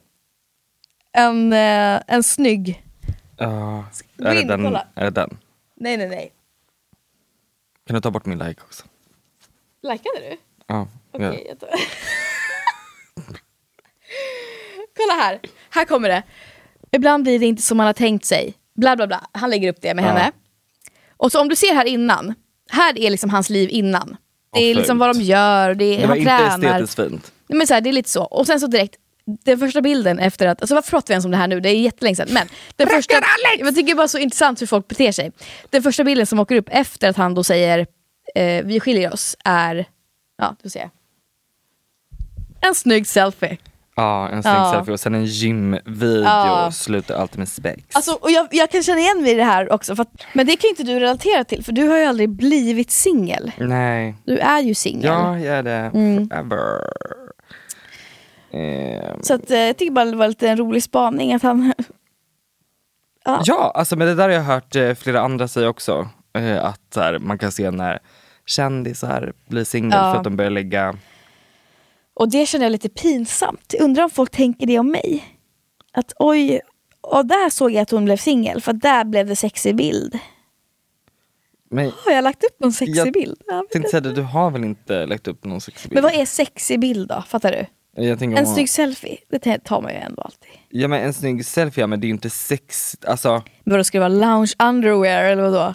en, 1.13 1.53
eh, 1.53 2.03
en 2.07 2.23
snygg. 2.23 2.85
Gå 3.39 3.45
Är, 3.45 4.35
det 4.35 4.45
den, 4.45 4.65
kolla. 4.65 4.87
är 4.95 5.05
det 5.05 5.11
den? 5.11 5.39
nej 5.77 5.97
nej 5.97 6.09
nej. 6.09 6.33
Kan 7.87 7.95
du 7.95 8.01
ta 8.01 8.11
bort 8.11 8.27
min 8.27 8.39
like 8.39 8.61
också? 8.61 8.85
Likade 9.83 10.19
du? 10.21 10.37
Ja. 10.67 10.89
Okej, 11.13 11.47
jag 11.49 11.61
tar... 11.61 11.69
Kolla 14.97 15.13
här, 15.23 15.41
här 15.71 15.85
kommer 15.85 16.09
det. 16.09 16.23
Ibland 16.93 17.23
blir 17.23 17.39
det 17.39 17.47
inte 17.47 17.63
som 17.63 17.77
man 17.77 17.87
har 17.87 17.93
tänkt 17.93 18.25
sig. 18.25 18.55
Bla 18.77 18.97
bla 18.97 19.07
bla. 19.07 19.27
Han 19.33 19.51
lägger 19.51 19.69
upp 19.69 19.81
det 19.81 19.95
med 19.95 20.05
Ja. 20.05 20.09
henne. 20.09 20.33
Och 21.17 21.33
så 21.33 21.41
om 21.41 21.49
du 21.49 21.57
ser 21.57 21.75
här 21.75 21.85
innan, 21.85 22.35
här 22.71 22.99
är 22.99 23.11
liksom 23.11 23.31
hans 23.31 23.51
liv 23.51 23.69
innan. 23.73 24.17
Det 24.53 24.61
är 24.61 24.75
liksom 24.75 24.99
vad 24.99 25.15
de 25.17 25.21
gör, 25.23 25.75
det 25.75 25.85
är, 25.85 25.97
Det 26.01 26.07
var 26.07 26.09
han 26.09 26.19
inte 26.19 26.37
tränar. 26.37 26.81
estetiskt 26.81 26.97
fint. 26.97 27.33
Nej, 27.49 27.59
Men 27.59 27.67
så 27.67 27.75
här, 27.75 27.81
det 27.81 27.91
är 27.91 27.93
lite 27.93 28.11
så. 28.11 28.23
Och 28.25 28.47
sen 28.47 28.61
så 28.61 28.67
direkt, 28.67 28.95
den 29.45 29.59
första 29.59 29.81
bilden 29.81 30.19
efter 30.19 30.47
att, 30.47 30.61
alltså 30.61 30.75
varför 30.75 30.91
pratar 30.91 31.09
vi 31.09 31.13
ens 31.13 31.25
om 31.25 31.31
det 31.31 31.37
här 31.37 31.49
nu? 31.49 31.61
Det 31.61 31.69
är 31.69 31.75
jättelänge 31.81 32.17
sedan. 32.17 32.29
Men 32.31 32.49
den 32.77 32.89
första, 32.89 33.15
jag 33.59 33.75
tycker 33.75 33.95
bara 33.95 34.09
så 34.09 34.19
intressant 34.19 34.63
hur 34.63 34.67
folk 34.67 34.89
beter 34.89 35.13
sig. 35.13 35.33
Den 35.71 35.83
första 35.83 36.05
bilden 36.05 36.27
som 36.27 36.39
åker 36.39 36.57
upp 36.57 36.69
efter 36.71 37.09
att 37.09 37.17
han 37.17 37.35
då 37.35 37.45
säger 37.45 37.87
eh, 38.35 38.65
vi 38.65 38.81
skiljer 38.81 39.13
oss 39.13 39.37
är, 39.45 39.85
ja 40.39 40.57
du 40.63 40.71
ser. 40.71 40.91
En 42.61 42.75
snygg 42.75 43.07
selfie. 43.07 43.59
Ja, 44.01 44.29
en 44.29 44.43
snygg 44.43 44.55
Ja. 44.55 44.73
selfie 44.73 44.93
och 44.93 45.01
sen 45.01 45.15
en 45.15 45.25
gymvideo 45.25 46.23
Ja. 46.25 46.71
slutar 46.73 47.15
alltid 47.15 47.39
med 47.39 47.49
spex. 47.49 47.83
Alltså, 47.97 48.13
och 48.13 48.31
jag, 48.31 48.49
jag 48.51 48.71
kan 48.71 48.83
känna 48.83 48.99
igen 49.01 49.23
mig 49.23 49.33
i 49.33 49.35
det 49.35 49.45
här 49.45 49.73
också, 49.73 49.97
för 49.97 50.03
att, 50.03 50.23
men 50.35 50.47
det 50.47 50.57
kan 50.57 50.69
ju 50.69 50.71
inte 50.71 50.83
du 50.83 51.01
relatera 51.01 51.45
till 51.45 51.65
för 51.65 51.73
du 51.73 51.89
har 51.89 51.99
ju 51.99 52.05
aldrig 52.05 52.29
blivit 52.29 52.91
singel. 52.91 53.53
Nej. 53.59 54.15
Du 54.25 54.39
är 54.39 54.61
ju 54.61 54.75
singel. 54.75 55.05
Ja, 55.05 55.39
jag 55.39 55.57
är 55.59 55.63
det. 55.63 55.91
Mm. 55.95 56.29
Forever. 56.29 56.81
Ehm, 58.53 59.23
Så 59.23 59.35
att, 59.35 59.51
eh, 59.51 59.59
jag 59.59 59.77
tycker 59.77 59.93
bara 59.93 60.05
det 60.05 60.17
var 60.17 60.29
lite 60.29 60.49
en 60.49 60.57
rolig 60.57 60.83
spaning 60.83 61.35
att 61.35 61.43
han... 61.43 61.73
ja. 63.25 63.43
Ja, 63.45 63.73
alltså 63.75 63.97
men 63.97 64.07
det 64.07 64.15
där 64.15 64.23
har 64.25 64.31
jag 64.35 64.43
hört 64.43 64.77
eh, 64.77 64.95
flera 64.95 65.21
andra 65.21 65.49
säga 65.49 65.69
också. 65.69 66.09
Eh, 66.39 66.65
att 66.65 66.97
här, 66.97 67.19
man 67.19 67.39
kan 67.39 67.53
se 67.53 67.71
när 67.71 67.99
kändisar 68.47 69.33
blir 69.49 69.65
singel 69.65 69.99
Ja. 69.99 70.13
för 70.13 70.19
att 70.19 70.25
de 70.25 70.37
börjar 70.37 70.51
lägga 70.51 70.95
Och 72.15 72.31
det 72.31 72.47
känner 72.47 72.65
jag 72.65 72.73
lite 72.73 72.89
pinsamt. 72.89 73.75
Undrar 73.81 74.05
om 74.05 74.11
folk 74.11 74.31
tänker 74.31 74.67
det 74.67 74.79
om 74.79 74.91
mig? 74.91 75.25
Att 75.93 76.13
oj, 76.19 76.61
och 77.01 77.27
där 77.27 77.51
såg 77.51 77.71
jag 77.73 77.83
att 77.83 77.91
hon 77.91 78.05
blev 78.05 78.17
singel 78.17 78.61
för 78.61 78.73
där 78.73 79.05
blev 79.05 79.27
det 79.27 79.37
sexig 79.37 79.77
bild. 79.77 80.19
Men 81.71 81.93
Har 82.05 82.13
jag 82.13 82.25
lagt 82.25 82.45
upp 82.45 82.61
någon 82.61 82.73
sexig 82.73 82.97
Jag 82.97 83.13
bild? 83.13 83.41
Ja, 83.47 83.65
tänkte 83.73 83.91
säga 83.91 84.01
det, 84.01 84.13
du 84.13 84.23
har 84.23 84.51
väl 84.51 84.65
inte 84.65 85.07
lagt 85.07 85.29
upp 85.29 85.45
någon 85.45 85.61
sexig 85.61 85.91
bild? 85.91 85.95
men 85.95 86.03
vad 86.13 86.21
är 86.21 86.27
sexig 86.27 86.81
bild 86.81 87.09
då? 87.09 87.23
Fattar 87.29 87.53
du? 87.53 87.67
Jag 88.03 88.23
En 88.23 88.39
om- 88.39 88.55
snygg 88.55 88.71
selfie, 88.71 89.19
det 89.31 89.59
tar 89.59 89.81
man 89.83 89.93
ju 89.93 89.99
ändå 89.99 90.23
alltid. 90.23 90.51
Ja 90.69 90.89
men 90.89 91.01
en 91.03 91.13
snygg 91.15 91.47
selfie, 91.47 91.83
ja, 91.83 91.87
men 91.87 92.01
det 92.01 92.05
är 92.05 92.09
ju 92.09 92.15
inte 92.15 92.31
sex, 92.31 92.97
alltså 93.07 93.43
Men 93.65 93.79
då 93.79 93.85
ska 93.85 93.99
det 94.01 94.09
vara 94.09 94.27
lounge 94.35 94.53
underwear 94.63 95.25
eller 95.25 95.43
vadå? 95.43 95.75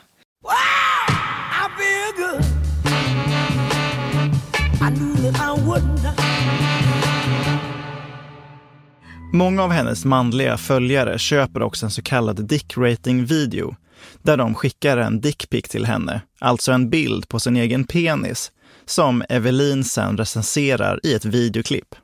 Många 9.36 9.64
av 9.64 9.72
hennes 9.72 10.06
manliga 10.06 10.58
följare 10.58 11.20
köper 11.20 11.62
också 11.62 11.86
en 11.86 11.92
så 11.92 12.02
kallad 12.02 12.48
dick 12.48 12.78
rating 12.78 13.26
video 13.26 13.76
där 14.22 14.38
de 14.38 14.56
skickar 14.56 14.98
en 14.98 15.22
dickpic 15.22 15.64
till 15.64 15.86
henne, 15.86 16.22
alltså 16.40 16.72
en 16.72 16.90
bild 16.90 17.30
på 17.30 17.40
sin 17.40 17.58
egen 17.58 17.84
penis, 17.84 18.52
som 18.86 19.24
Evelin 19.30 19.84
sen 19.84 20.18
recenserar 20.18 21.00
i 21.04 21.14
ett 21.14 21.26
videoklipp. 21.26 21.96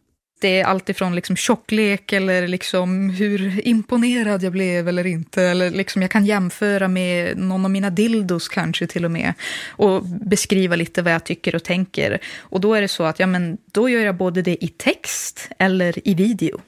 Det 0.42 0.60
är 0.60 0.66
alltifrån 0.66 1.16
liksom 1.16 1.36
tjocklek 1.36 2.14
eller 2.14 2.48
liksom 2.48 3.10
hur 3.10 3.68
imponerad 3.68 4.44
jag 4.44 4.52
blev 4.52 4.88
eller 4.88 5.06
inte. 5.06 5.44
Eller 5.44 5.72
liksom 5.72 6.02
jag 6.02 6.12
kan 6.12 6.26
jämföra 6.26 6.88
med 6.88 7.38
någon 7.38 7.66
av 7.66 7.72
mina 7.72 7.90
dildos 7.90 8.48
kanske 8.48 8.88
till 8.88 9.06
och 9.06 9.12
med. 9.12 9.34
Och 9.68 10.06
beskriva 10.06 10.76
lite 10.76 11.02
vad 11.02 11.14
jag 11.14 11.24
tycker 11.24 11.56
och 11.56 11.64
tänker. 11.64 12.20
Och 12.40 12.62
då 12.62 12.74
är 12.74 12.82
det 12.82 12.88
så 12.88 13.04
att 13.04 13.20
ja, 13.20 13.28
men 13.28 13.58
då 13.72 13.90
gör 13.90 14.06
jag 14.06 14.18
både 14.18 14.42
det 14.42 14.64
i 14.64 14.68
text 14.68 15.50
eller 15.60 16.08
i 16.08 16.14
video. 16.14 16.62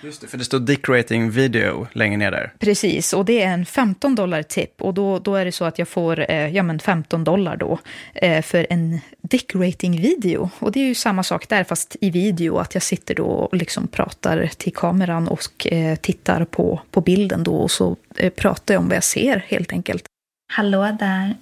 Just 0.00 0.20
det, 0.20 0.26
för 0.26 0.38
det 0.38 0.44
står 0.44 0.58
dick 0.58 0.88
rating 0.88 1.30
video 1.30 1.86
längre 1.92 2.16
ner 2.16 2.30
där. 2.30 2.52
Precis, 2.58 3.12
och 3.12 3.24
det 3.24 3.42
är 3.42 3.52
en 3.52 3.66
15 3.66 4.14
dollar 4.14 4.42
tipp. 4.42 4.82
Och 4.82 4.94
då, 4.94 5.18
då 5.18 5.34
är 5.34 5.44
det 5.44 5.52
så 5.52 5.64
att 5.64 5.78
jag 5.78 5.88
får 5.88 6.30
eh, 6.30 6.48
ja, 6.48 6.62
men 6.62 6.78
15 6.78 7.24
dollar 7.24 7.56
då 7.56 7.78
eh, 8.14 8.42
för 8.42 8.66
en 8.70 9.00
dick 9.22 9.54
rating 9.54 10.00
video. 10.00 10.50
Och 10.58 10.72
det 10.72 10.80
är 10.80 10.86
ju 10.86 10.94
samma 10.94 11.22
sak 11.22 11.48
där, 11.48 11.64
fast 11.64 11.96
i 12.00 12.10
video. 12.10 12.56
Att 12.56 12.74
jag 12.74 12.82
sitter 12.82 13.14
då 13.14 13.26
och 13.26 13.56
liksom 13.56 13.88
pratar 13.88 14.50
till 14.56 14.72
kameran 14.72 15.28
och 15.28 15.66
eh, 15.66 15.96
tittar 15.96 16.44
på, 16.44 16.80
på 16.90 17.00
bilden 17.00 17.44
då. 17.44 17.54
Och 17.54 17.70
så 17.70 17.96
eh, 18.16 18.30
pratar 18.30 18.74
jag 18.74 18.80
om 18.80 18.88
vad 18.88 18.96
jag 18.96 19.04
ser 19.04 19.44
helt 19.48 19.72
enkelt. 19.72 20.04
Hallå 20.52 20.96
där. 20.98 21.34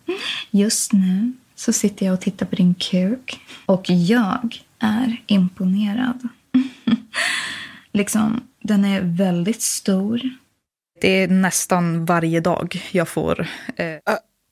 Just 0.50 0.92
nu 0.92 1.32
så 1.54 1.72
sitter 1.72 2.06
jag 2.06 2.12
och 2.12 2.20
tittar 2.20 2.46
på 2.46 2.56
din 2.56 2.74
kuk 2.74 3.40
och 3.66 3.90
jag 3.90 4.58
är 4.78 5.16
imponerad. 5.26 6.28
Liksom, 7.92 8.48
den 8.62 8.84
är 8.84 9.00
väldigt 9.00 9.62
stor. 9.62 10.20
Det 11.00 11.08
är 11.08 11.28
nästan 11.28 12.04
varje 12.04 12.40
dag 12.40 12.82
jag 12.92 13.08
får... 13.08 13.40
Eh, 13.76 13.94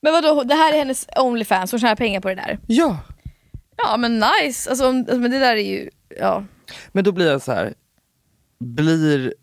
Men 0.03 0.13
vadå, 0.13 0.43
det 0.45 0.55
här 0.55 0.73
är 0.73 0.79
hennes 0.79 1.07
Onlyfans, 1.17 1.71
hon 1.71 1.81
tjänar 1.81 1.97
pengar 1.97 2.21
på 2.21 2.29
det 2.29 2.35
där? 2.35 2.59
Ja! 2.67 2.99
Ja 3.77 3.97
men 3.97 4.19
nice, 4.19 4.71
alltså, 4.71 4.85
alltså, 4.87 5.19
men 5.19 5.31
det 5.31 5.39
där 5.39 5.57
är 5.57 5.71
ju, 5.71 5.91
ja. 6.21 6.45
Men 6.93 7.05
då 7.05 7.13
blir 7.13 7.27
jag 7.31 7.43
så 7.43 7.53
här. 7.53 7.75
blir 8.59 9.35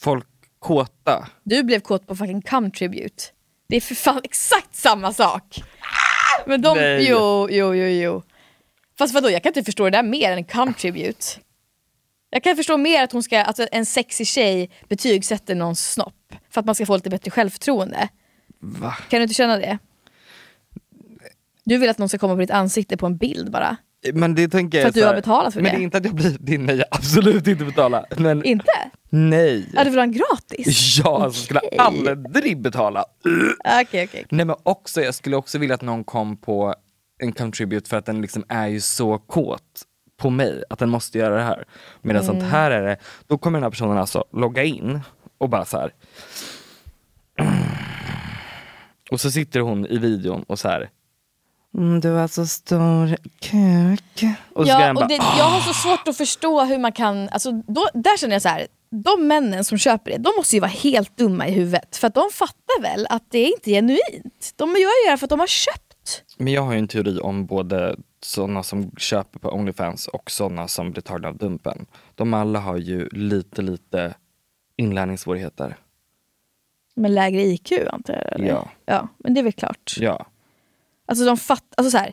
folk 0.00 0.26
kåta? 0.58 1.28
Du 1.42 1.62
blev 1.62 1.80
kåt 1.80 2.06
på 2.06 2.16
fucking 2.16 2.42
cum 2.42 2.70
tribute. 2.70 3.24
Det 3.68 3.76
är 3.76 3.80
för 3.80 3.94
fan 3.94 4.20
exakt 4.24 4.74
samma 4.74 5.12
sak. 5.12 5.62
Men 6.46 6.62
de, 6.62 6.78
Nej. 6.78 7.06
jo, 7.10 7.48
jo, 7.50 7.74
jo, 7.74 7.86
jo. 7.86 8.22
Fast 8.98 9.14
vadå, 9.14 9.30
jag 9.30 9.42
kan 9.42 9.50
inte 9.50 9.64
förstå 9.64 9.84
det 9.84 9.90
där 9.90 10.02
mer 10.02 10.32
än 10.32 10.44
cum 10.44 10.74
tribute. 10.74 11.24
Jag 12.34 12.42
kan 12.42 12.56
förstå 12.56 12.76
mer 12.76 13.04
att 13.04 13.12
hon 13.12 13.22
ska, 13.22 13.42
alltså 13.42 13.66
en 13.72 13.86
sexig 13.86 14.26
tjej 14.26 14.70
betygsätter 14.88 15.54
någons 15.54 15.92
snopp. 15.92 16.34
För 16.50 16.60
att 16.60 16.66
man 16.66 16.74
ska 16.74 16.86
få 16.86 16.96
lite 16.96 17.10
bättre 17.10 17.30
självförtroende. 17.30 18.08
Va? 18.58 18.96
Kan 19.08 19.18
du 19.18 19.22
inte 19.22 19.34
känna 19.34 19.56
det? 19.56 19.78
Du 21.64 21.78
vill 21.78 21.90
att 21.90 21.98
någon 21.98 22.08
ska 22.08 22.18
komma 22.18 22.34
på 22.34 22.40
ditt 22.40 22.50
ansikte 22.50 22.96
på 22.96 23.06
en 23.06 23.16
bild 23.16 23.50
bara. 23.50 23.76
Men 24.12 24.34
det 24.34 24.48
tänker 24.48 24.78
jag 24.78 24.82
För 24.82 24.88
att 24.88 24.94
du 24.94 25.04
har 25.04 25.14
betalat 25.14 25.54
för 25.54 25.60
men 25.60 25.70
det. 25.72 25.76
det 25.78 25.82
är 25.82 25.84
inte 25.84 25.98
att 25.98 26.04
jag 26.04 26.14
blir 26.14 26.36
din, 26.38 26.66
nej 26.66 26.82
absolut 26.90 27.46
inte 27.46 27.64
betala. 27.64 28.04
Men 28.16 28.44
Inte? 28.44 28.72
nej. 29.10 29.68
Ja, 29.74 29.84
du 29.84 29.90
vill 29.90 29.98
ha 29.98 30.04
en 30.04 30.12
gratis? 30.12 30.98
Ja, 31.04 31.24
alltså 31.24 31.44
skulle 31.44 31.60
aldrig 31.78 32.60
betala. 32.60 33.04
Okej, 33.80 34.04
okej. 34.04 34.26
Nej 34.30 34.46
men 34.46 34.56
också, 34.62 35.02
jag 35.02 35.14
skulle 35.14 35.36
också 35.36 35.58
vilja 35.58 35.74
att 35.74 35.82
någon 35.82 36.04
kom 36.04 36.36
på 36.36 36.74
en 37.18 37.32
contribute 37.32 37.88
för 37.88 37.96
att 37.96 38.06
den 38.06 38.20
liksom 38.22 38.44
är 38.48 38.66
ju 38.66 38.80
så 38.80 39.18
kåt 39.18 39.82
på 40.22 40.30
mig 40.30 40.62
att 40.70 40.78
den 40.78 40.88
måste 40.90 41.18
göra 41.18 41.36
det 41.36 41.42
här. 41.42 41.64
Medan 42.02 42.22
Mm. 42.22 42.34
sånt 42.40 42.52
här 42.52 42.70
är 42.70 42.82
det, 42.82 42.96
då 43.26 43.38
kommer 43.38 43.58
den 43.58 43.62
här 43.62 43.70
personen 43.70 43.98
alltså 43.98 44.24
logga 44.32 44.62
in 44.64 45.00
och 45.38 45.48
bara 45.48 45.64
så 45.64 45.78
här. 45.78 45.92
Och 49.10 49.20
så 49.20 49.30
sitter 49.30 49.60
hon 49.60 49.86
i 49.86 49.98
videon 49.98 50.42
och 50.42 50.58
så 50.58 50.68
här. 50.68 50.90
Mm, 51.78 52.00
du 52.00 52.10
har 52.10 52.28
så 52.28 52.46
stor 52.46 53.16
kuk. 53.40 54.24
Och 54.54 54.66
Ja, 54.66 54.94
bara, 54.94 55.02
och 55.04 55.08
det, 55.08 55.14
jag 55.14 55.44
har 55.44 55.60
så 55.60 55.74
svårt 55.74 56.08
att 56.08 56.16
förstå 56.16 56.64
hur 56.64 56.78
man 56.78 56.92
kan, 56.92 57.28
alltså, 57.28 57.52
då, 57.52 57.88
där 57.94 58.16
känner 58.18 58.34
jag 58.34 58.42
så 58.42 58.48
här. 58.48 58.66
de 58.90 59.26
männen 59.28 59.64
som 59.64 59.78
köper 59.78 60.10
det, 60.10 60.16
de 60.18 60.32
måste 60.36 60.56
ju 60.56 60.60
vara 60.60 60.70
helt 60.70 61.16
dumma 61.16 61.48
i 61.48 61.52
huvudet. 61.52 61.96
För 61.96 62.06
att 62.06 62.14
de 62.14 62.30
fattar 62.32 62.82
väl 62.82 63.06
att 63.10 63.22
det 63.30 63.38
är 63.38 63.46
inte 63.46 63.70
genuint. 63.70 64.52
De 64.56 64.70
gör 64.70 65.04
ju 65.06 65.10
det 65.10 65.16
för 65.18 65.26
att 65.26 65.30
de 65.30 65.40
har 65.40 65.46
köpt. 65.46 65.91
Men 66.42 66.52
jag 66.52 66.62
har 66.62 66.72
ju 66.72 66.78
en 66.78 66.88
teori 66.88 67.18
om 67.20 67.46
både 67.46 67.96
sådana 68.20 68.62
som 68.62 68.90
köper 68.96 69.38
på 69.38 69.50
Onlyfans 69.50 70.08
och 70.08 70.30
sådana 70.30 70.68
som 70.68 70.90
blir 70.90 71.02
tagna 71.02 71.28
av 71.28 71.36
Dumpen. 71.36 71.86
De 72.14 72.34
alla 72.34 72.58
har 72.58 72.76
ju 72.76 73.08
lite, 73.08 73.62
lite 73.62 74.14
inlärningssvårigheter. 74.76 75.76
Med 76.94 77.10
lägre 77.10 77.42
IQ 77.42 77.72
antar 77.92 78.14
jag? 78.14 78.32
Eller? 78.32 78.48
Ja. 78.48 78.70
ja. 78.84 79.08
Men 79.18 79.34
det 79.34 79.40
är 79.40 79.42
väl 79.42 79.52
klart. 79.52 79.94
Ja. 79.98 80.26
Alltså 81.06 81.24
de, 81.24 81.36
fatt, 81.36 81.64
alltså 81.76 81.90
så 81.90 81.98
här, 81.98 82.12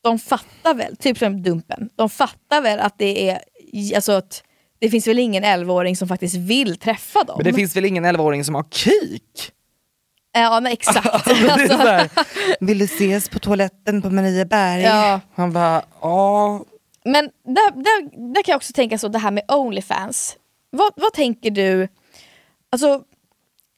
de 0.00 0.18
fattar 0.18 0.74
väl, 0.74 0.96
typ 0.96 1.18
som 1.18 1.42
Dumpen, 1.42 1.90
de 1.96 2.10
fattar 2.10 2.62
väl 2.62 2.78
att 2.78 2.98
det 2.98 3.30
är, 3.30 3.40
alltså 3.94 4.12
att 4.12 4.44
det 4.78 4.90
finns 4.90 5.06
väl 5.06 5.18
ingen 5.18 5.44
11-åring 5.44 5.96
som 5.96 6.08
faktiskt 6.08 6.34
vill 6.34 6.76
träffa 6.76 7.24
dem? 7.24 7.34
Men 7.36 7.44
det 7.44 7.52
finns 7.52 7.76
väl 7.76 7.84
ingen 7.84 8.06
11-åring 8.06 8.44
som 8.44 8.54
har 8.54 8.64
kik? 8.70 9.52
Ja 10.32 10.60
men 10.60 10.72
exakt. 10.72 11.06
Alltså, 11.06 11.34
så 11.68 11.76
här, 11.76 12.10
Vill 12.60 12.78
du 12.78 12.84
ses 12.84 13.28
på 13.28 13.38
toaletten 13.38 14.02
på 14.02 14.10
Marieberg? 14.10 14.82
Ja. 14.82 15.20
Han 15.34 15.52
bara, 15.52 15.82
ja. 16.00 16.64
Men 17.04 17.24
där, 17.44 17.70
där, 17.82 18.32
där 18.34 18.42
kan 18.42 18.52
jag 18.52 18.56
också 18.56 18.72
tänka 18.72 18.98
så, 18.98 19.08
det 19.08 19.18
här 19.18 19.30
med 19.30 19.44
Onlyfans. 19.48 20.36
Vad, 20.70 20.92
vad 20.96 21.12
tänker 21.12 21.50
du, 21.50 21.88
alltså 22.70 23.02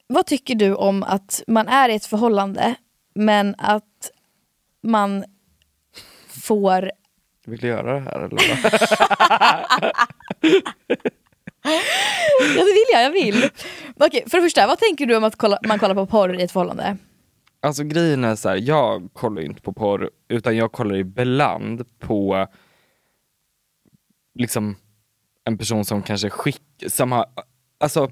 vad 0.06 0.26
tycker 0.26 0.54
du 0.54 0.74
om 0.74 1.02
att 1.02 1.42
man 1.46 1.68
är 1.68 1.88
i 1.88 1.94
ett 1.94 2.06
förhållande 2.06 2.74
men 3.14 3.54
att 3.58 4.10
man 4.82 5.24
får 6.28 6.90
Vill 7.46 7.60
du 7.60 7.66
göra 7.66 7.94
det 7.94 8.00
här 8.00 8.20
eller? 8.20 8.40
Ja 11.64 12.64
det 12.64 12.72
vill 12.72 12.84
jag, 12.92 13.04
jag 13.04 13.10
vill. 13.10 13.50
Okej, 13.96 14.24
för 14.26 14.38
det 14.38 14.42
första, 14.42 14.66
vad 14.66 14.78
tänker 14.78 15.06
du 15.06 15.16
om 15.16 15.24
att 15.24 15.36
kolla, 15.36 15.58
man 15.66 15.78
kollar 15.78 15.94
på 15.94 16.06
porr 16.06 16.40
i 16.40 16.42
ett 16.42 16.52
förhållande? 16.52 16.96
Alltså 17.62 17.84
grejen 17.84 18.24
är 18.24 18.36
så 18.36 18.48
här, 18.48 18.56
jag 18.56 19.08
kollar 19.12 19.42
ju 19.42 19.46
inte 19.48 19.62
på 19.62 19.72
porr, 19.72 20.10
utan 20.28 20.56
jag 20.56 20.72
kollar 20.72 20.94
ibland 20.96 21.98
på 21.98 22.46
liksom 24.34 24.76
en 25.44 25.58
person 25.58 25.84
som 25.84 26.02
kanske 26.02 26.30
skick, 26.30 26.62
som 26.88 27.12
har, 27.12 27.26
alltså 27.80 28.10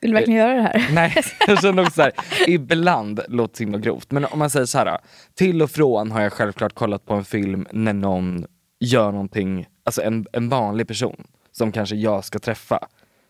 Vill 0.00 0.10
du 0.10 0.14
verkligen 0.16 0.40
göra 0.40 0.54
det 0.54 0.62
här? 0.62 0.88
Nej, 0.92 1.14
jag 1.46 1.62
känner 1.62 1.82
också 1.82 1.94
såhär, 1.94 2.12
ibland 2.46 3.20
låter 3.28 3.58
det 3.58 3.64
himla 3.64 3.78
grovt, 3.78 4.10
men 4.10 4.24
om 4.24 4.38
man 4.38 4.50
säger 4.50 4.66
så 4.66 4.78
här, 4.78 4.98
till 5.34 5.62
och 5.62 5.70
från 5.70 6.10
har 6.10 6.20
jag 6.22 6.32
självklart 6.32 6.74
kollat 6.74 7.06
på 7.06 7.14
en 7.14 7.24
film 7.24 7.66
när 7.72 7.92
någon 7.92 8.46
gör 8.80 9.12
någonting, 9.12 9.66
alltså 9.84 10.02
en, 10.02 10.26
en 10.32 10.48
vanlig 10.48 10.88
person 10.88 11.24
som 11.56 11.72
kanske 11.72 11.96
jag 11.96 12.24
ska 12.24 12.38
träffa, 12.38 12.78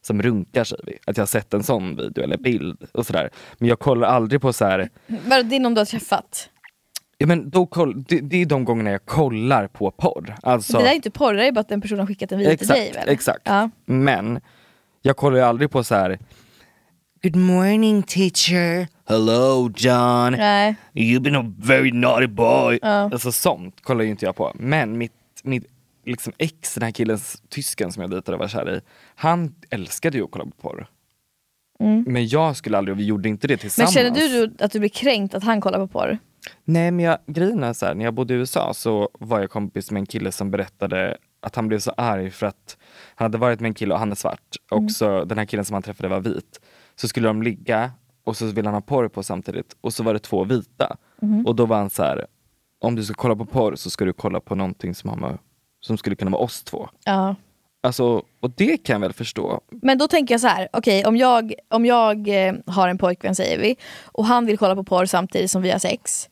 som 0.02 0.22
runkar 0.22 0.64
säger 0.64 0.84
vi, 0.86 0.98
att 1.06 1.16
jag 1.16 1.22
har 1.22 1.26
sett 1.26 1.54
en 1.54 1.62
sån 1.62 1.96
video 1.96 2.24
eller 2.24 2.36
bild 2.36 2.86
och 2.92 3.06
sådär. 3.06 3.30
Men 3.58 3.68
jag 3.68 3.78
kollar 3.78 4.08
aldrig 4.08 4.40
på 4.40 4.52
så 4.52 4.64
här. 4.64 4.88
Vadå, 5.06 5.42
det 5.42 5.56
är 5.56 5.60
någon 5.60 5.74
du 5.74 5.80
har 5.80 5.86
träffat? 5.86 6.48
Ja, 7.18 7.26
men 7.26 7.50
då 7.50 7.66
koll, 7.66 8.02
det, 8.08 8.20
det 8.20 8.42
är 8.42 8.46
de 8.46 8.64
gångerna 8.64 8.90
jag 8.90 9.04
kollar 9.04 9.66
på 9.66 9.90
porr. 9.90 10.34
Alltså, 10.42 10.78
Det 10.78 10.84
där 10.84 10.90
är 10.90 10.94
inte 10.94 11.10
porr, 11.10 11.34
det 11.34 11.46
är 11.46 11.52
bara 11.52 11.60
att 11.60 11.70
en 11.72 11.80
person 11.80 11.98
har 11.98 12.06
skickat 12.06 12.32
en 12.32 12.38
video 12.38 12.56
till 12.56 12.68
dig 12.68 12.92
väl? 12.92 13.08
Exakt. 13.08 13.42
Ja. 13.44 13.70
Men 13.84 14.40
jag 15.02 15.16
kollar 15.16 15.36
ju 15.36 15.42
aldrig 15.42 15.70
på 15.70 15.84
så 15.84 15.94
här. 15.94 16.18
Good 17.22 17.36
morning 17.36 18.02
teacher. 18.02 18.88
Hello 19.08 19.70
John. 19.76 20.32
Nej. 20.32 20.74
You've 20.92 21.20
been 21.20 21.36
a 21.36 21.52
very 21.58 21.92
naughty 21.92 22.26
boy. 22.26 22.78
Ja. 22.82 22.88
Alltså 22.88 23.32
sånt 23.32 23.80
kollar 23.82 24.04
ju 24.04 24.10
inte 24.10 24.24
jag 24.24 24.36
på. 24.36 24.52
Men 24.54 24.98
mitt, 24.98 25.12
mitt 25.42 25.66
liksom 26.06 26.32
ex, 26.38 26.74
den 26.74 26.82
här 26.82 26.90
killen, 26.90 27.18
tysken 27.48 27.92
som 27.92 28.00
jag 28.00 28.10
dejtade 28.10 28.36
och 28.36 28.40
var 28.40 28.48
kär 28.48 28.74
i. 28.76 28.80
Han 29.14 29.54
älskade 29.70 30.18
ju 30.18 30.24
att 30.24 30.30
kolla 30.30 30.44
på 30.44 30.50
porr. 30.50 30.86
Mm. 31.80 32.04
Men 32.08 32.26
jag 32.28 32.56
skulle 32.56 32.78
aldrig, 32.78 32.92
och 32.94 33.00
vi 33.00 33.04
gjorde 33.04 33.28
inte 33.28 33.46
det 33.46 33.52
Men 33.54 33.58
tillsammans. 33.58 33.94
känner 33.94 34.10
du 34.10 34.54
att 34.64 34.72
du 34.72 34.78
blir 34.78 34.88
kränkt 34.88 35.34
att 35.34 35.42
han 35.44 35.60
kollar 35.60 35.78
på 35.78 35.86
porr? 35.88 36.18
Nej 36.64 36.90
men 36.90 37.04
jag, 37.04 37.18
grejen 37.26 37.64
är 37.64 37.72
så 37.72 37.86
här, 37.86 37.94
när 37.94 38.04
jag 38.04 38.14
bodde 38.14 38.34
i 38.34 38.36
USA 38.36 38.74
så 38.74 39.08
var 39.18 39.40
jag 39.40 39.50
kompis 39.50 39.90
med 39.90 40.00
en 40.00 40.06
kille 40.06 40.32
som 40.32 40.50
berättade 40.50 41.16
att 41.40 41.56
han 41.56 41.68
blev 41.68 41.78
så 41.78 41.90
arg 41.96 42.30
för 42.30 42.46
att 42.46 42.76
han 43.14 43.24
hade 43.24 43.38
varit 43.38 43.60
med 43.60 43.68
en 43.68 43.74
kille 43.74 43.94
och 43.94 44.00
han 44.00 44.10
är 44.10 44.14
svart 44.16 44.56
och 44.70 44.78
Mm. 44.78 44.88
så 44.88 45.24
den 45.24 45.38
här 45.38 45.44
killen 45.44 45.64
som 45.64 45.74
han 45.74 45.82
träffade 45.82 46.08
var 46.08 46.20
vit. 46.20 46.60
Så 46.96 47.08
skulle 47.08 47.28
de 47.28 47.42
ligga 47.42 47.90
och 48.24 48.36
så 48.36 48.46
ville 48.46 48.68
han 48.68 48.74
ha 48.74 48.80
porr 48.80 49.08
på 49.08 49.22
samtidigt 49.22 49.76
och 49.80 49.92
så 49.94 50.02
var 50.02 50.12
det 50.12 50.18
två 50.18 50.44
vita. 50.44 50.96
Mhm. 51.22 51.46
Och 51.46 51.54
då 51.56 51.66
var 51.66 51.76
han 51.76 51.90
så 51.90 52.02
här, 52.02 52.26
om 52.78 52.94
du 52.94 53.04
ska 53.04 53.14
kolla 53.14 53.36
på 53.36 53.46
porr 53.46 53.74
så 53.76 53.90
ska 53.90 54.04
du 54.04 54.12
kolla 54.12 54.40
på 54.40 54.54
någonting 54.54 54.94
som, 54.94 55.10
har 55.10 55.16
med, 55.16 55.38
som 55.84 55.98
skulle 55.98 56.16
kunna 56.16 56.30
vara 56.30 56.42
oss 56.42 56.62
två. 56.62 56.88
Ja. 57.04 57.34
Alltså, 57.82 58.22
och 58.40 58.50
det 58.56 58.76
kan 58.76 58.92
jag 58.94 59.00
väl 59.00 59.12
förstå. 59.12 59.60
Men 59.82 59.98
då 59.98 60.08
tänker 60.08 60.34
jag 60.34 60.40
så 60.40 60.46
här, 60.46 60.68
okej 60.72 61.04
om 61.04 61.16
jag, 61.16 61.54
om 61.70 61.86
jag 61.86 62.46
eh, 62.46 62.54
har 62.66 62.88
en 62.88 62.98
pojkvän 62.98 63.34
säger 63.34 63.58
vi, 63.58 63.76
och 64.04 64.24
han 64.26 64.46
vill 64.46 64.58
kolla 64.58 64.74
på 64.74 64.84
porr 64.84 65.06
samtidigt 65.06 65.50
som 65.50 65.62
vi 65.62 65.70
har 65.70 65.78
sex, 65.78 66.28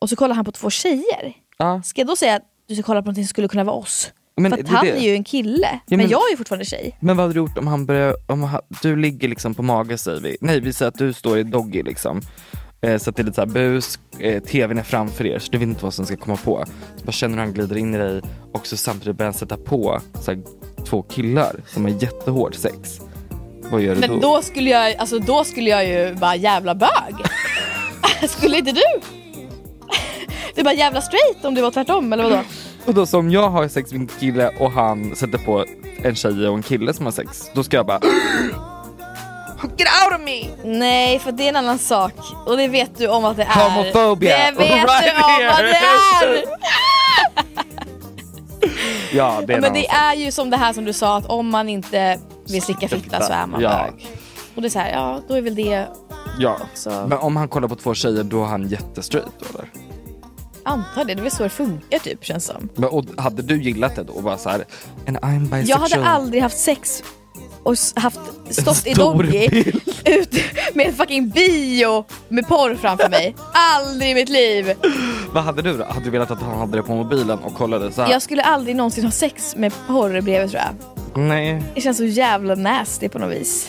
och 0.00 0.08
så 0.08 0.16
kollar 0.16 0.34
han 0.34 0.44
på 0.44 0.52
två 0.52 0.70
tjejer. 0.70 1.32
Ja. 1.58 1.82
Ska 1.82 2.00
jag 2.00 2.08
då 2.08 2.16
säga 2.16 2.36
att 2.36 2.42
du 2.68 2.74
ska 2.74 2.82
kolla 2.82 3.02
på 3.02 3.08
något 3.08 3.16
som 3.16 3.24
skulle 3.24 3.48
kunna 3.48 3.64
vara 3.64 3.76
oss? 3.76 4.12
Men 4.36 4.50
För 4.50 4.56
det 4.58 4.62
att 4.64 4.70
är 4.70 4.74
han 4.76 4.86
det. 4.86 4.92
är 4.92 5.00
ju 5.00 5.14
en 5.14 5.24
kille, 5.24 5.80
men, 5.86 5.98
men- 5.98 6.08
jag 6.08 6.20
är 6.26 6.30
ju 6.30 6.36
fortfarande 6.36 6.64
tjej. 6.64 6.96
Men 7.00 7.16
vad 7.16 7.24
hade 7.24 7.34
du 7.34 7.38
gjort 7.40 7.58
om 7.58 7.66
han 7.66 7.86
börjar, 7.86 8.14
om 8.28 8.42
han, 8.42 8.60
du 8.82 8.96
ligger 8.96 9.28
liksom 9.28 9.54
på 9.54 9.62
mage 9.62 9.98
säger 9.98 10.20
vi. 10.20 10.36
Nej 10.40 10.60
vi 10.60 10.72
säger 10.72 10.88
att 10.88 10.98
du 10.98 11.12
står 11.12 11.38
i 11.38 11.42
doggy 11.42 11.82
liksom. 11.82 12.20
Eh, 12.86 12.98
så 12.98 13.10
att 13.10 13.16
det 13.16 13.22
är 13.22 13.24
lite 13.24 13.34
såhär 13.34 13.48
bus, 13.48 13.98
eh, 14.18 14.42
tvn 14.42 14.78
är 14.78 14.82
framför 14.82 15.26
er 15.26 15.38
så 15.38 15.52
du 15.52 15.58
vet 15.58 15.68
inte 15.68 15.84
vad 15.84 15.94
som 15.94 16.06
ska 16.06 16.16
komma 16.16 16.36
på. 16.36 16.64
Så 16.96 17.04
bara 17.04 17.12
känner 17.12 17.34
hur 17.34 17.44
han 17.44 17.52
glider 17.52 17.76
in 17.76 17.94
i 17.94 17.98
dig 17.98 18.22
och 18.52 18.66
så 18.66 18.76
samtidigt 18.76 19.16
börjar 19.16 19.32
han 19.32 19.38
sätta 19.38 19.56
på 19.56 20.00
så 20.20 20.30
här, 20.30 20.40
två 20.84 21.02
killar 21.02 21.56
som 21.66 21.84
har 21.84 21.90
jättehårt 21.90 22.54
sex. 22.54 23.00
Vad 23.70 23.80
gör 23.80 23.94
du 23.94 24.00
Men 24.00 24.20
då 24.20 24.42
skulle 24.42 24.70
jag, 24.70 24.96
alltså, 24.96 25.18
då 25.18 25.44
skulle 25.44 25.70
jag 25.70 25.88
ju 25.88 26.14
bara 26.14 26.36
jävla 26.36 26.74
bög. 26.74 27.14
skulle 28.28 28.58
inte 28.58 28.72
du? 28.72 29.00
Du 30.54 30.60
är 30.60 30.64
bara 30.64 30.74
jävla 30.74 31.00
straight 31.00 31.44
om 31.44 31.54
det 31.54 31.62
var 31.62 31.70
tvärtom 31.70 32.12
eller 32.12 32.24
vadå? 32.24 32.40
Och 32.84 32.94
då 32.94 33.06
som 33.06 33.30
jag 33.30 33.50
har 33.50 33.68
sex 33.68 33.92
med 33.92 34.00
en 34.00 34.06
kille 34.06 34.48
och 34.58 34.72
han 34.72 35.16
sätter 35.16 35.38
på 35.38 35.64
en 36.02 36.14
tjej 36.14 36.48
och 36.48 36.56
en 36.56 36.62
kille 36.62 36.94
som 36.94 37.04
har 37.04 37.12
sex, 37.12 37.50
då 37.54 37.64
ska 37.64 37.76
jag 37.76 37.86
bara 37.86 38.00
Get 39.62 39.88
out 40.04 40.14
of 40.14 40.24
me! 40.24 40.48
Nej, 40.78 41.18
för 41.18 41.32
det 41.32 41.44
är 41.44 41.48
en 41.48 41.56
annan 41.56 41.78
sak. 41.78 42.12
Och 42.46 42.56
det 42.56 42.68
vet 42.68 42.98
du 42.98 43.08
om 43.08 43.24
att 43.24 43.36
det 43.36 43.42
är. 43.42 43.70
Homophobia. 43.70 44.36
Det 44.36 44.58
vet 44.58 44.68
Right 44.70 45.04
du 45.04 45.10
om 45.22 45.46
vad 45.48 45.64
det 45.64 45.72
here. 45.72 46.36
är! 46.36 46.44
Ja 49.14 49.42
det 49.46 49.52
är 49.52 49.56
Ja, 49.56 49.56
en 49.56 49.60
men 49.60 49.72
det 49.72 49.82
sak. 49.88 49.96
är 49.96 50.14
ju 50.14 50.32
som 50.32 50.50
det 50.50 50.56
här 50.56 50.72
som 50.72 50.84
du 50.84 50.92
sa, 50.92 51.16
att 51.16 51.26
om 51.26 51.48
man 51.50 51.68
inte 51.68 52.18
vill 52.48 52.62
slicka 52.62 52.88
fitta 52.88 53.20
så 53.20 53.32
är 53.32 53.46
man 53.46 53.60
Ja. 53.60 53.68
bög. 53.90 54.06
Och 54.54 54.62
det 54.62 54.68
är 54.68 54.70
så 54.70 54.78
här, 54.78 54.92
ja 54.92 55.20
då 55.28 55.34
är 55.34 55.42
väl 55.42 55.54
det, 55.54 55.86
Ja, 56.38 56.56
Så- 56.74 56.90
men 56.90 57.18
om 57.18 57.36
han 57.36 57.48
kollar 57.48 57.68
på 57.68 57.74
två 57.76 57.94
tjejer 57.94 58.22
då 58.22 58.42
är 58.42 58.46
han 58.46 58.68
jättestraight 58.68 59.32
då 59.38 59.46
eller? 59.58 59.68
antar 60.64 61.04
det, 61.04 61.14
det 61.14 61.20
är 61.20 61.22
väl 61.22 61.30
så 61.30 61.42
det 61.42 61.48
funkar 61.48 61.98
typ 61.98 62.24
känns 62.24 62.44
som. 62.46 62.68
Men, 62.74 62.88
och 62.88 63.04
hade 63.18 63.42
du 63.42 63.62
gillat 63.62 63.96
det 63.96 64.02
då 64.02 64.12
och 64.12 64.22
bara 64.22 64.38
såhär, 64.38 64.64
and 65.08 65.16
I'm 65.18 65.40
bisexual? 65.40 65.68
Jag 65.68 65.76
hade 65.78 66.04
aldrig 66.08 66.42
haft 66.42 66.58
sex 66.58 67.02
och 67.62 67.74
haft, 67.96 68.20
stått 68.50 68.86
i 68.86 68.94
Doggy 68.94 69.46
ut 70.04 70.34
med 70.74 70.86
en 70.86 70.92
fucking 70.94 71.28
bio 71.28 72.04
med 72.28 72.48
porr 72.48 72.74
framför 72.74 73.08
mig. 73.08 73.36
Aldrig 73.52 74.10
i 74.10 74.14
mitt 74.14 74.28
liv! 74.28 74.72
Vad 75.32 75.44
hade 75.44 75.62
du 75.62 75.76
då? 75.78 75.84
Hade 75.84 76.04
du 76.04 76.10
velat 76.10 76.30
att 76.30 76.42
han 76.42 76.58
hade 76.58 76.76
det 76.76 76.82
på 76.82 76.94
mobilen 76.94 77.38
och 77.38 77.54
kollade 77.54 77.92
så 77.92 78.02
här? 78.02 78.10
Jag 78.10 78.22
skulle 78.22 78.42
aldrig 78.42 78.76
någonsin 78.76 79.04
ha 79.04 79.10
sex 79.10 79.56
med 79.56 79.72
porr 79.86 80.20
bredvid 80.20 80.50
tror 80.50 80.62
jag. 80.62 80.74
Nej. 81.22 81.62
Det 81.74 81.80
känns 81.80 81.96
så 81.96 82.04
jävla 82.04 82.54
nasty 82.54 83.08
på 83.08 83.18
något 83.18 83.32
vis. 83.32 83.68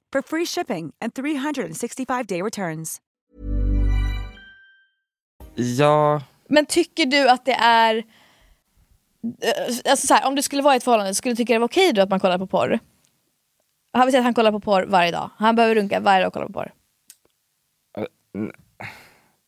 for 0.13 0.21
free 0.21 0.45
shipping 0.45 0.91
and 1.01 1.13
365-day 1.13 2.41
returns. 2.41 3.01
Ja, 5.55 6.21
Men 6.49 6.65
tycker 6.65 7.05
du 7.05 7.29
att 7.29 7.45
det 7.45 7.53
är... 7.53 7.95
eh, 9.41 9.91
Alltså 9.91 10.07
så 10.07 10.13
här, 10.13 10.27
om 10.27 10.35
du 10.35 10.41
skulle 10.41 10.61
vara 10.61 10.73
i 10.73 10.77
ett 10.77 10.83
förhållande, 10.83 11.15
skulle 11.15 11.31
du 11.31 11.35
tycka 11.37 11.53
det 11.53 11.59
var 11.59 11.67
okej 11.67 11.93
då 11.93 12.01
att 12.01 12.09
man 12.09 12.19
kollar 12.19 12.37
på 12.37 12.47
porr? 12.47 12.79
Han 13.93 14.05
vill 14.05 14.11
säga 14.11 14.19
att 14.19 14.23
han 14.25 14.33
kollar 14.33 14.51
på 14.51 14.59
porr 14.59 14.85
varje 14.85 15.11
dag. 15.11 15.29
Han 15.37 15.55
behöver 15.55 15.75
runka 15.75 15.99
varje 15.99 16.19
dag 16.21 16.27
och 16.27 16.33
kolla 16.33 16.45
på 16.47 16.53
porr. 16.53 16.71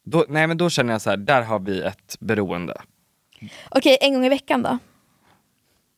då, 0.05 0.25
nej 0.29 0.47
men 0.47 0.57
då 0.57 0.69
känner 0.69 0.93
jag 0.93 1.01
så 1.01 1.09
här, 1.09 1.17
där 1.17 1.41
har 1.41 1.59
vi 1.59 1.81
ett 1.81 2.15
beroende. 2.19 2.81
Okej, 3.69 3.97
en 4.01 4.13
gång 4.13 4.25
i 4.25 4.29
veckan 4.29 4.61
då? 4.63 4.77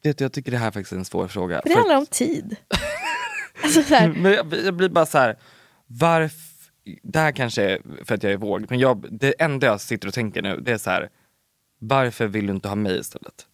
Vet 0.04 0.18
du, 0.18 0.24
jag 0.24 0.34
tycker 0.34 0.52
det 0.52 0.58
här 0.58 0.68
är 0.68 0.72
faktiskt 0.72 0.92
en 0.92 1.06
svår 1.06 1.28
fråga. 1.28 1.62
För 1.62 1.70
det 1.70 1.76
handlar 1.76 1.98
om 1.98 2.06
tid. 2.06 2.56
alltså 3.66 3.84
så 3.84 3.96
här, 3.96 4.08
Men 4.10 4.32
jag, 4.32 4.54
jag 4.66 4.74
blir 4.74 4.90
bara 4.90 5.06
så 5.06 5.18
här, 5.18 5.36
varför, 5.88 6.40
det 7.04 7.20
här 7.20 7.32
kanske 7.32 7.64
är 7.64 7.80
för 8.06 8.16
att 8.16 8.24
jag 8.24 8.32
är 8.34 8.38
våg, 8.38 8.66
men 8.70 8.80
jag, 8.80 9.06
det 9.20 9.34
enda 9.42 9.68
jag 9.68 9.82
sitter 9.82 10.08
och 10.08 10.14
tänker 10.14 10.42
nu 10.42 10.58
det 10.62 10.72
är 10.72 10.78
så 10.78 10.90
här, 10.90 11.10
varför 11.80 12.28
vill 12.28 12.48
du 12.48 12.54
inte 12.54 12.68
ha 12.68 12.76
mig 12.76 13.00
istället? 13.00 13.46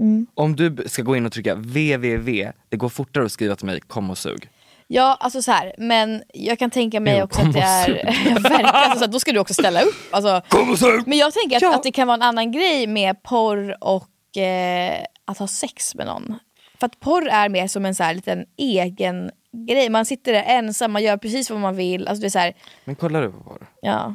Mm. 0.00 0.26
Om 0.34 0.56
du 0.56 0.76
ska 0.86 1.02
gå 1.02 1.16
in 1.16 1.26
och 1.26 1.32
trycka 1.32 1.54
www, 1.54 2.52
det 2.68 2.76
går 2.76 2.88
fortare 2.88 3.24
att 3.24 3.32
skriva 3.32 3.56
till 3.56 3.66
mig 3.66 3.80
kom 3.80 4.10
och 4.10 4.18
sug. 4.18 4.48
ja, 4.86 5.16
alltså 5.20 5.42
så 5.42 5.52
här, 5.52 5.74
men 5.78 6.22
jag 6.34 6.58
kan 6.58 6.70
tänka 6.70 7.00
mig 7.00 7.18
Jo, 7.18 7.24
också 7.24 7.40
att 7.40 7.52
det 7.52 7.60
är... 7.60 7.88
Verkligen, 8.40 8.66
alltså, 8.66 8.98
så 8.98 9.04
här, 9.04 9.12
då 9.12 9.20
ska 9.20 9.32
du 9.32 9.38
också 9.38 9.54
ställa 9.54 9.82
upp. 9.82 9.94
Alltså, 10.10 10.42
Kom 10.48 10.70
och 10.70 10.78
sug! 10.78 11.02
men 11.06 11.18
jag 11.18 11.32
tänker 11.32 11.56
att, 11.56 11.62
Ja. 11.62 11.74
att 11.74 11.82
det 11.82 11.92
kan 11.92 12.06
vara 12.06 12.14
en 12.16 12.22
annan 12.22 12.52
grej 12.52 12.86
med 12.86 13.22
porr 13.22 13.76
och 13.84 14.36
eh, 14.36 15.04
att 15.24 15.38
ha 15.38 15.46
sex 15.46 15.94
med 15.94 16.06
någon. 16.06 16.38
För 16.84 16.86
att 16.86 17.00
porr 17.00 17.28
är 17.28 17.48
mer 17.48 17.66
som 17.66 17.84
en 17.84 17.94
så 17.94 18.02
här 18.02 18.14
liten 18.14 18.44
egen 18.56 19.30
grej. 19.68 19.88
Man 19.90 20.06
sitter 20.06 20.32
där 20.32 20.42
ensam, 20.46 20.92
man 20.92 21.02
gör 21.02 21.16
precis 21.16 21.50
vad 21.50 21.60
man 21.60 21.76
vill. 21.76 22.08
Alltså 22.08 22.20
det 22.20 22.26
är 22.26 22.30
så 22.30 22.38
här, 22.38 22.54
Men 22.84 22.94
kollar 22.94 23.22
du 23.22 23.30
på 23.30 23.40
porr? 23.40 23.66
ja. 23.80 24.14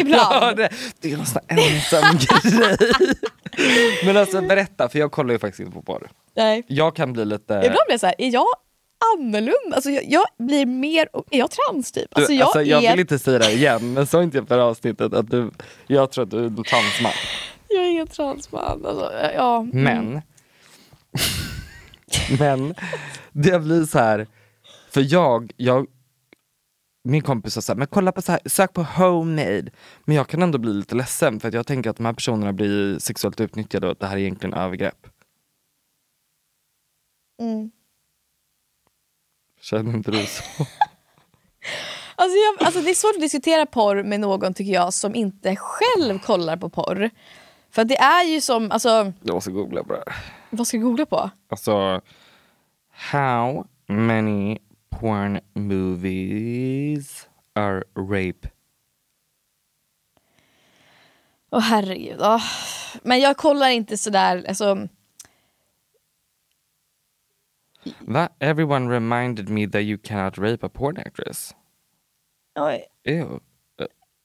Ibland. 0.00 0.32
Ja, 0.32 0.52
det, 0.56 0.68
det 1.00 1.12
är 1.12 1.18
en 1.18 1.26
sån 1.26 1.42
ensam 1.48 2.18
grej. 2.18 2.76
Men 4.04 4.16
alltså 4.16 4.40
berätta, 4.42 4.88
för 4.88 4.98
jag 4.98 5.12
kollar 5.12 5.32
ju 5.32 5.38
faktiskt 5.38 5.60
inte 5.60 5.72
på 5.72 5.82
porr. 5.82 6.10
Nej. 6.36 6.62
Jag 6.66 6.96
kan 6.96 7.12
bli 7.12 7.24
lite... 7.24 7.54
Ibland 7.54 7.64
blir 7.86 7.90
jag 7.90 8.00
så 8.00 8.06
här, 8.06 8.14
är 8.18 8.30
jag 8.32 8.46
annorlunda? 9.18 9.74
Alltså 9.76 9.90
jag, 9.90 10.04
jag 10.08 10.24
blir 10.38 10.66
mer, 10.66 11.08
är 11.30 11.38
jag 11.38 11.50
trans 11.50 11.92
typ? 11.92 12.08
Alltså 12.16 12.32
Du, 12.32 12.38
jag, 12.38 12.44
alltså, 12.44 12.62
jag 12.62 12.84
är, 12.84 12.90
vill 12.90 13.00
inte 13.00 13.18
säga 13.18 13.38
det 13.38 13.52
igen, 13.52 13.92
men 13.92 14.06
sa 14.06 14.22
inte 14.22 14.36
jag 14.38 14.48
förra 14.48 14.64
avsnittet 14.64 15.14
att 15.14 15.30
du, 15.30 15.50
jag 15.86 16.10
tror 16.12 16.24
att 16.24 16.30
du 16.30 16.38
är 16.38 16.44
en 16.44 16.64
transman. 16.64 17.12
Jag 17.70 17.84
är 17.84 17.90
ingen 17.90 18.06
transman. 18.06 18.86
Alltså, 18.86 19.12
ja. 19.34 19.60
mm. 19.60 19.84
Men, 19.84 20.22
men 22.38 22.74
det 23.32 23.60
blir 23.60 23.84
så 23.84 23.98
här, 23.98 24.26
för 24.90 25.12
jag, 25.12 25.52
jag 25.56 25.86
min 27.04 27.22
kompis 27.22 27.54
sa 27.54 27.60
så 27.60 27.72
här, 27.72 27.78
men 27.78 27.86
kolla 27.86 28.12
på 28.12 28.22
så 28.22 28.32
här, 28.32 28.40
sök 28.46 28.72
på 28.72 28.82
homemade. 28.82 29.70
Men 30.04 30.16
jag 30.16 30.28
kan 30.28 30.42
ändå 30.42 30.58
bli 30.58 30.72
lite 30.72 30.94
ledsen 30.94 31.40
för 31.40 31.48
att 31.48 31.54
jag 31.54 31.66
tänker 31.66 31.90
att 31.90 31.96
de 31.96 32.06
här 32.06 32.12
personerna 32.12 32.52
blir 32.52 32.98
sexuellt 32.98 33.40
utnyttjade 33.40 33.86
och 33.86 33.92
att 33.92 34.00
det 34.00 34.06
här 34.06 34.16
är 34.16 34.20
egentligen 34.20 34.54
övergrepp. 34.54 35.06
Mm. 37.40 37.70
Känner 39.60 39.94
inte 39.94 40.10
du 40.10 40.26
så? 40.26 40.42
Alltså, 42.14 42.36
jag, 42.36 42.66
alltså 42.66 42.80
det 42.80 42.90
är 42.90 42.94
svårt 42.94 43.14
att 43.14 43.20
diskutera 43.20 43.66
porr 43.66 44.02
med 44.02 44.20
någon 44.20 44.54
tycker 44.54 44.72
jag 44.72 44.94
som 44.94 45.14
inte 45.14 45.56
själv 45.56 46.18
kollar 46.18 46.56
på 46.56 46.68
porr. 46.68 47.10
För 47.70 47.84
det 47.84 47.96
är 47.98 48.24
ju 48.24 48.40
som, 48.40 48.70
alltså, 48.70 49.12
Jag 49.22 49.34
måste 49.34 49.50
googla 49.50 49.84
på 49.84 49.92
det 49.92 50.02
här. 50.06 50.16
vad 50.50 50.66
ska 50.66 50.76
jag 50.76 50.84
googla 50.84 51.06
på? 51.06 51.30
Alltså, 51.48 52.00
how 52.90 53.66
many 53.86 54.58
porn 54.90 55.40
movies 55.54 57.28
are 57.54 57.82
rape? 57.96 58.48
Åh 61.52 61.60
herregud. 61.60 62.16
åh. 62.20 62.42
Men 63.02 63.20
jag 63.20 63.36
kollar 63.36 63.68
inte 63.70 63.96
sådär, 63.98 64.44
alltså, 64.48 64.88
Va? 68.00 68.28
Everyone 68.40 68.88
reminded 68.94 69.48
me 69.48 69.66
that 69.66 69.80
you 69.82 69.98
cannot 69.98 70.38
rape 70.38 70.66
a 70.66 70.68
porn 70.68 70.96
actress. 70.98 71.54
oj, 72.58 72.84
Ew. 73.04 73.40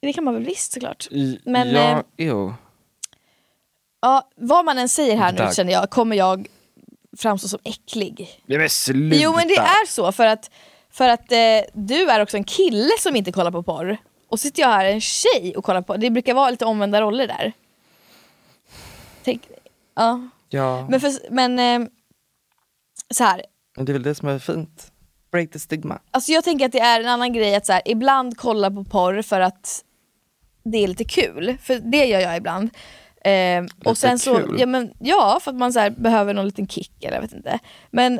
det 0.01 0.13
kan 0.13 0.23
man 0.23 0.33
väl 0.33 0.43
visst 0.45 0.71
såklart. 0.73 1.07
Men, 1.45 1.69
ja, 1.69 2.03
eh, 2.17 2.27
ew. 2.27 2.53
Ja, 4.01 4.29
vad 4.35 4.65
man 4.65 4.77
än 4.77 4.89
säger 4.89 5.17
här 5.17 5.31
nu 5.31 5.37
Tack. 5.37 5.55
känner 5.55 5.71
jag, 5.71 5.89
kommer 5.89 6.15
jag 6.15 6.47
framstå 7.17 7.47
som 7.47 7.59
äcklig. 7.63 8.41
Nej, 8.45 8.57
men 8.57 8.69
sluta! 8.69 9.15
Jo 9.17 9.33
men 9.35 9.47
det 9.47 9.55
är 9.55 9.87
så 9.87 10.11
för 10.11 10.25
att, 10.25 10.51
för 10.91 11.09
att 11.09 11.31
eh, 11.31 11.37
du 11.73 12.09
är 12.09 12.21
också 12.21 12.37
en 12.37 12.43
kille 12.43 12.91
som 12.99 13.15
inte 13.15 13.31
kollar 13.31 13.51
på 13.51 13.63
porr. 13.63 13.97
Och 14.29 14.39
sitter 14.39 14.61
jag 14.61 14.69
här 14.69 14.85
en 14.85 15.01
tjej 15.01 15.53
och 15.57 15.63
kollar 15.63 15.81
på 15.81 15.97
Det 15.97 16.09
brukar 16.09 16.33
vara 16.33 16.49
lite 16.49 16.65
omvända 16.65 17.01
roller 17.01 17.27
där. 17.27 17.53
Tänk, 19.23 19.41
ja. 19.95 20.29
Ja, 20.49 20.87
Men, 20.89 20.99
för, 21.01 21.31
men 21.31 21.59
eh, 21.59 21.87
så 23.13 23.23
här. 23.23 23.41
det 23.77 23.91
är 23.91 23.93
väl 23.93 24.03
det 24.03 24.15
som 24.15 24.27
är 24.29 24.39
fint. 24.39 24.91
Break 25.31 25.51
the 25.51 25.59
stigma. 25.59 25.99
Alltså 26.11 26.31
jag 26.31 26.43
tänker 26.43 26.65
att 26.65 26.71
det 26.71 26.79
är 26.79 26.99
en 26.99 27.07
annan 27.07 27.33
grej 27.33 27.55
att 27.55 27.65
så 27.65 27.73
här, 27.73 27.81
ibland 27.85 28.37
kolla 28.37 28.71
på 28.71 28.83
porr 28.83 29.21
för 29.21 29.39
att 29.41 29.83
det 30.63 30.77
är 30.83 30.87
lite 30.87 31.03
kul. 31.03 31.57
För 31.61 31.79
det 31.79 32.05
gör 32.05 32.19
jag 32.19 32.37
ibland. 32.37 32.69
Eh, 33.25 33.65
och 33.85 33.97
sen 33.97 34.19
så, 34.19 34.35
kul? 34.35 34.55
ja, 34.59 34.65
men, 34.65 34.93
ja 34.99 35.39
för 35.41 35.51
att 35.51 35.57
man 35.57 35.73
så 35.73 35.79
här, 35.79 35.89
behöver 35.89 36.33
någon 36.33 36.45
liten 36.45 36.67
kick 36.67 37.03
eller 37.03 37.13
jag 37.13 37.21
vet 37.21 37.33
inte. 37.33 37.59
Men 37.91 38.19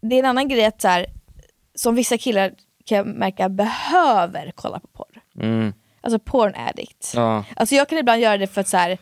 det 0.00 0.14
är 0.14 0.18
en 0.18 0.24
annan 0.24 0.48
grej 0.48 0.64
att 0.64 0.80
så 0.80 0.88
här, 0.88 1.06
som 1.74 1.94
vissa 1.94 2.18
killar 2.18 2.52
kan 2.84 2.98
jag 2.98 3.06
märka 3.06 3.48
behöver 3.48 4.52
kolla 4.54 4.80
på 4.80 4.86
porr. 4.86 5.44
Mm. 5.44 5.72
Alltså 6.00 6.18
porn 6.18 6.54
addict. 6.56 7.12
Ja. 7.14 7.44
Alltså 7.56 7.74
jag 7.74 7.88
kan 7.88 7.98
ibland 7.98 8.20
göra 8.20 8.38
det 8.38 8.46
för 8.46 8.60
att 8.60 8.68
så 8.68 8.76
här, 8.76 8.98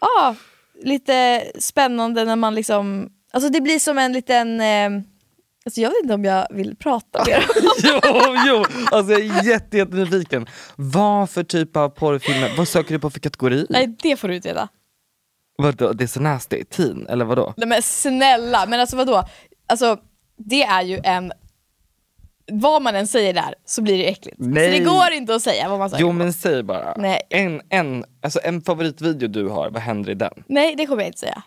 ja, 0.00 0.34
lite 0.82 1.44
spännande 1.58 2.24
när 2.24 2.36
man 2.36 2.54
liksom, 2.54 3.10
alltså 3.32 3.50
det 3.50 3.60
blir 3.60 3.78
som 3.78 3.98
en 3.98 4.12
liten, 4.12 4.60
eh, 4.60 4.90
alltså 5.64 5.80
jag 5.80 5.90
vet 5.90 6.02
inte 6.02 6.14
om 6.14 6.24
jag 6.24 6.46
vill 6.50 6.76
prata 6.76 7.24
mer 7.26 7.44
jo, 7.82 8.00
jo, 8.46 8.64
alltså 8.90 9.12
jag 9.12 9.20
är 9.20 9.44
jätte, 9.44 9.76
jättenyfiken. 9.76 10.46
Vad 10.76 11.30
för 11.30 11.42
typ 11.42 11.76
av 11.76 11.88
porrfilmer, 11.88 12.52
vad 12.56 12.68
söker 12.68 12.94
du 12.94 12.98
på 12.98 13.10
för 13.10 13.20
kategori? 13.20 13.66
Nej 13.70 13.96
det 14.02 14.16
får 14.16 14.28
du 14.28 14.34
utreda. 14.34 14.68
Vadå, 15.62 15.92
det 15.92 16.04
är 16.04 16.08
så 16.08 16.20
nasty? 16.20 16.64
Teen, 16.64 17.06
eller 17.08 17.24
vadå? 17.24 17.54
Nej 17.56 17.68
men 17.68 17.82
snälla, 17.82 18.66
men 18.66 18.80
alltså 18.80 18.96
vadå? 18.96 19.24
Alltså 19.66 19.98
det 20.36 20.62
är 20.62 20.82
ju 20.82 21.00
en, 21.04 21.32
vad 22.52 22.82
man 22.82 22.94
än 22.94 23.06
säger 23.06 23.34
där 23.34 23.54
så 23.64 23.82
blir 23.82 23.98
det 23.98 24.08
äckligt. 24.08 24.36
Nej. 24.38 24.72
Så 24.72 24.78
det 24.78 24.84
går 24.84 25.12
inte 25.12 25.34
att 25.34 25.42
säga 25.42 25.68
vad 25.68 25.78
man 25.78 25.90
säger. 25.90 26.02
Jo 26.02 26.12
men 26.12 26.32
säg 26.32 26.62
bara. 26.62 26.94
Nej. 26.96 27.20
En, 27.30 27.62
en, 27.68 28.04
alltså 28.22 28.40
en 28.42 28.62
favoritvideo 28.62 29.28
du 29.28 29.48
har, 29.48 29.70
vad 29.70 29.82
händer 29.82 30.10
i 30.10 30.14
den? 30.14 30.44
Nej 30.46 30.74
det 30.76 30.86
kommer 30.86 31.02
jag 31.02 31.08
inte 31.08 31.18
säga. 31.18 31.42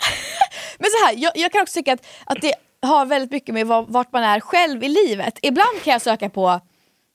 men 0.78 0.90
så 0.90 1.06
här, 1.06 1.14
jag, 1.16 1.32
jag 1.34 1.52
kan 1.52 1.62
också 1.62 1.78
tycka 1.78 1.92
att, 1.92 2.06
att 2.24 2.42
det 2.42 2.54
har 2.82 3.06
väldigt 3.06 3.30
mycket 3.30 3.54
med 3.54 3.66
var, 3.66 3.86
vart 3.88 4.12
man 4.12 4.22
är 4.22 4.40
själv 4.40 4.84
i 4.84 4.88
livet. 4.88 5.38
Ibland 5.42 5.82
kan 5.84 5.92
jag 5.92 6.02
söka 6.02 6.30
på 6.30 6.60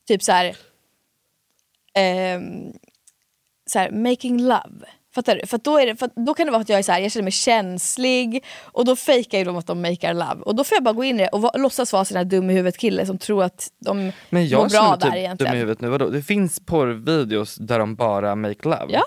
typ 0.08 0.24
så 0.24 0.32
här, 0.32 0.56
ehm, 1.94 2.74
så 3.66 3.80
här 3.80 3.92
making 3.92 4.42
love. 4.42 4.86
Fattar 5.16 5.36
du? 5.36 5.48
För, 5.48 5.58
då, 5.58 5.78
är 5.80 5.86
det, 5.86 5.96
för 5.96 6.10
då 6.26 6.34
kan 6.34 6.46
det 6.46 6.52
vara 6.52 6.62
att 6.62 6.70
jag 6.70 6.80
är 6.80 6.84
så 6.84 6.92
här, 6.92 7.00
jag 7.00 7.12
känner 7.12 7.24
mig 7.24 7.32
känslig 7.32 8.44
och 8.62 8.86
då 8.86 8.96
fejkar 8.96 9.38
ju 9.38 9.44
de 9.44 9.56
att 9.58 9.68
de 9.68 9.82
makear 9.82 10.14
love. 10.14 10.42
Och 10.42 10.56
då 10.56 10.64
får 10.64 10.76
jag 10.76 10.84
bara 10.84 10.94
gå 10.94 11.04
in 11.04 11.16
i 11.20 11.24
det 11.24 11.28
och 11.28 11.42
va, 11.42 11.52
låtsas 11.56 11.94
vara 11.94 12.06
sån 12.06 12.18
här 12.18 12.26
dum 12.26 12.50
i 12.50 12.54
huvudet 12.54 12.78
kille 12.78 13.06
som 13.06 13.18
tror 13.18 13.44
att 13.44 13.68
de 13.80 13.98
Men 13.98 14.14
mår 14.30 14.42
jag 14.42 14.60
bra 14.70 14.70
känner 14.70 14.98
där 14.98 15.08
typ 15.08 15.16
egentligen. 15.16 15.52
dum 15.52 15.58
i 15.58 15.60
huvudet 15.60 15.82
nu, 15.82 15.88
vadå? 15.90 16.10
Det 16.10 16.22
finns 16.22 16.60
porrvideos 16.66 17.56
där 17.56 17.80
de 17.80 17.96
bara 17.96 18.36
make 18.36 18.64
love. 18.70 18.86
Ja. 18.90 19.04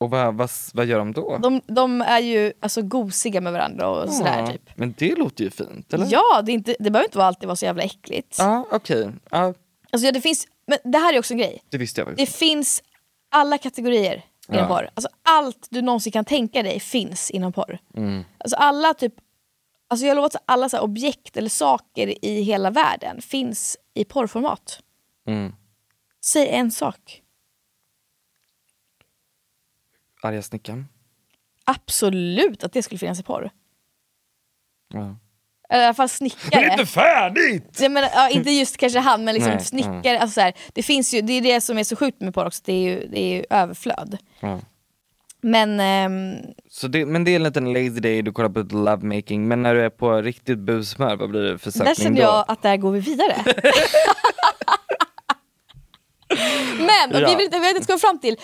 Och 0.00 0.10
vad, 0.10 0.34
vad, 0.34 0.50
vad 0.74 0.86
gör 0.86 0.98
de 0.98 1.12
då? 1.12 1.38
De, 1.42 1.60
de 1.66 2.00
är 2.02 2.20
ju 2.20 2.52
alltså 2.60 2.82
gosiga 2.82 3.40
med 3.40 3.52
varandra 3.52 3.88
och 3.88 4.10
sådär 4.10 4.38
Ja, 4.40 4.46
typ. 4.46 4.70
Men 4.76 4.94
det 4.98 5.14
låter 5.18 5.44
ju 5.44 5.50
fint, 5.50 5.94
eller? 5.94 6.06
Ja, 6.10 6.42
det, 6.42 6.52
är 6.52 6.54
inte, 6.54 6.76
det 6.78 6.90
behöver 6.90 7.08
inte 7.08 7.24
alltid 7.24 7.46
vara 7.46 7.56
så 7.56 7.64
jävla 7.64 7.82
äckligt. 7.82 8.36
Ja, 8.38 8.66
okej. 8.70 9.10
Ja, 9.30 9.54
Alltså, 9.92 10.06
ja, 10.06 10.12
det, 10.12 10.20
finns, 10.20 10.46
men 10.66 10.78
det 10.92 10.98
här 10.98 11.14
är 11.14 11.18
också 11.18 11.34
en 11.34 11.38
grej. 11.38 11.62
det 11.70 11.78
visste 11.78 12.00
jag 12.00 12.16
Det 12.16 12.26
finns 12.26 12.82
alla 13.30 13.58
kategorier 13.58 14.22
inom 14.48 14.60
Ja. 14.60 14.68
porr. 14.68 14.90
Alltså, 14.94 15.08
allt 15.22 15.66
du 15.70 15.82
någonsin 15.82 16.12
kan 16.12 16.24
tänka 16.24 16.62
dig 16.62 16.80
finns 16.80 17.30
inom 17.30 17.52
porr. 17.52 17.78
Mm. 17.96 18.24
Alltså, 18.38 18.56
alla 18.56 18.94
typ, 18.94 19.14
alltså, 19.88 20.06
jag 20.06 20.14
lovar 20.14 20.26
att 20.26 20.36
alla 20.46 20.68
så 20.68 20.76
här, 20.76 20.84
objekt 20.84 21.36
eller 21.36 21.48
saker 21.48 22.24
i 22.24 22.42
hela 22.42 22.70
världen 22.70 23.22
finns 23.22 23.76
i 23.94 24.04
porrformat. 24.04 24.80
Mm. 25.26 25.52
Säg 26.24 26.48
en 26.48 26.72
sak. 26.72 27.22
Arga 30.22 30.42
snickaren. 30.42 30.88
Absolut 31.64 32.64
att 32.64 32.72
det 32.72 32.82
skulle 32.82 32.98
finnas 32.98 33.20
i 33.20 33.22
porr. 33.22 33.50
Ja. 34.88 35.16
Eller 35.74 35.82
i 35.82 35.86
alla 35.86 35.94
fall 35.94 36.08
snickare. 36.08 36.60
Det 36.60 36.66
är 36.66 36.70
inte 36.70 36.86
färdigt! 36.86 37.78
Jag 37.80 37.92
menar, 37.92 38.10
ja, 38.14 38.28
inte 38.28 38.50
just 38.50 38.76
kanske 38.76 38.98
han 38.98 39.24
men 39.24 39.34
liksom 39.34 39.52
Nej, 39.52 39.64
snickare. 39.64 40.18
Alltså 40.18 40.34
så 40.34 40.40
här, 40.40 40.52
det, 40.72 40.82
finns 40.82 41.14
ju, 41.14 41.20
det 41.22 41.32
är 41.32 41.40
det 41.40 41.60
som 41.60 41.78
är 41.78 41.84
så 41.84 41.96
sjukt 41.96 42.20
med 42.20 42.34
porr 42.34 42.46
också, 42.46 42.62
det 42.64 42.72
är 42.72 42.78
ju, 42.80 43.06
det 43.08 43.20
är 43.20 43.36
ju 43.36 43.44
överflöd. 43.50 44.18
Ja. 44.40 44.60
Men 45.40 45.80
ehm, 45.80 46.34
Så 46.70 46.88
det, 46.88 47.06
men 47.06 47.24
det 47.24 47.30
är 47.30 47.36
en 47.36 47.42
liten 47.42 47.72
lazy 47.72 48.00
day, 48.00 48.22
du 48.22 48.32
kollar 48.32 48.48
på 48.48 48.60
ett 48.60 48.72
lovemaking, 48.72 49.48
men 49.48 49.62
när 49.62 49.74
du 49.74 49.84
är 49.84 49.90
på 49.90 50.22
riktigt 50.22 50.58
busmör, 50.58 51.16
vad 51.16 51.30
blir 51.30 51.40
det 51.40 51.58
för 51.58 51.70
där 51.70 51.78
sökning 51.78 51.94
känner 51.94 52.16
då? 52.16 52.22
jag 52.22 52.44
att 52.48 52.62
där 52.62 52.76
går 52.76 52.90
vi 52.90 53.00
vidare. 53.00 53.36
men, 56.78 57.14
och 57.14 57.20
Ja. 57.20 57.28
vi 57.28 57.34
vill 57.36 57.44
inte, 57.44 57.58
vi 57.58 57.64
har 57.64 57.74
inte 57.74 57.86
kommit 57.86 58.00
fram 58.00 58.18
till, 58.18 58.36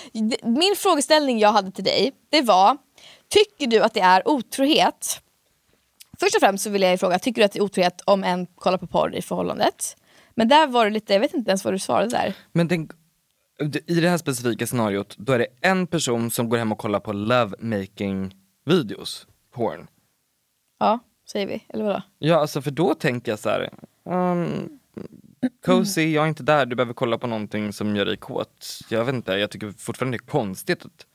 min 0.43 0.75
frågeställning 0.77 1.39
jag 1.39 1.53
hade 1.53 1.71
till 1.71 1.85
dig, 1.85 2.13
det 2.31 2.43
var, 2.43 2.77
tycker 3.29 3.67
du 3.67 3.83
att 3.83 3.95
det 3.95 4.01
är 4.01 4.29
otrohet? 4.29 5.21
Först 6.21 6.35
och 6.35 6.41
främst 6.41 6.65
så 6.65 6.71
vill 6.71 6.83
jag 6.83 7.01
fråga, 7.01 7.19
tycker 7.19 7.43
du 7.43 7.45
att 7.45 7.53
det 7.53 7.59
är 7.59 7.63
otrohet 7.63 8.01
om 8.05 8.25
en 8.25 8.47
kollar 8.47 8.79
på 8.79 8.87
porr 8.87 9.15
i 9.15 9.23
förhållandet? 9.23 9.97
Men 10.35 10.49
där 10.49 10.67
var 10.67 10.85
det 10.85 10.91
lite, 10.91 11.13
jag 11.13 11.21
vet 11.21 11.35
inte 11.35 11.51
ens 11.51 11.65
vad 11.65 11.75
du 11.75 11.79
svarade 11.79 12.09
där. 12.09 12.35
Men 12.53 12.69
tänk, 12.69 12.91
i 13.87 14.01
det 14.01 14.09
här 14.09 14.19
specifika 14.19 14.67
scenariot, 14.67 15.15
då 15.19 15.33
är 15.33 15.39
det 15.39 15.47
en 15.61 15.87
person 15.87 16.31
som 16.31 16.49
går 16.49 16.59
hem 16.59 16.73
och 16.73 16.79
kollar 16.79 17.01
på 17.01 17.13
lovemaking 17.13 18.35
videos, 18.65 19.27
porn. 19.55 19.87
Ja, 20.79 20.99
säger 21.33 21.47
vi, 21.47 21.65
eller 21.69 21.85
vadå? 21.85 22.03
Ja, 22.19 22.37
alltså 22.37 22.63
för 22.63 22.71
då 22.71 22.95
tänker 22.95 23.33
jag 23.33 23.39
så 23.39 23.49
här. 23.49 23.71
Um, 24.05 24.79
cozy, 25.65 26.13
jag 26.13 26.25
är 26.25 26.29
inte 26.29 26.43
där, 26.43 26.67
du 26.67 26.77
behöver 26.77 26.95
kolla 26.95 27.19
på 27.19 27.27
någonting 27.27 27.73
som 27.73 27.97
gör 27.97 28.05
dig 28.05 28.17
kåt. 28.17 28.81
Jag 28.89 29.05
vet 29.05 29.15
inte, 29.15 29.33
jag 29.33 29.51
tycker 29.51 29.73
fortfarande 29.79 30.19
det 30.19 30.25
är 30.25 30.27
konstigt 30.27 30.85
att 30.85 31.07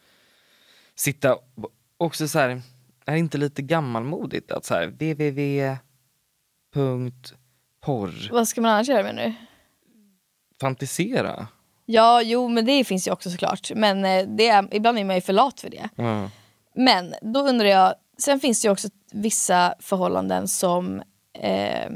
sitta 0.96 1.38
också 1.98 2.28
så 2.28 2.40
här, 2.40 2.62
är 3.06 3.16
inte 3.16 3.38
lite 3.38 3.62
gammalmodigt 3.62 4.52
att 4.52 4.66
så 4.66 4.74
här 4.74 4.88
www.porr, 4.88 5.80
Vad 8.32 8.48
ska 8.48 8.62
man 8.62 8.72
annars 8.72 8.88
göra 8.88 9.04
menar 9.04 9.24
du? 9.24 9.34
fantisera? 10.62 11.48
Ja, 11.86 12.22
jo 12.22 12.48
men 12.48 12.66
det 12.66 12.84
finns 12.84 13.08
ju 13.08 13.12
också 13.12 13.30
såklart. 13.30 13.72
Men 13.76 14.06
eh, 14.06 14.28
det 14.28 14.48
är, 14.48 14.68
ibland 14.72 15.00
är 15.00 15.04
man 15.04 15.16
ju 15.16 15.22
för 15.22 15.34
lat 15.34 15.62
för 15.62 15.70
det. 15.70 15.90
Ja. 15.96 16.30
Men 16.76 17.14
då 17.22 17.40
undrar 17.40 17.68
jag, 17.68 17.94
sen 18.18 18.40
finns 18.40 18.62
det 18.62 18.68
ju 18.68 18.72
också 18.72 18.88
vissa 19.12 19.76
förhållanden 19.80 20.48
som, 20.48 21.02
eh, 21.40 21.92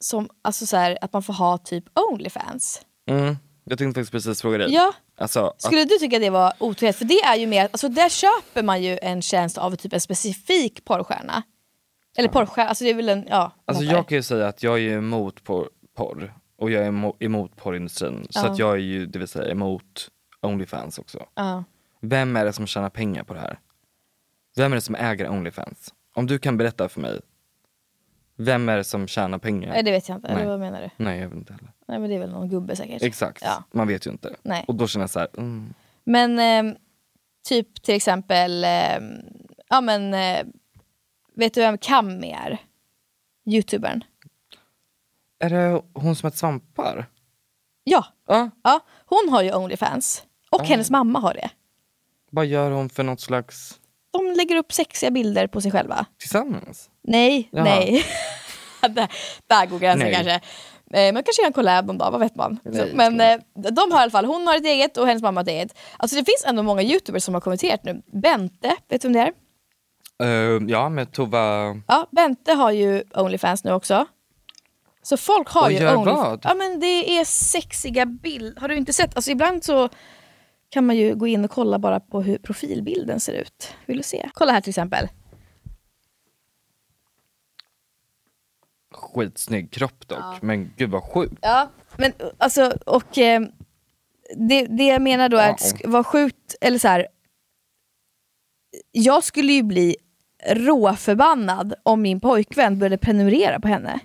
som 0.00 0.28
alltså 0.42 0.66
så 0.66 0.76
här, 0.76 0.98
att 1.00 1.12
man 1.12 1.22
får 1.22 1.32
ha 1.34 1.58
typ 1.58 1.84
Onlyfans. 2.10 2.82
Mm. 3.06 3.36
Jag 3.64 3.78
tänkte 3.78 4.00
faktiskt 4.00 4.12
precis 4.12 4.42
fråga 4.42 4.58
dig. 4.58 4.72
Ja. 4.74 4.92
Alltså, 5.18 5.54
Skulle 5.58 5.82
att, 5.82 5.88
du 5.88 5.98
tycka 5.98 6.18
det 6.18 6.30
var 6.30 6.52
otrohet? 6.58 6.96
För 6.96 7.04
det 7.04 7.20
är 7.22 7.36
ju 7.36 7.46
mer, 7.46 7.68
alltså 7.72 7.88
där 7.88 8.08
köper 8.08 8.62
man 8.62 8.82
ju 8.82 8.98
en 9.02 9.22
tjänst 9.22 9.58
av 9.58 9.76
typ 9.76 9.92
en 9.92 10.00
specifik 10.00 10.84
porrstjärna. 10.84 11.42
Eller 12.18 12.28
porrstjärna, 12.28 12.68
alltså 12.68 12.84
det 12.84 12.90
är 12.90 12.94
väl 12.94 13.08
en, 13.08 13.26
ja. 13.30 13.52
alltså 13.64 13.84
jag 13.84 14.08
kan 14.08 14.16
ju 14.16 14.22
säga 14.22 14.46
att 14.48 14.62
jag 14.62 14.78
är 14.80 14.96
emot 14.96 15.44
porr, 15.44 15.68
porr 15.96 16.34
och 16.58 16.70
jag 16.70 16.82
är 16.84 16.90
emo- 16.90 17.16
emot 17.20 17.56
porrindustrin. 17.56 18.26
Så 18.30 18.40
Ja. 18.40 18.50
att 18.50 18.58
jag 18.58 18.72
är 18.72 18.76
ju, 18.76 19.06
det 19.06 19.18
vill 19.18 19.28
säga 19.28 19.50
emot 19.50 20.08
Onlyfans 20.42 20.98
också. 20.98 21.26
Ja. 21.34 21.64
Vem 22.00 22.36
är 22.36 22.44
det 22.44 22.52
som 22.52 22.66
tjänar 22.66 22.90
pengar 22.90 23.24
på 23.24 23.34
det 23.34 23.40
här? 23.40 23.58
Vem 24.56 24.72
är 24.72 24.76
det 24.76 24.80
som 24.80 24.94
äger 24.94 25.28
Onlyfans? 25.30 25.94
Om 26.14 26.26
du 26.26 26.38
kan 26.38 26.56
berätta 26.56 26.88
för 26.88 27.00
mig, 27.00 27.20
vem 28.36 28.68
är 28.68 28.76
det 28.76 28.84
som 28.84 29.08
tjänar 29.08 29.38
pengar? 29.38 29.68
Nej 29.70 29.82
det 29.82 29.90
vet 29.90 30.08
jag 30.08 30.18
inte, 30.18 30.28
eller 30.28 30.38
Nej. 30.38 30.46
vad 30.48 30.60
menar 30.60 30.80
du? 30.80 31.04
Nej, 31.04 31.18
jag 31.20 31.28
vet 31.28 31.38
inte 31.38 31.52
heller. 31.52 31.72
Nej 31.88 31.98
men 31.98 32.10
det 32.10 32.16
är 32.16 32.20
väl 32.20 32.30
någon 32.30 32.48
gubbe 32.48 32.76
säkert. 32.76 33.02
Exakt, 33.02 33.42
Ja. 33.44 33.64
man 33.72 33.88
vet 33.88 34.06
ju 34.06 34.10
inte. 34.10 34.34
Nej. 34.42 34.64
Och 34.68 34.74
då 34.74 34.86
känner 34.86 35.02
jag 35.02 35.10
så 35.10 35.18
här, 35.18 35.28
mm. 35.38 35.74
Men 36.04 36.38
ehm, 36.38 36.76
typ 37.48 37.82
till 37.82 37.94
exempel, 37.94 38.64
ehm, 38.64 39.14
ja 39.68 39.80
men, 39.80 40.14
eh, 40.14 40.46
vet 41.34 41.54
du 41.54 41.60
vem 41.60 41.78
Kammi 41.78 42.32
är? 42.32 42.58
Youtubern. 43.46 44.04
är 45.38 45.50
det 45.50 45.82
hon 45.94 46.16
som 46.16 46.26
äter 46.26 46.36
svampar? 46.38 47.06
Ja. 47.84 48.04
Ja. 48.26 48.50
ja. 48.64 48.80
Hon 49.06 49.28
har 49.32 49.42
ju 49.42 49.54
Onlyfans. 49.54 50.22
Och 50.50 50.60
Ah. 50.60 50.64
hennes 50.64 50.90
mamma 50.90 51.18
har 51.18 51.34
det. 51.34 51.50
Vad 52.30 52.46
gör 52.46 52.70
hon 52.70 52.88
för 52.88 53.02
något 53.02 53.20
slags, 53.20 53.80
De 54.18 54.32
lägger 54.36 54.56
upp 54.56 54.72
sexiga 54.72 55.10
bilder 55.10 55.46
på 55.46 55.60
sig 55.60 55.70
själva. 55.72 56.06
tillsammans? 56.20 56.90
Nej, 57.02 57.48
Jaha. 57.52 57.64
nej. 57.64 58.04
där, 58.80 59.08
där 59.46 59.66
går 59.66 59.78
gränsen 59.78 60.10
Nej. 60.10 60.14
kanske. 60.14 60.40
Eh, 60.94 61.12
man 61.12 61.22
kanske 61.22 61.42
gör 61.42 61.46
en 61.46 61.52
collab 61.52 61.86
någon 61.86 61.98
dag, 61.98 62.10
vad 62.10 62.20
vet 62.20 62.36
man. 62.36 62.58
Nej, 62.64 62.90
Så, 62.90 62.96
men 62.96 63.20
eh, 63.20 63.38
de 63.54 63.92
har 63.92 63.98
i 63.98 64.02
alla 64.02 64.10
fall, 64.10 64.24
hon 64.24 64.46
har 64.46 64.56
ett 64.56 64.64
eget 64.66 64.96
och 64.96 65.06
hennes 65.06 65.22
mamma 65.22 65.38
har 65.40 65.42
ett 65.42 65.48
eget. 65.48 65.78
Alltså 65.96 66.16
det 66.16 66.24
finns 66.24 66.44
ändå 66.46 66.62
många 66.62 66.82
youtubers 66.82 67.22
som 67.22 67.34
har 67.34 67.40
kommenterat 67.40 67.84
nu. 67.84 68.02
Bente, 68.12 68.76
vet 68.88 69.02
du 69.02 69.08
vem 69.08 69.12
det 69.12 69.20
är? 69.20 69.32
Eh, 70.56 70.62
ja, 70.68 70.88
med 70.88 71.12
Tova... 71.12 71.74
Ja, 71.88 72.06
Bente 72.10 72.52
har 72.52 72.70
ju 72.70 73.02
Onlyfans 73.14 73.64
nu 73.64 73.72
också. 73.72 74.06
Så 75.02 75.16
folk 75.16 75.48
har 75.48 75.62
Och 75.62 75.72
ju 75.72 75.78
gör 75.78 75.96
Onlyfans. 75.96 76.18
vad? 76.20 76.40
Ja 76.44 76.54
men 76.54 76.80
det 76.80 77.18
är 77.18 77.24
sexiga 77.24 78.06
bilder. 78.06 78.60
Har 78.60 78.68
du 78.68 78.76
inte 78.76 78.92
sett? 78.92 79.16
Alltså 79.16 79.30
ibland 79.30 79.64
så 79.64 79.88
kan 80.68 80.86
man 80.86 80.96
ju 80.96 81.14
gå 81.14 81.26
in 81.26 81.44
och 81.44 81.50
kolla 81.50 81.78
bara 81.78 82.00
på 82.00 82.22
hur 82.22 82.38
profilbilden 82.38 83.20
ser 83.20 83.32
ut. 83.32 83.74
Vill 83.86 83.96
du 83.96 84.02
se? 84.02 84.30
Kolla 84.34 84.52
här 84.52 84.60
till 84.60 84.70
exempel. 84.70 85.08
Skitsnygg 88.94 89.70
kropp 89.70 90.08
dock, 90.08 90.42
men 90.42 90.72
gud 90.76 90.90
vad 90.90 91.02
sjukt. 91.02 91.34
Ja, 91.42 91.70
men 91.96 92.12
alltså 92.38 92.72
och 92.86 93.18
eh, 93.18 93.40
det, 94.48 94.66
det 94.66 94.86
jag 94.86 95.02
menar 95.02 95.28
då 95.28 95.36
är 95.36 95.50
att 95.50 95.60
sk- 95.60 95.88
vara 95.88 96.04
sjukt, 96.04 96.54
eller 96.60 96.78
så 96.78 96.88
här. 96.88 97.06
Jag 98.92 99.24
skulle 99.24 99.52
ju 99.52 99.62
bli 99.62 99.96
råförbannad 100.46 101.74
om 101.82 102.02
min 102.02 102.20
pojkvän 102.20 102.78
började 102.78 102.98
prenumerera 102.98 103.60
på 103.60 103.68
henne. 103.68 104.00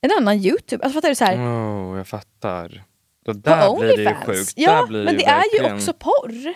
En 0.00 0.10
annan 0.18 0.36
youtube, 0.36 0.84
alltså 0.84 0.96
fattar 0.96 1.08
du 1.08 1.14
så 1.14 1.24
här. 1.24 1.36
Oh, 1.36 1.96
jag 1.96 2.06
fattar. 2.06 2.84
Då 3.24 3.32
på 3.32 3.38
där 3.38 3.76
blir 3.78 3.96
det 3.96 4.02
ju 4.02 4.14
sjukt. 4.14 4.52
Ja, 4.56 4.86
men 4.90 4.98
ju 5.00 5.04
det 5.04 5.24
är 5.24 5.42
ju 5.54 5.58
verkligen- 5.58 5.74
också 5.74 5.92
porr. 5.92 6.54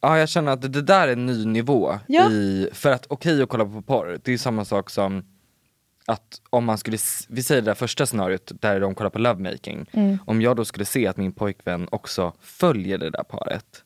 Ja, 0.00 0.18
jag 0.18 0.28
känner 0.28 0.52
att 0.52 0.62
det, 0.62 0.68
det 0.68 0.82
där 0.82 1.08
är 1.08 1.12
en 1.12 1.26
ny 1.26 1.46
nivå. 1.46 1.98
Ja. 2.06 2.30
I, 2.30 2.68
för 2.72 2.90
att 2.92 3.06
okej 3.08 3.42
att 3.42 3.48
kolla 3.48 3.64
på 3.64 3.82
porr, 3.82 4.18
det 4.22 4.28
är 4.28 4.32
ju 4.32 4.38
samma 4.38 4.64
sak 4.64 4.90
som 4.90 5.24
att 6.06 6.40
om 6.50 6.64
man 6.64 6.78
skulle, 6.78 6.98
vi 7.28 7.42
säger 7.42 7.62
det 7.62 7.70
där 7.70 7.74
första 7.74 8.06
scenariot 8.06 8.52
där 8.60 8.80
de 8.80 8.94
kollar 8.94 9.10
på 9.10 9.18
lovemaking. 9.18 9.86
Mm. 9.92 10.18
Om 10.26 10.42
jag 10.42 10.56
då 10.56 10.64
skulle 10.64 10.84
se 10.84 11.06
att 11.06 11.16
min 11.16 11.32
pojkvän 11.32 11.88
också 11.90 12.32
följer 12.40 12.98
det 12.98 13.10
där 13.10 13.22
paret 13.22 13.84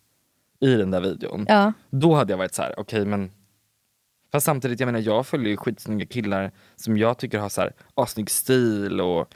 i 0.60 0.74
den 0.74 0.90
där 0.90 1.00
videon. 1.00 1.46
Ja. 1.48 1.72
Då 1.90 2.14
hade 2.14 2.32
jag 2.32 2.38
varit 2.38 2.54
så 2.54 2.62
här: 2.62 2.74
okej 2.80 3.04
men 3.04 3.30
Fast 4.32 4.46
samtidigt, 4.46 4.80
jag 4.80 4.86
menar 4.86 5.00
jag 5.00 5.26
följer 5.26 5.48
ju 5.48 5.56
skitsnygga 5.56 6.06
killar 6.06 6.52
som 6.76 6.96
jag 6.96 7.18
tycker 7.18 7.38
har 7.38 7.48
så 7.48 7.60
här 7.60 7.72
assnygg 7.94 8.30
stil 8.30 9.00
och 9.00 9.28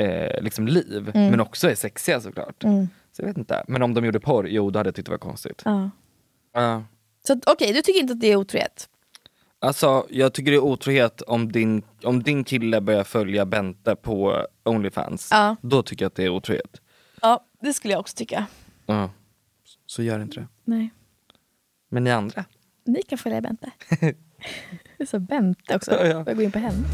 eh, 0.00 0.42
liksom 0.42 0.68
liv. 0.68 1.10
Mm. 1.14 1.30
Men 1.30 1.40
också 1.40 1.70
är 1.70 1.74
sexiga 1.74 2.20
såklart. 2.20 2.64
Mm. 2.64 2.88
Så 3.12 3.22
jag 3.22 3.26
vet 3.26 3.38
inte. 3.38 3.64
Men 3.68 3.82
om 3.82 3.94
de 3.94 4.04
gjorde 4.04 4.20
porr, 4.20 4.46
jo 4.48 4.70
då 4.70 4.78
hade 4.78 4.88
jag 4.88 4.94
tyckt 4.94 5.06
det 5.06 5.12
var 5.12 5.18
konstigt. 5.18 5.62
Ja. 5.64 5.90
Så 7.26 7.32
att, 7.32 7.48
okej, 7.48 7.72
du 7.72 7.82
tycker 7.82 8.00
inte 8.00 8.12
att 8.12 8.20
det 8.20 8.26
är 8.26 8.36
otrohet? 8.36 8.88
Alltså 9.58 10.06
jag 10.10 10.32
tycker 10.32 10.50
det 10.50 10.56
är 10.56 10.64
otrohet 10.64 11.22
om 11.22 11.52
din, 11.52 11.82
om 12.02 12.22
din 12.22 12.44
kille 12.44 12.80
börjar 12.80 13.04
följa 13.04 13.46
Bente 13.46 13.96
på 13.96 14.46
Onlyfans. 14.64 15.28
Ja. 15.30 15.56
Då 15.62 15.82
tycker 15.82 16.04
jag 16.04 16.10
att 16.10 16.14
det 16.14 16.24
är 16.24 16.28
otrohet. 16.28 16.80
Ja, 17.22 17.44
det 17.60 17.72
skulle 17.72 17.94
jag 17.94 18.00
också 18.00 18.16
tycka. 18.16 18.46
Ja. 18.86 19.10
Så 19.86 20.02
gör 20.02 20.22
inte 20.22 20.40
det. 20.40 20.46
Nej. 20.64 20.90
Men 21.88 22.04
ni 22.04 22.10
andra? 22.10 22.44
Ni 22.84 23.02
kan 23.02 23.18
följa 23.18 23.40
Bente. 23.40 23.70
det 24.00 24.14
är 24.98 25.06
så 25.06 25.18
Bente 25.18 25.76
också. 25.76 25.90
Ja, 25.90 26.06
ja. 26.06 26.24
Får 26.24 26.28
jag 26.28 26.36
gå 26.36 26.42
in 26.42 26.52
på 26.52 26.58
henne? 26.58 26.84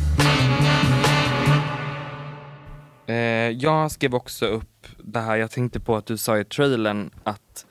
Eh, 3.07 3.17
jag 3.51 3.91
skrev 3.91 4.15
också 4.15 4.47
upp 4.47 4.87
det 4.99 5.21
här, 5.21 5.37
jag 5.37 5.51
tänkte 5.51 5.81
på 5.81 5.97
att 5.97 6.07
du 6.07 6.17
sa 6.17 6.39
i 6.39 6.45
trailern 6.45 7.11
att 7.25 7.67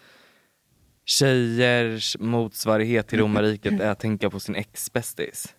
tjejers 1.06 2.18
motsvarighet 2.20 3.08
till 3.08 3.20
romarriket 3.20 3.82
är 3.82 3.90
att 3.90 4.00
tänka 4.00 4.30
på 4.30 4.40
sin 4.40 4.56
ex-bästis. 4.56 5.56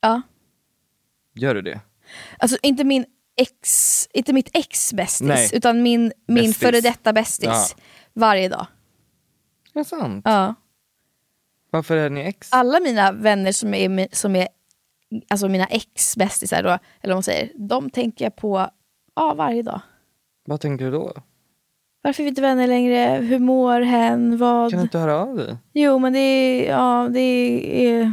Ja. 0.00 0.22
Gör 1.34 1.54
du 1.54 1.62
det? 1.62 1.80
Alltså 2.38 2.56
inte 2.62 2.84
min 2.84 3.04
ex, 3.36 4.08
inte 4.12 4.32
mitt 4.32 4.50
ex 4.54 4.92
bästis, 4.92 5.28
Nej. 5.28 5.50
utan 5.52 5.82
min, 5.82 6.12
min 6.26 6.54
före 6.54 6.80
detta 6.80 7.12
bästis. 7.12 7.48
Ja. 7.48 7.66
Varje 8.12 8.48
dag. 8.48 8.66
Det 9.72 9.84
sant? 9.84 10.22
Ja. 10.24 10.54
Varför 11.70 11.96
är 11.96 12.10
ni 12.10 12.20
ex? 12.20 12.52
Alla 12.52 12.80
mina 12.80 13.12
vänner 13.12 13.52
som 13.52 13.74
är, 13.74 14.08
som 14.12 14.36
är 14.36 14.48
alltså 15.28 15.48
mina 15.48 15.66
ex 15.66 16.16
bästisar 16.16 16.62
då, 16.62 16.68
eller 16.68 16.80
vad 17.02 17.16
man 17.16 17.22
säger, 17.22 17.50
de 17.54 17.90
tänker 17.90 18.24
jag 18.24 18.36
på 18.36 18.70
ja, 19.16 19.34
varje 19.34 19.62
dag. 19.62 19.80
Vad 20.46 20.60
tänker 20.60 20.84
du 20.84 20.90
då? 20.90 21.12
Varför 22.02 22.22
är 22.22 22.24
vi 22.24 22.28
inte 22.28 22.42
vänner 22.42 22.66
längre? 22.66 23.18
Hur 23.22 23.38
mår 23.38 23.80
hen? 23.80 24.38
Vad? 24.38 24.70
Kan 24.70 24.78
du 24.78 24.82
inte 24.82 24.98
höra 24.98 25.18
av 25.18 25.36
dig? 25.36 25.56
Jo 25.72 25.98
men 25.98 26.12
det 26.12 26.18
är, 26.18 26.70
ja 26.70 27.08
det 27.12 27.20
är... 27.20 28.12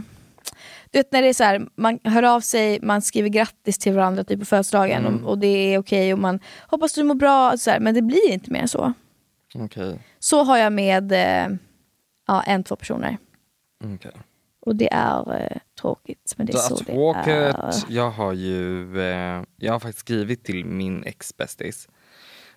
Du 0.91 0.99
vet 0.99 1.11
när 1.11 1.21
det 1.21 1.27
är 1.27 1.33
så 1.33 1.43
här, 1.43 1.67
man 1.75 1.99
hör 2.03 2.23
av 2.23 2.41
sig, 2.41 2.79
man 2.81 3.01
skriver 3.01 3.29
grattis 3.29 3.77
till 3.77 3.93
varandra 3.93 4.23
typ 4.23 4.39
på 4.39 4.45
födelsedagen 4.45 5.05
Mm. 5.05 5.23
och, 5.25 5.29
och 5.29 5.37
det 5.37 5.47
är 5.47 5.77
okej 5.79 6.13
och 6.13 6.19
man 6.19 6.39
hoppas 6.67 6.93
du 6.93 7.03
mår 7.03 7.15
bra, 7.15 7.57
så 7.57 7.71
här, 7.71 7.79
men 7.79 7.95
det 7.95 8.01
blir 8.01 8.31
inte 8.31 8.51
mer 8.51 8.61
än 8.61 8.67
så. 8.67 8.93
Okej. 9.55 9.99
Så 10.19 10.43
har 10.43 10.57
jag 10.57 10.73
med 10.73 11.11
eh, 11.11 11.57
ja, 12.27 12.41
en, 12.43 12.63
två 12.63 12.75
personer. 12.75 13.17
Okej. 13.95 14.11
Och 14.61 14.75
det 14.75 14.93
är 14.93 15.41
eh, 15.41 15.57
tråkigt, 15.81 16.33
men 16.37 16.45
det 16.45 16.53
är 16.53 16.57
så, 16.57 16.77
Så 16.77 16.83
det 16.83 16.91
är. 16.91 17.53
tråkigt. 17.53 17.85
Jag 17.89 18.11
har 18.11 18.33
ju, 18.33 18.81
eh, 19.01 19.43
jag 19.57 19.71
har 19.73 19.79
faktiskt 19.79 19.99
skrivit 19.99 20.43
till 20.43 20.65
min 20.65 21.03
ex-bästis 21.03 21.89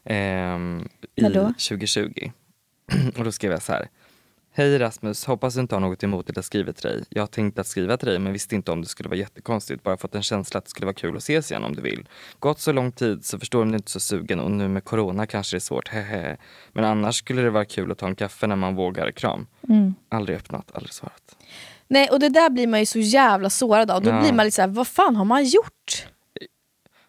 eh, 0.04 0.16
i 0.16 1.22
När 1.22 1.34
då? 1.34 1.44
2020. 1.46 2.30
och 3.18 3.24
då 3.24 3.32
skrev 3.32 3.52
jag 3.52 3.62
så 3.62 3.72
här. 3.72 3.88
Hej 4.56 4.78
Rasmus, 4.78 5.24
hoppas 5.26 5.54
du 5.54 5.60
inte 5.60 5.74
har 5.74 5.80
något 5.80 6.02
emot 6.02 6.30
att 6.30 6.36
jag 6.36 6.44
skriver 6.44 6.72
till 6.72 6.90
dig. 6.90 7.04
Jag 7.08 7.30
tänkte 7.30 7.60
att 7.60 7.66
skriva 7.66 7.96
till 7.96 8.08
dig 8.08 8.18
men 8.18 8.32
visste 8.32 8.54
inte 8.54 8.72
om 8.72 8.80
det 8.80 8.86
skulle 8.86 9.08
vara 9.08 9.18
jättekonstigt. 9.18 9.82
Bara 9.82 9.96
fått 9.96 10.14
en 10.14 10.22
känsla 10.22 10.58
att 10.58 10.64
det 10.64 10.70
skulle 10.70 10.86
vara 10.86 10.94
kul 10.94 11.16
att 11.16 11.22
ses 11.22 11.50
igen 11.50 11.64
om 11.64 11.74
du 11.76 11.82
vill. 11.82 12.08
Gått 12.38 12.60
så 12.60 12.72
lång 12.72 12.92
tid 12.92 13.24
så 13.24 13.38
förstår 13.38 13.64
du 13.64 13.76
inte 13.76 13.90
så 13.90 14.00
sugen 14.00 14.40
och 14.40 14.50
nu 14.50 14.68
med 14.68 14.84
corona 14.84 15.26
kanske 15.26 15.54
det 15.54 15.58
är 15.58 15.60
svårt, 15.60 15.88
hehe. 15.88 16.36
Men 16.72 16.84
annars 16.84 17.16
skulle 17.16 17.42
det 17.42 17.50
vara 17.50 17.64
kul 17.64 17.92
att 17.92 17.98
ta 17.98 18.06
en 18.06 18.16
kaffe 18.16 18.46
när 18.46 18.56
man 18.56 18.74
vågar 18.74 19.10
kram. 19.10 19.46
Mm. 19.68 19.94
Aldrig 20.08 20.36
öppnat, 20.38 20.70
aldrig 20.74 20.92
svarat. 20.92 21.36
Nej, 21.88 22.08
och 22.10 22.20
det 22.20 22.28
där 22.28 22.50
blir 22.50 22.66
man 22.66 22.80
ju 22.80 22.86
så 22.86 22.98
jävla 22.98 23.50
sårad 23.50 23.90
av. 23.90 24.02
Då 24.02 24.10
Ja. 24.10 24.20
blir 24.20 24.32
man 24.32 24.44
lite 24.44 24.54
såhär, 24.54 24.68
vad 24.68 24.86
fan 24.86 25.16
har 25.16 25.24
man 25.24 25.44
gjort? 25.44 26.06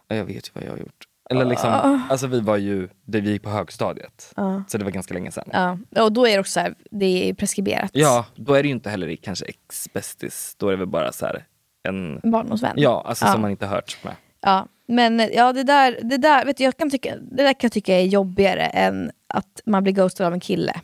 Ja, 0.07 0.15
Jag 0.15 0.25
vet 0.25 0.47
ju 0.47 0.51
vad 0.53 0.63
jag 0.63 0.71
har 0.71 0.77
gjort. 0.77 1.07
Eller 1.29 1.45
liksom, 1.45 1.69
Ah. 1.69 1.99
alltså 2.09 2.27
vi 2.27 2.39
var 2.39 2.57
ju, 2.57 2.89
det 3.05 3.21
vi 3.21 3.31
gick 3.31 3.43
på 3.43 3.49
högstadiet. 3.49 4.33
Ja. 4.35 4.63
Så 4.67 4.77
det 4.77 4.83
var 4.83 4.91
ganska 4.91 5.13
länge 5.13 5.31
sedan. 5.31 5.77
Ja, 5.89 6.03
och 6.03 6.11
då 6.11 6.27
är 6.27 6.33
det 6.33 6.39
också 6.39 6.51
så 6.51 6.59
här, 6.59 6.75
det 6.91 7.29
är 7.29 7.33
preskriberat. 7.33 7.89
Ja, 7.93 8.25
då 8.35 8.53
är 8.53 8.63
det 8.63 8.67
ju 8.67 8.73
inte 8.73 8.89
heller 8.89 9.15
kanske 9.15 9.45
ex-bästis. 9.45 10.55
Då 10.57 10.67
är 10.67 10.71
det 10.71 10.77
väl 10.77 10.87
bara 10.87 11.11
så 11.11 11.25
här 11.25 11.45
en... 11.87 12.19
Barndomsvän. 12.23 12.73
Ja, 12.77 13.03
alltså 13.07 13.25
som 13.25 13.41
man 13.41 13.51
inte 13.51 13.65
hört 13.65 13.97
med. 14.03 14.13
Ja, 14.41 14.67
men 14.87 15.29
ja, 15.33 15.53
det 15.53 15.63
där, 15.63 15.99
det 16.03 16.17
där, 16.17 16.45
vet 16.45 16.57
du, 16.57 16.63
jag 16.63 16.77
kan 16.77 16.89
tycka, 16.89 17.15
det 17.17 17.43
där 17.43 17.53
kan 17.53 17.59
jag 17.61 17.71
tycka 17.71 17.95
är 17.99 18.03
jobbigare 18.05 18.61
än 18.65 19.11
att 19.27 19.61
man 19.65 19.83
blir 19.83 19.93
ghostad 19.93 20.27
av 20.27 20.33
en 20.33 20.39
kille. 20.39 20.81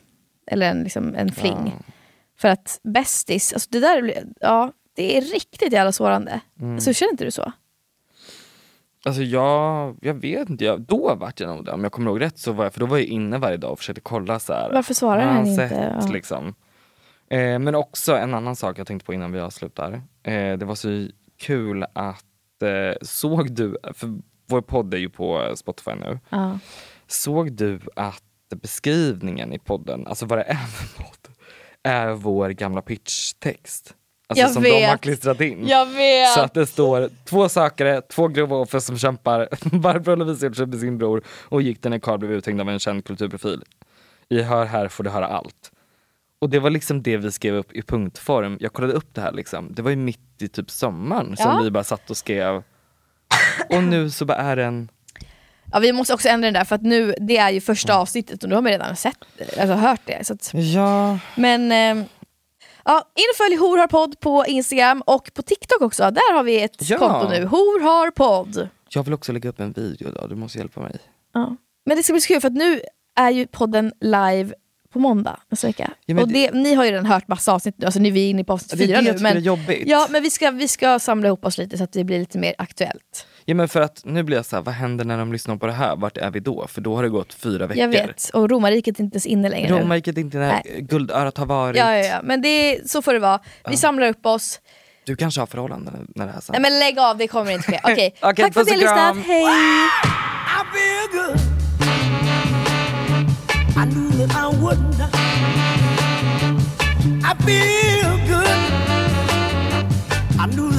Eller 0.51 0.69
en, 0.69 0.83
liksom, 0.83 1.15
en 1.15 1.31
fling. 1.31 1.73
För 2.41 2.47
att 2.47 2.79
bästis, 2.83 3.53
alltså 3.53 3.69
det 3.71 3.79
där 3.79 4.23
ja, 4.39 4.71
det 4.95 5.17
är 5.17 5.21
riktigt 5.21 5.73
jävla 5.73 5.91
sårande. 5.91 6.41
Mm. 6.61 6.79
Så 6.79 6.93
känner 6.93 7.11
inte 7.11 7.25
du 7.25 7.31
så? 7.31 7.51
Alltså 9.05 9.21
jag, 9.21 9.97
jag 10.01 10.13
vet 10.13 10.49
inte, 10.49 10.65
jag, 10.65 10.81
då 10.81 11.15
vart 11.15 11.39
jag 11.39 11.55
nog 11.55 11.65
det. 11.65 11.71
Om 11.71 11.83
jag 11.83 11.91
kommer 11.91 12.11
ihåg 12.11 12.21
rätt 12.21 12.37
så 12.39 12.51
var 12.51 12.65
jag, 12.65 12.73
för 12.73 12.79
då 12.79 12.85
var 12.85 12.97
jag 12.97 13.05
inne 13.07 13.37
varje 13.37 13.57
dag 13.57 13.71
och 13.71 13.77
försökte 13.79 14.01
kolla 14.01 14.39
så 14.39 14.53
här. 14.53 14.71
Varför 14.73 14.93
svarar 14.93 15.21
han 15.21 15.47
inte? 15.47 15.69
sett, 15.69 15.77
Ja. 16.01 16.07
liksom. 16.13 16.47
eh, 17.29 17.59
Men 17.59 17.75
också 17.75 18.15
en 18.15 18.33
annan 18.33 18.55
sak 18.55 18.79
jag 18.79 18.87
tänkte 18.87 19.05
på 19.05 19.13
innan 19.13 19.31
vi 19.31 19.39
avslutar. 19.39 19.93
Eh, 20.23 20.57
det 20.57 20.65
var 20.65 20.75
så 20.75 21.07
kul 21.39 21.83
att, 21.93 22.61
eh, 22.63 22.97
såg 23.01 23.51
du, 23.51 23.77
för 23.93 24.19
vår 24.47 24.61
podd 24.61 24.93
är 24.93 24.97
ju 24.97 25.09
på 25.09 25.51
Spotify 25.55 25.91
nu. 25.95 26.19
Ja. 26.29 26.59
Såg 27.07 27.51
du 27.51 27.79
att 27.95 28.23
beskrivningen 28.55 29.53
i 29.53 29.59
podden, 29.59 30.07
alltså 30.07 30.25
vad 30.25 30.39
det 30.39 30.43
för 30.71 31.03
podd, 31.03 31.20
är 31.83 32.11
vår 32.11 32.49
gamla 32.49 32.81
pitchtext? 32.81 33.93
Alltså 34.27 34.41
Jag 34.41 34.51
som 34.51 34.63
de 34.63 34.69
har 34.71 34.91
vet. 34.91 35.01
klistrat 35.01 35.41
in. 35.41 35.67
Jag 35.67 35.85
vet. 35.85 36.29
Så 36.29 36.39
att 36.41 36.53
det 36.53 36.65
står 36.67 37.09
två 37.25 37.49
sökare, 37.49 38.01
två 38.01 38.27
grova 38.27 38.55
offer 38.55 38.79
som 38.79 38.97
kämpar. 38.97 39.47
Barbro 39.79 40.15
Lovisa 40.15 40.45
gjorde 40.45 40.55
sig 40.55 40.65
med 40.65 40.79
sin 40.79 40.97
bror 40.97 41.23
och 41.29 41.61
gick 41.61 41.83
när 41.83 41.99
Karl 41.99 42.17
blev 42.19 42.31
uthängd 42.31 42.61
av 42.61 42.69
en 42.69 42.79
känd 42.79 43.05
kulturprofil. 43.05 43.63
I 44.29 44.41
Hör 44.41 44.65
här 44.65 44.87
får 44.87 45.03
du 45.03 45.09
höra 45.09 45.27
allt. 45.27 45.71
Och 46.39 46.49
det 46.49 46.59
var 46.59 46.69
liksom 46.69 47.03
det 47.03 47.17
vi 47.17 47.31
skrev 47.31 47.55
upp 47.55 47.71
i 47.71 47.81
punktform. 47.81 48.57
Jag 48.59 48.73
kollade 48.73 48.93
upp 48.93 49.13
det 49.13 49.21
här 49.21 49.31
liksom. 49.31 49.73
Det 49.73 49.81
var 49.81 49.89
ju 49.89 49.95
mitt 49.95 50.41
i 50.41 50.47
typ 50.47 50.71
sommaren 50.71 51.37
som 51.37 51.51
Ja. 51.51 51.61
vi 51.63 51.71
bara 51.71 51.83
satt 51.83 52.09
och 52.09 52.17
skrev. 52.17 52.63
Och 53.69 53.83
nu 53.83 54.09
så 54.09 54.25
bara 54.25 54.37
är 54.37 54.55
den 54.55 54.89
Ja, 55.71 55.79
vi 55.79 55.91
måste 55.93 56.13
också 56.13 56.29
ändra 56.29 56.47
den 56.47 56.53
där 56.53 56.63
för 56.63 56.75
att 56.75 56.81
nu, 56.81 57.13
det 57.19 57.37
är 57.37 57.49
ju 57.49 57.61
första 57.61 57.95
avsnittet 57.95 58.43
och 58.43 58.49
nu 58.49 58.55
har 58.55 58.61
man 58.61 58.71
redan 58.71 58.95
sett, 58.95 59.17
alltså 59.39 59.73
hört 59.73 60.01
det. 60.05 60.27
Så 60.27 60.33
att, 60.33 60.51
Ja. 60.53 61.19
Men 61.35 61.71
eh, 61.71 62.05
ja, 62.85 63.11
in 63.15 63.25
och 63.33 63.37
följ 63.37 63.55
Hor 63.55 63.77
har 63.77 63.87
podd 63.87 64.19
på 64.19 64.45
Instagram 64.47 65.01
och 65.05 65.31
på 65.33 65.41
TikTok 65.41 65.81
också. 65.81 66.03
Där 66.11 66.33
har 66.35 66.43
vi 66.43 66.61
ett 66.61 66.89
Ja. 66.89 66.97
konto 66.97 67.29
nu. 67.29 67.45
Hor 67.45 67.81
har 67.81 68.11
podd. 68.11 68.69
Jag 68.89 69.03
vill 69.03 69.13
också 69.13 69.31
lägga 69.31 69.49
upp 69.49 69.59
en 69.59 69.71
video 69.71 70.11
då, 70.11 70.27
du 70.27 70.35
måste 70.35 70.57
hjälpa 70.57 70.81
mig. 70.81 70.95
Ja. 71.33 71.55
Men 71.85 71.97
det 71.97 72.03
ska 72.03 72.13
bli 72.13 72.21
så 72.21 72.27
kul 72.27 72.41
för 72.41 72.47
att 72.47 72.53
nu 72.53 72.81
är 73.15 73.29
ju 73.29 73.47
podden 73.47 73.93
live 74.01 74.53
på 74.93 74.99
måndag 74.99 75.39
nästa 75.49 75.67
vecka. 75.67 75.91
Ja, 76.05 76.21
och 76.21 76.27
det, 76.27 76.51
ni 76.51 76.73
har 76.73 76.85
ju 76.85 76.91
redan 76.91 77.05
hört 77.05 77.27
massa 77.27 77.53
avsnitt 77.53 77.75
nu, 77.77 77.85
alltså 77.85 77.99
nu 77.99 78.07
är 78.07 78.13
vi 78.13 78.29
inne 78.29 78.43
på 78.43 78.53
avsnitt 78.53 78.77
Det 78.77 78.83
är 78.83 78.87
fyra 78.87 78.97
det 78.97 79.01
nu. 79.03 79.07
jag 79.09 79.21
Men, 79.21 79.37
är 79.37 79.41
jobbigt. 79.41 79.83
Ja, 79.87 80.07
men 80.09 80.23
vi 80.23 80.29
ska, 80.29 80.51
vi 80.51 80.67
ska 80.67 80.99
samla 80.99 81.27
ihop 81.27 81.45
oss 81.45 81.57
lite 81.57 81.77
så 81.77 81.83
att 81.83 81.91
det 81.93 82.03
blir 82.03 82.19
lite 82.19 82.37
mer 82.37 82.55
aktuellt. 82.57 83.27
Ja 83.45 83.55
men 83.55 83.67
för 83.69 83.81
att 83.81 84.01
nu 84.05 84.23
blir 84.23 84.37
jag 84.37 84.45
så 84.45 84.55
här, 84.55 84.63
vad 84.63 84.73
händer 84.75 85.05
när 85.05 85.17
de 85.17 85.33
lyssnar 85.33 85.55
på 85.55 85.65
det 85.65 85.71
här? 85.73 85.95
Vart 85.95 86.17
är 86.17 86.31
vi 86.31 86.39
då? 86.39 86.67
För 86.67 86.81
då 86.81 86.95
har 86.95 87.03
det 87.03 87.09
gått 87.09 87.33
fyra 87.33 87.67
veckor. 87.67 87.81
Jag 87.81 87.87
vet, 87.87 88.29
och 88.33 88.49
romarriket 88.49 88.99
är 88.99 89.03
inte 89.03 89.15
ens 89.15 89.25
inne 89.25 89.49
längre. 89.49 89.79
Romarriket 89.79 90.17
är 90.17 90.21
inte 90.21 90.37
när 90.37 90.47
Nej. 90.65 90.77
guldörat 90.81 91.37
har 91.37 91.45
varit. 91.45 91.77
Ja, 91.77 91.97
ja, 91.97 92.05
ja, 92.05 92.19
men 92.23 92.41
det 92.41 92.47
är, 92.47 92.87
så 92.87 93.01
får 93.01 93.13
det 93.13 93.19
vara. 93.19 93.39
Vi 93.65 93.71
Ja. 93.71 93.77
samlar 93.77 94.07
upp 94.09 94.25
oss. 94.25 94.59
Du 95.03 95.15
kanske 95.15 95.41
har 95.41 95.45
förhållanden 95.47 96.07
när 96.15 96.25
det 96.25 96.31
här 96.31 96.41
Nej 96.49 96.61
men 96.61 96.79
lägg 96.79 96.99
av, 96.99 97.17
det 97.17 97.27
kommer 97.27 97.51
inte 97.51 97.71
ske. 97.71 97.79
Okej, 97.83 98.15
Okej, 98.21 98.43
tack 98.43 98.53
för 98.53 98.61
att 98.61 98.67
ni 98.67 98.71
har 98.73 98.79
lyssnat. 98.79 99.17
Hej! 99.25 99.43
I 99.43 100.63
feel 100.73 101.07
good. 101.11 101.39
I 110.41 110.45
knew 110.47 110.70